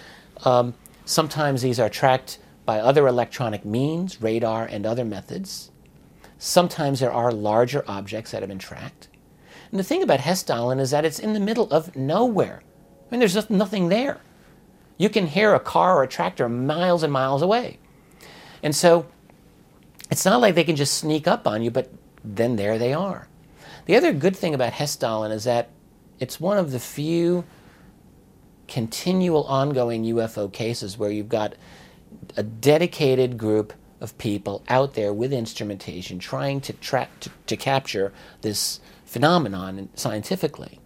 Um, 0.46 0.74
sometimes 1.04 1.62
these 1.62 1.80
are 1.80 1.90
tracked 1.90 2.40
by 2.66 2.80
other 2.80 3.06
electronic 3.06 3.66
means, 3.66 4.22
radar 4.22 4.66
and 4.66 4.86
other 4.86 5.04
methods. 5.04 5.72
Sometimes 6.38 7.02
there 7.02 7.12
are 7.12 7.32
larger 7.32 7.84
objects 7.86 8.32
that 8.32 8.42
have 8.42 8.50
been 8.50 8.60
tracked. 8.60 9.10
And 9.72 9.80
the 9.80 9.84
thing 9.84 10.04
about 10.04 10.22
Hessdalen 10.22 10.80
is 10.80 10.92
that 10.92 11.06
it's 11.06 11.20
in 11.20 11.34
the 11.34 11.40
middle 11.40 11.70
of 11.70 11.96
nowhere. 11.96 12.62
I 12.64 13.06
mean, 13.12 13.20
there's 13.20 13.34
just 13.34 13.50
nothing 13.50 13.90
there. 13.90 14.22
You 14.98 15.10
can 15.10 15.28
hear 15.28 15.54
a 15.54 15.60
car 15.60 15.98
or 15.98 16.04
a 16.04 16.08
tractor 16.08 16.48
miles 16.48 17.04
and 17.04 17.12
miles 17.12 17.42
away. 17.42 17.78
And 18.64 18.76
so 18.76 19.08
it's 20.12 20.26
not 20.26 20.42
like 20.42 20.56
they 20.56 20.66
can 20.66 20.76
just 20.76 20.96
sneak 20.96 21.28
up 21.28 21.48
on 21.48 21.64
you, 21.64 21.72
but 21.72 21.92
then 22.24 22.58
there 22.58 22.78
they 22.78 22.94
are. 22.94 23.28
The 23.86 23.96
other 23.96 24.14
good 24.14 24.36
thing 24.36 24.54
about 24.54 24.74
Hessdalen 24.74 25.32
is 25.32 25.46
that 25.46 25.70
it's 26.20 26.40
one 26.40 26.58
of 26.58 26.72
the 26.72 26.80
few 26.80 27.46
continual 28.68 29.44
ongoing 29.46 30.04
UFO 30.04 30.52
cases 30.52 30.98
where 30.98 31.10
you've 31.10 31.30
got 31.30 31.56
a 32.38 32.44
dedicated 32.44 33.38
group 33.38 33.74
of 34.00 34.18
people 34.18 34.64
out 34.68 34.94
there 34.94 35.14
with 35.14 35.32
instrumentation 35.32 36.20
trying 36.20 36.62
to, 36.62 36.74
tra- 36.74 37.10
to, 37.22 37.30
to 37.48 37.56
capture 37.56 38.14
this 38.42 38.80
phenomenon 39.06 39.90
scientifically. 39.96 40.80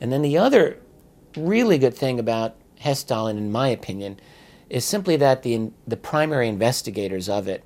And 0.00 0.12
then 0.12 0.22
the 0.22 0.38
other 0.38 0.78
really 1.36 1.78
good 1.78 1.94
thing 1.94 2.18
about 2.18 2.56
Hessdalen, 2.80 3.38
in 3.38 3.52
my 3.52 3.68
opinion, 3.68 4.18
is 4.68 4.84
simply 4.84 5.16
that 5.16 5.42
the, 5.42 5.70
the 5.86 5.96
primary 5.96 6.48
investigators 6.48 7.28
of 7.28 7.46
it 7.46 7.64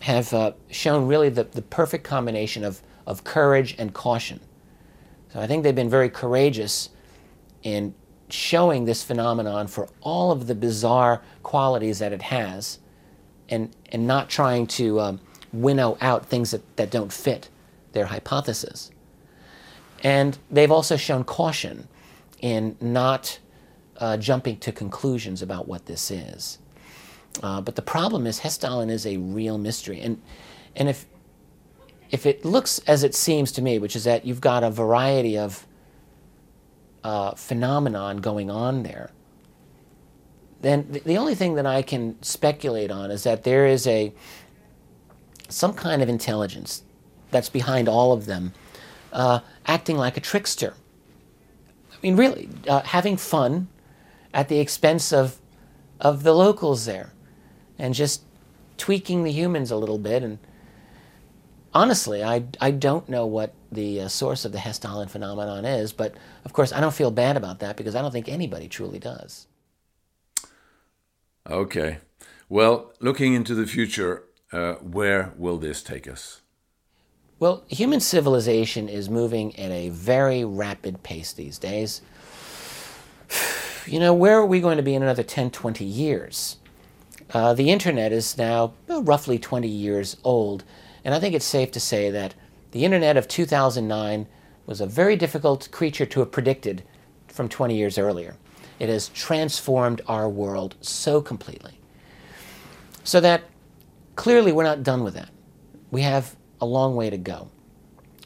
have 0.00 0.32
uh, 0.32 0.52
shown 0.70 1.06
really 1.06 1.28
the, 1.28 1.44
the 1.44 1.62
perfect 1.62 2.04
combination 2.04 2.64
of, 2.64 2.82
of 3.06 3.24
courage 3.24 3.74
and 3.78 3.92
caution. 3.92 4.40
So 5.32 5.40
I 5.40 5.46
think 5.46 5.62
they've 5.62 5.74
been 5.74 5.90
very 5.90 6.08
courageous 6.08 6.90
in 7.62 7.94
showing 8.30 8.84
this 8.84 9.02
phenomenon 9.02 9.66
for 9.66 9.88
all 10.00 10.30
of 10.30 10.46
the 10.46 10.54
bizarre 10.54 11.22
qualities 11.42 11.98
that 11.98 12.12
it 12.12 12.22
has 12.22 12.78
and, 13.48 13.74
and 13.90 14.06
not 14.06 14.28
trying 14.28 14.66
to 14.66 15.00
um, 15.00 15.20
winnow 15.52 15.96
out 16.00 16.26
things 16.26 16.50
that, 16.50 16.76
that 16.76 16.90
don't 16.90 17.12
fit 17.12 17.48
their 17.92 18.06
hypothesis. 18.06 18.90
And 20.02 20.38
they've 20.50 20.70
also 20.70 20.96
shown 20.96 21.24
caution 21.24 21.88
in 22.40 22.76
not 22.80 23.38
uh, 23.96 24.16
jumping 24.16 24.58
to 24.58 24.72
conclusions 24.72 25.42
about 25.42 25.66
what 25.66 25.86
this 25.86 26.10
is. 26.10 26.58
Uh, 27.42 27.60
but 27.60 27.76
the 27.76 27.82
problem 27.82 28.26
is 28.26 28.40
Hessdalen 28.40 28.90
is 28.90 29.06
a 29.06 29.16
real 29.16 29.58
mystery. 29.58 30.00
And, 30.00 30.20
and 30.74 30.88
if, 30.88 31.06
if 32.10 32.26
it 32.26 32.44
looks 32.44 32.78
as 32.80 33.04
it 33.04 33.14
seems 33.14 33.52
to 33.52 33.62
me, 33.62 33.78
which 33.78 33.94
is 33.94 34.04
that 34.04 34.24
you've 34.24 34.40
got 34.40 34.64
a 34.64 34.70
variety 34.70 35.38
of 35.38 35.66
uh, 37.04 37.32
phenomenon 37.32 38.18
going 38.18 38.50
on 38.50 38.82
there, 38.82 39.10
then 40.60 40.86
the, 40.90 41.00
the 41.00 41.16
only 41.16 41.34
thing 41.34 41.54
that 41.54 41.66
I 41.66 41.82
can 41.82 42.20
speculate 42.22 42.90
on 42.90 43.10
is 43.10 43.22
that 43.22 43.44
there 43.44 43.66
is 43.66 43.86
a 43.86 44.12
some 45.48 45.72
kind 45.72 46.02
of 46.02 46.08
intelligence 46.08 46.82
that's 47.30 47.48
behind 47.48 47.88
all 47.88 48.12
of 48.12 48.26
them, 48.26 48.52
uh, 49.12 49.40
acting 49.66 49.96
like 49.96 50.16
a 50.16 50.20
trickster. 50.20 50.74
I 51.90 51.96
mean, 52.02 52.16
really, 52.16 52.50
uh, 52.68 52.82
having 52.82 53.16
fun 53.16 53.68
at 54.34 54.48
the 54.48 54.58
expense 54.58 55.12
of 55.12 55.38
of 56.00 56.22
the 56.22 56.34
locals 56.34 56.84
there 56.84 57.12
and 57.78 57.94
just 57.94 58.22
tweaking 58.76 59.24
the 59.24 59.32
humans 59.32 59.70
a 59.70 59.76
little 59.76 59.98
bit. 59.98 60.22
And 60.22 60.38
honestly, 61.74 62.22
I, 62.22 62.44
I 62.60 62.70
don't 62.70 63.08
know 63.08 63.26
what 63.26 63.52
the 63.70 64.02
uh, 64.02 64.08
source 64.08 64.44
of 64.44 64.52
the 64.52 64.58
Hessdalen 64.58 65.10
phenomenon 65.10 65.64
is, 65.64 65.92
but 65.92 66.14
of 66.44 66.52
course, 66.52 66.72
I 66.72 66.80
don't 66.80 66.94
feel 66.94 67.10
bad 67.10 67.36
about 67.36 67.60
that 67.60 67.76
because 67.76 67.94
I 67.94 68.02
don't 68.02 68.12
think 68.12 68.28
anybody 68.28 68.68
truly 68.68 68.98
does. 68.98 69.46
Okay. 71.48 71.98
Well, 72.48 72.92
looking 73.00 73.34
into 73.34 73.54
the 73.54 73.66
future, 73.66 74.24
uh, 74.52 74.74
where 74.74 75.32
will 75.36 75.58
this 75.58 75.82
take 75.82 76.08
us? 76.08 76.40
Well, 77.38 77.62
human 77.68 78.00
civilization 78.00 78.88
is 78.88 79.08
moving 79.08 79.56
at 79.56 79.70
a 79.70 79.90
very 79.90 80.44
rapid 80.44 81.02
pace 81.02 81.32
these 81.32 81.58
days. 81.58 82.02
You 83.86 84.00
know, 84.00 84.12
where 84.12 84.36
are 84.36 84.44
we 84.44 84.60
going 84.60 84.76
to 84.76 84.82
be 84.82 84.94
in 84.94 85.02
another 85.02 85.22
10, 85.22 85.50
20 85.50 85.82
years? 85.82 86.57
Uh, 87.32 87.52
the 87.52 87.70
internet 87.70 88.10
is 88.12 88.38
now 88.38 88.72
roughly 88.88 89.38
20 89.38 89.68
years 89.68 90.16
old, 90.24 90.64
and 91.04 91.14
I 91.14 91.20
think 91.20 91.34
it's 91.34 91.44
safe 91.44 91.70
to 91.72 91.80
say 91.80 92.10
that 92.10 92.34
the 92.70 92.84
internet 92.84 93.16
of 93.16 93.28
2009 93.28 94.26
was 94.66 94.80
a 94.80 94.86
very 94.86 95.16
difficult 95.16 95.70
creature 95.70 96.06
to 96.06 96.20
have 96.20 96.32
predicted 96.32 96.82
from 97.26 97.48
20 97.48 97.76
years 97.76 97.98
earlier. 97.98 98.36
It 98.78 98.88
has 98.88 99.08
transformed 99.08 100.00
our 100.06 100.28
world 100.28 100.76
so 100.80 101.20
completely. 101.20 101.78
So 103.04 103.20
that 103.20 103.44
clearly 104.16 104.52
we're 104.52 104.64
not 104.64 104.82
done 104.82 105.04
with 105.04 105.14
that. 105.14 105.30
We 105.90 106.02
have 106.02 106.36
a 106.60 106.66
long 106.66 106.94
way 106.96 107.10
to 107.10 107.16
go. 107.16 107.50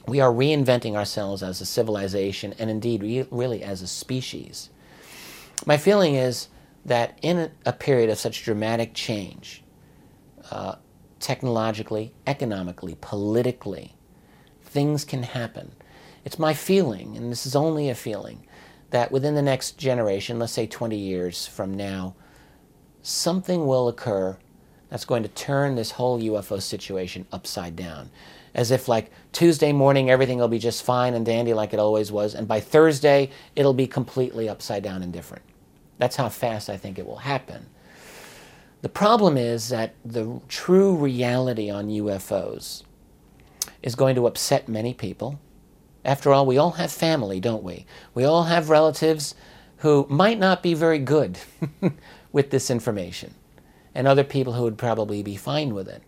We 0.07 0.21
are 0.21 0.33
reinventing 0.33 0.95
ourselves 0.95 1.43
as 1.43 1.61
a 1.61 1.67
civilization 1.67 2.55
and 2.59 2.69
indeed 2.69 3.03
re- 3.03 3.29
really 3.31 3.63
as 3.63 3.83
a 3.83 3.87
species. 3.87 4.71
My 5.65 5.77
feeling 5.77 6.17
is 6.17 6.49
that 6.85 7.19
in 7.23 7.51
a 7.65 7.73
period 7.73 8.11
of 8.11 8.19
such 8.19 8.45
dramatic 8.45 8.95
change, 8.95 9.63
uh, 10.51 10.77
technologically, 11.21 12.13
economically, 12.27 12.97
politically, 13.01 13.95
things 14.63 15.05
can 15.05 15.23
happen. 15.23 15.73
It's 16.25 16.39
my 16.39 16.55
feeling, 16.55 17.17
and 17.17 17.31
this 17.31 17.47
is 17.47 17.55
only 17.57 17.89
a 17.89 17.95
feeling, 17.95 18.47
that 18.91 19.13
within 19.13 19.35
the 19.35 19.43
next 19.43 19.79
generation, 19.79 20.39
let's 20.39 20.53
say 20.53 20.67
20 20.67 20.97
years 20.97 21.47
from 21.47 21.75
now, 21.75 22.15
something 23.03 23.67
will 23.67 23.89
occur 23.89 24.37
that's 24.89 25.05
going 25.05 25.23
to 25.23 25.29
turn 25.31 25.75
this 25.75 25.93
whole 25.93 26.21
UFO 26.21 26.61
situation 26.61 27.27
upside 27.33 27.77
down. 27.77 28.11
As 28.55 28.71
if, 28.71 28.89
like, 28.89 29.11
Tuesday 29.33 29.73
morning, 29.73 30.11
everything 30.11 30.39
will 30.39 30.49
be 30.49 30.59
just 30.59 30.83
fine 30.83 31.15
and 31.15 31.25
dandy 31.25 31.55
like 31.55 31.73
it 31.73 31.79
always 31.79 32.13
was, 32.13 32.35
and 32.35 32.47
by 32.47 32.61
Thursday, 32.61 33.31
it'll 33.57 33.73
be 33.73 33.87
completely 33.87 34.49
upside 34.49 34.83
down 34.83 35.03
and 35.03 35.13
different. 35.13 35.43
That's 36.03 36.17
how 36.17 36.31
fast 36.31 36.69
I 36.69 36.77
think 36.77 36.99
it 36.99 37.07
will 37.07 37.19
happen. 37.19 37.67
The 38.81 38.89
problem 38.89 39.37
is 39.37 39.69
that 39.69 39.95
the 40.05 40.41
true 40.49 40.97
reality 40.97 41.71
on 41.71 41.91
UFOs 41.91 42.83
is 43.85 43.95
going 43.95 44.17
to 44.17 44.27
upset 44.27 44.69
many 44.69 44.95
people. 44.95 45.39
After 46.05 46.33
all, 46.33 46.45
we 46.45 46.59
all 46.59 46.73
have 46.73 46.91
family, 46.91 47.39
don't 47.39 47.63
we? 47.63 47.87
We 48.15 48.25
all 48.25 48.43
have 48.43 48.69
relatives 48.69 49.37
who 49.77 50.05
might 50.11 50.41
not 50.41 50.61
be 50.61 50.75
very 50.75 50.99
good 50.99 51.39
with 52.33 52.51
this 52.51 52.69
information, 52.69 53.35
and 53.95 54.09
other 54.09 54.25
people 54.25 54.55
who 54.55 54.65
would 54.65 54.79
probably 54.79 55.23
be 55.23 55.37
fine 55.37 55.73
with 55.73 55.87
it. 55.87 56.03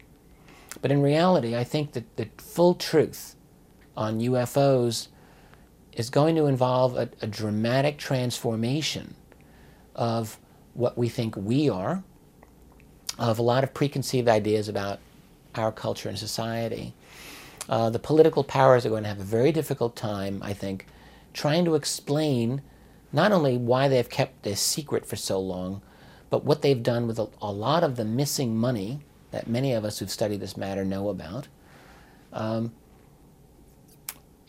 But 0.82 0.90
in 0.90 1.02
reality, 1.02 1.54
I 1.54 1.62
think 1.62 1.92
that 1.92 2.16
the 2.16 2.28
full 2.38 2.74
truth 2.74 3.36
on 3.96 4.18
UFOs 4.18 5.06
is 5.92 6.10
going 6.10 6.34
to 6.34 6.46
involve 6.46 6.96
a, 6.96 7.10
a 7.22 7.28
dramatic 7.28 7.96
transformation 7.96 9.14
of 9.94 10.38
what 10.74 10.98
we 10.98 11.08
think 11.08 11.36
we 11.36 11.68
are, 11.68 12.02
of 13.18 13.38
a 13.38 13.42
lot 13.42 13.64
of 13.64 13.72
preconceived 13.74 14.28
ideas 14.28 14.68
about 14.68 14.98
our 15.54 15.70
culture 15.70 16.08
and 16.08 16.18
society. 16.18 16.94
Uh, 17.68 17.88
the 17.90 17.98
political 17.98 18.44
powers 18.44 18.84
are 18.84 18.90
going 18.90 19.04
to 19.04 19.08
have 19.08 19.20
a 19.20 19.24
very 19.24 19.52
difficult 19.52 19.96
time, 19.96 20.40
I 20.42 20.52
think, 20.52 20.86
trying 21.32 21.64
to 21.64 21.74
explain 21.74 22.62
not 23.12 23.32
only 23.32 23.56
why 23.56 23.88
they've 23.88 24.08
kept 24.08 24.42
this 24.42 24.60
secret 24.60 25.06
for 25.06 25.16
so 25.16 25.40
long, 25.40 25.80
but 26.30 26.44
what 26.44 26.62
they've 26.62 26.82
done 26.82 27.06
with 27.06 27.18
a, 27.18 27.28
a 27.40 27.52
lot 27.52 27.84
of 27.84 27.96
the 27.96 28.04
missing 28.04 28.56
money 28.56 29.00
that 29.30 29.46
many 29.46 29.72
of 29.72 29.84
us 29.84 29.98
who've 29.98 30.10
studied 30.10 30.40
this 30.40 30.56
matter 30.56 30.84
know 30.84 31.08
about. 31.08 31.48
Um, 32.32 32.72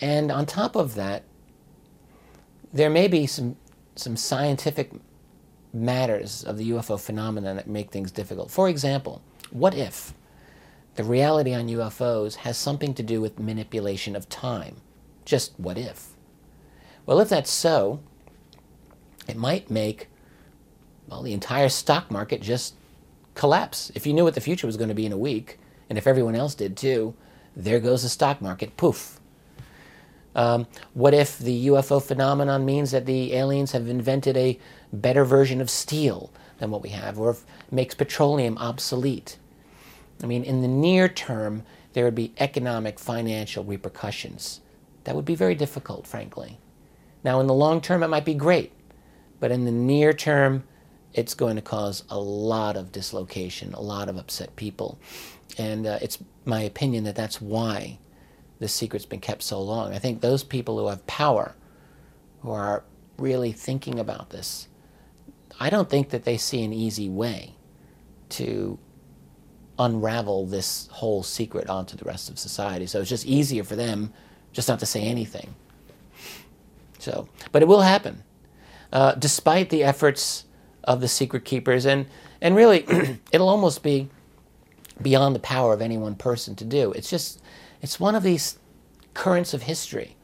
and 0.02 0.32
on 0.32 0.46
top 0.46 0.76
of 0.76 0.96
that, 0.96 1.24
there 2.74 2.90
may 2.90 3.08
be 3.08 3.28
some, 3.28 3.56
some 3.96 4.18
scientific 4.18 4.92
matters 5.76 6.44
of 6.44 6.58
the 6.58 6.72
UFO 6.72 7.00
phenomenon 7.00 7.58
that 7.58 7.68
make 7.68 7.92
things 7.92 8.12
difficult. 8.12 8.50
For 8.50 8.70
example, 8.70 9.22
what 9.52 9.76
if 9.76 10.14
the 10.96 11.04
reality 11.04 11.54
on 11.54 11.68
UFOs 11.68 12.36
has 12.36 12.58
something 12.58 12.94
to 12.94 13.04
do 13.04 13.22
with 13.22 13.40
manipulation 13.40 14.16
of 14.16 14.30
time? 14.30 14.78
Just 15.26 15.54
what 15.60 15.78
if? 15.78 16.12
Well, 17.06 17.20
if 17.20 17.30
that's 17.30 17.52
so, 17.52 18.00
it 19.28 19.36
might 19.36 19.70
make 19.70 20.08
well 21.08 21.22
the 21.22 21.34
entire 21.34 21.70
stock 21.70 22.10
market 22.10 22.42
just 22.42 22.76
collapse. 23.36 23.92
If 23.94 24.08
you 24.08 24.14
knew 24.14 24.24
what 24.24 24.34
the 24.34 24.42
future 24.42 24.66
was 24.66 24.78
going 24.78 24.90
to 24.90 24.96
be 24.96 25.06
in 25.06 25.12
a 25.12 25.18
week, 25.18 25.60
and 25.90 25.98
if 25.98 26.08
everyone 26.08 26.36
else 26.36 26.56
did 26.56 26.78
too, 26.78 27.14
there 27.56 27.80
goes 27.80 28.04
the 28.04 28.10
stock 28.10 28.42
market. 28.42 28.78
Poof. 28.78 29.20
Um, 30.36 30.68
what 30.94 31.14
if 31.14 31.38
the 31.38 31.68
UFO 31.68 32.04
phenomenon 32.04 32.66
means 32.66 32.92
that 32.92 33.06
the 33.06 33.34
aliens 33.34 33.72
have 33.72 33.88
invented 33.88 34.36
a 34.36 34.60
better 34.96 35.26
version 35.26 35.62
of 35.62 35.70
steel 35.70 36.32
than 36.58 36.72
what 36.72 36.82
we 36.82 36.90
have, 36.90 37.20
or 37.20 37.38
makes 37.72 37.96
petroleum 37.96 38.58
obsolete? 38.58 39.38
I 40.24 40.26
mean, 40.26 40.44
in 40.44 40.62
the 40.62 40.68
near 40.68 41.08
term, 41.08 41.64
there 41.94 42.06
would 42.06 42.16
be 42.16 42.34
economic, 42.40 43.00
financial 43.00 43.64
repercussions. 43.64 44.62
That 45.04 45.16
would 45.16 45.26
be 45.26 45.36
very 45.36 45.56
difficult, 45.56 46.08
frankly. 46.08 46.58
Now, 47.24 47.40
in 47.40 47.48
the 47.48 47.54
long 47.54 47.82
term, 47.82 48.04
it 48.04 48.08
might 48.08 48.26
be 48.26 48.34
great, 48.34 48.72
but 49.40 49.52
in 49.52 49.66
the 49.66 49.72
near 49.72 50.14
term, 50.14 50.64
it's 51.14 51.34
going 51.34 51.56
to 51.56 51.62
cause 51.62 52.04
a 52.10 52.20
lot 52.20 52.76
of 52.76 52.92
dislocation, 52.92 53.74
a 53.74 53.82
lot 53.82 54.10
of 54.10 54.18
upset 54.18 54.56
people. 54.56 55.00
And 55.58 55.88
uh, 55.88 56.00
it's 56.02 56.20
my 56.44 56.62
opinion 56.62 57.06
that 57.06 57.16
that's 57.16 57.40
why 57.40 58.00
the 58.60 58.68
secret's 58.68 59.06
been 59.06 59.22
kept 59.22 59.44
so 59.44 59.62
long. 59.62 59.94
I 59.94 60.00
think 60.00 60.22
those 60.22 60.44
people 60.44 60.78
who 60.78 60.88
have 60.88 61.06
power, 61.08 61.56
who 62.42 62.52
are 62.52 62.84
really 63.18 63.52
thinking 63.54 64.00
about 64.00 64.30
this, 64.30 64.68
I 65.60 65.70
don't 65.70 65.90
think 65.90 66.10
that 66.10 66.24
they 66.24 66.38
see 66.38 66.64
an 66.64 66.74
easy 66.74 67.10
way 67.10 67.56
to 68.30 68.78
unravel 69.78 70.46
this 70.46 70.88
whole 70.92 71.24
secret 71.24 71.70
onto 71.70 71.98
the 71.98 72.06
rest 72.06 72.30
of 72.30 72.40
society. 72.40 72.86
So 72.86 73.02
it's 73.02 73.10
just 73.10 73.26
easier 73.26 73.64
for 73.64 73.76
them 73.76 74.14
just 74.54 74.70
not 74.70 74.80
to 74.80 74.86
say 74.86 75.02
anything. 75.02 75.54
So, 77.00 77.28
but 77.52 77.62
it 77.62 77.68
will 77.68 77.82
happen, 77.82 78.24
uh, 78.92 79.14
despite 79.16 79.70
the 79.70 79.84
efforts 79.84 80.46
of 80.84 81.02
the 81.02 81.08
secret 81.08 81.46
keepers, 81.46 81.86
and 81.86 82.08
and 82.42 82.56
really, 82.56 82.86
it'll 83.32 83.50
almost 83.50 83.84
be 83.84 84.10
beyond 85.02 85.36
the 85.36 85.40
power 85.40 85.74
of 85.74 85.82
any 85.82 85.98
one 85.98 86.16
person 86.16 86.56
to 86.56 86.66
do. 86.66 86.94
It's 86.94 87.10
just 87.10 87.42
it's 87.82 88.00
one 88.00 88.16
of 88.16 88.24
these 88.24 88.58
currents 89.14 89.54
of 89.54 89.64
history 89.64 90.16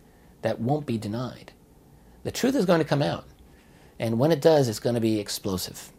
that 0.41 0.59
won't 0.59 0.85
be 0.85 0.97
denied. 0.97 1.51
The 2.23 2.31
truth 2.31 2.55
is 2.55 2.65
going 2.65 2.79
to 2.79 2.87
come 2.87 3.01
out. 3.01 3.25
And 4.01 4.17
when 4.17 4.31
it 4.31 4.41
does, 4.41 4.67
it's 4.67 4.79
going 4.79 4.95
to 4.95 5.01
be 5.01 5.19
explosive. 5.19 5.91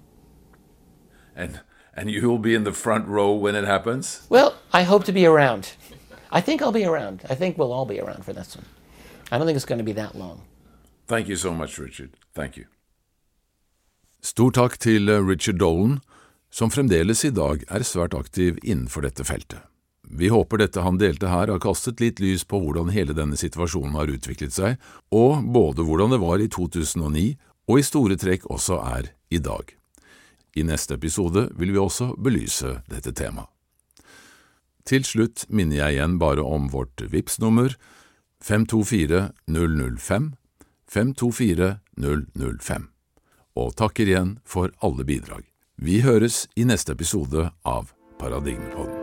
And 1.36 1.60
and 1.94 2.10
you 2.10 2.28
will 2.28 2.38
be 2.38 2.54
in 2.54 2.64
the 2.64 2.72
front 2.72 3.06
row 3.06 3.32
when 3.32 3.54
it 3.54 3.64
happens? 3.64 4.26
Well, 4.28 4.54
I 4.72 4.82
hope 4.82 5.04
to 5.04 5.12
be 5.12 5.26
around. 5.26 5.72
I 6.30 6.40
think 6.40 6.62
I'll 6.62 6.72
be 6.72 6.86
around. 6.86 7.22
I 7.30 7.34
think 7.34 7.58
we'll 7.58 7.72
all 7.72 7.86
be 7.86 8.00
around 8.00 8.24
for 8.24 8.32
this 8.32 8.56
one. 8.56 8.64
I 9.30 9.38
don't 9.38 9.46
think 9.46 9.56
it's 9.56 9.66
going 9.66 9.78
to 9.78 9.84
be 9.84 9.92
that 9.92 10.14
long. 10.14 10.40
Thank 11.06 11.28
you 11.28 11.36
so 11.36 11.52
much, 11.52 11.78
Richard. 11.78 12.10
Thank 12.34 12.56
you. 12.56 12.64
Stor 14.22 14.50
takk 14.50 14.78
til 14.78 15.10
Richard 15.28 15.58
Dolan, 15.58 16.00
som 16.50 16.70
fremdeles 16.70 17.24
i 17.24 17.30
dag 17.30 17.64
er 17.68 17.84
svært 17.84 18.14
aktiv 18.14 18.58
innenfor 18.62 19.02
dette 19.02 19.24
feltet. 19.24 19.60
Vi 20.02 20.28
håper 20.28 20.58
dette 20.58 20.80
han 20.80 20.98
delte 20.98 21.28
her 21.28 21.48
har 21.48 21.60
kastet 21.60 22.00
litt 22.00 22.20
lys 22.20 22.44
på 22.44 22.58
hvordan 22.60 22.92
hele 22.92 23.14
denne 23.16 23.36
situasjonen 23.36 23.94
har 23.96 24.12
utviklet 24.12 24.52
seg, 24.52 24.80
og 25.12 25.44
både 25.52 25.84
hvordan 25.84 26.12
det 26.12 26.20
var 26.22 26.40
i 26.40 26.48
2009 26.48 27.34
og 27.68 27.78
i 27.78 27.86
store 27.86 28.18
trekk 28.20 28.48
også 28.50 28.78
er 28.82 29.12
i 29.30 29.38
dag. 29.38 29.64
I 30.56 30.64
neste 30.68 30.98
episode 30.98 31.48
vil 31.56 31.72
vi 31.72 31.80
også 31.80 32.12
belyse 32.20 32.80
dette 32.90 33.14
temaet. 33.16 33.48
Til 34.84 35.04
slutt 35.06 35.46
minner 35.48 35.84
jeg 35.84 35.96
igjen 35.96 36.18
bare 36.18 36.42
om 36.42 36.66
vårt 36.72 37.04
VIPS-nummer 37.06 37.76
524 38.42 39.28
005 39.46 40.32
524 40.92 41.76
005, 41.96 42.88
og 43.56 43.76
takker 43.78 44.10
igjen 44.10 44.34
for 44.44 44.74
alle 44.82 45.06
bidrag. 45.08 45.46
Vi 45.76 46.02
høres 46.04 46.46
i 46.56 46.66
neste 46.68 46.92
episode 46.92 47.48
av 47.64 47.94
Paradigmepodden. 48.20 49.01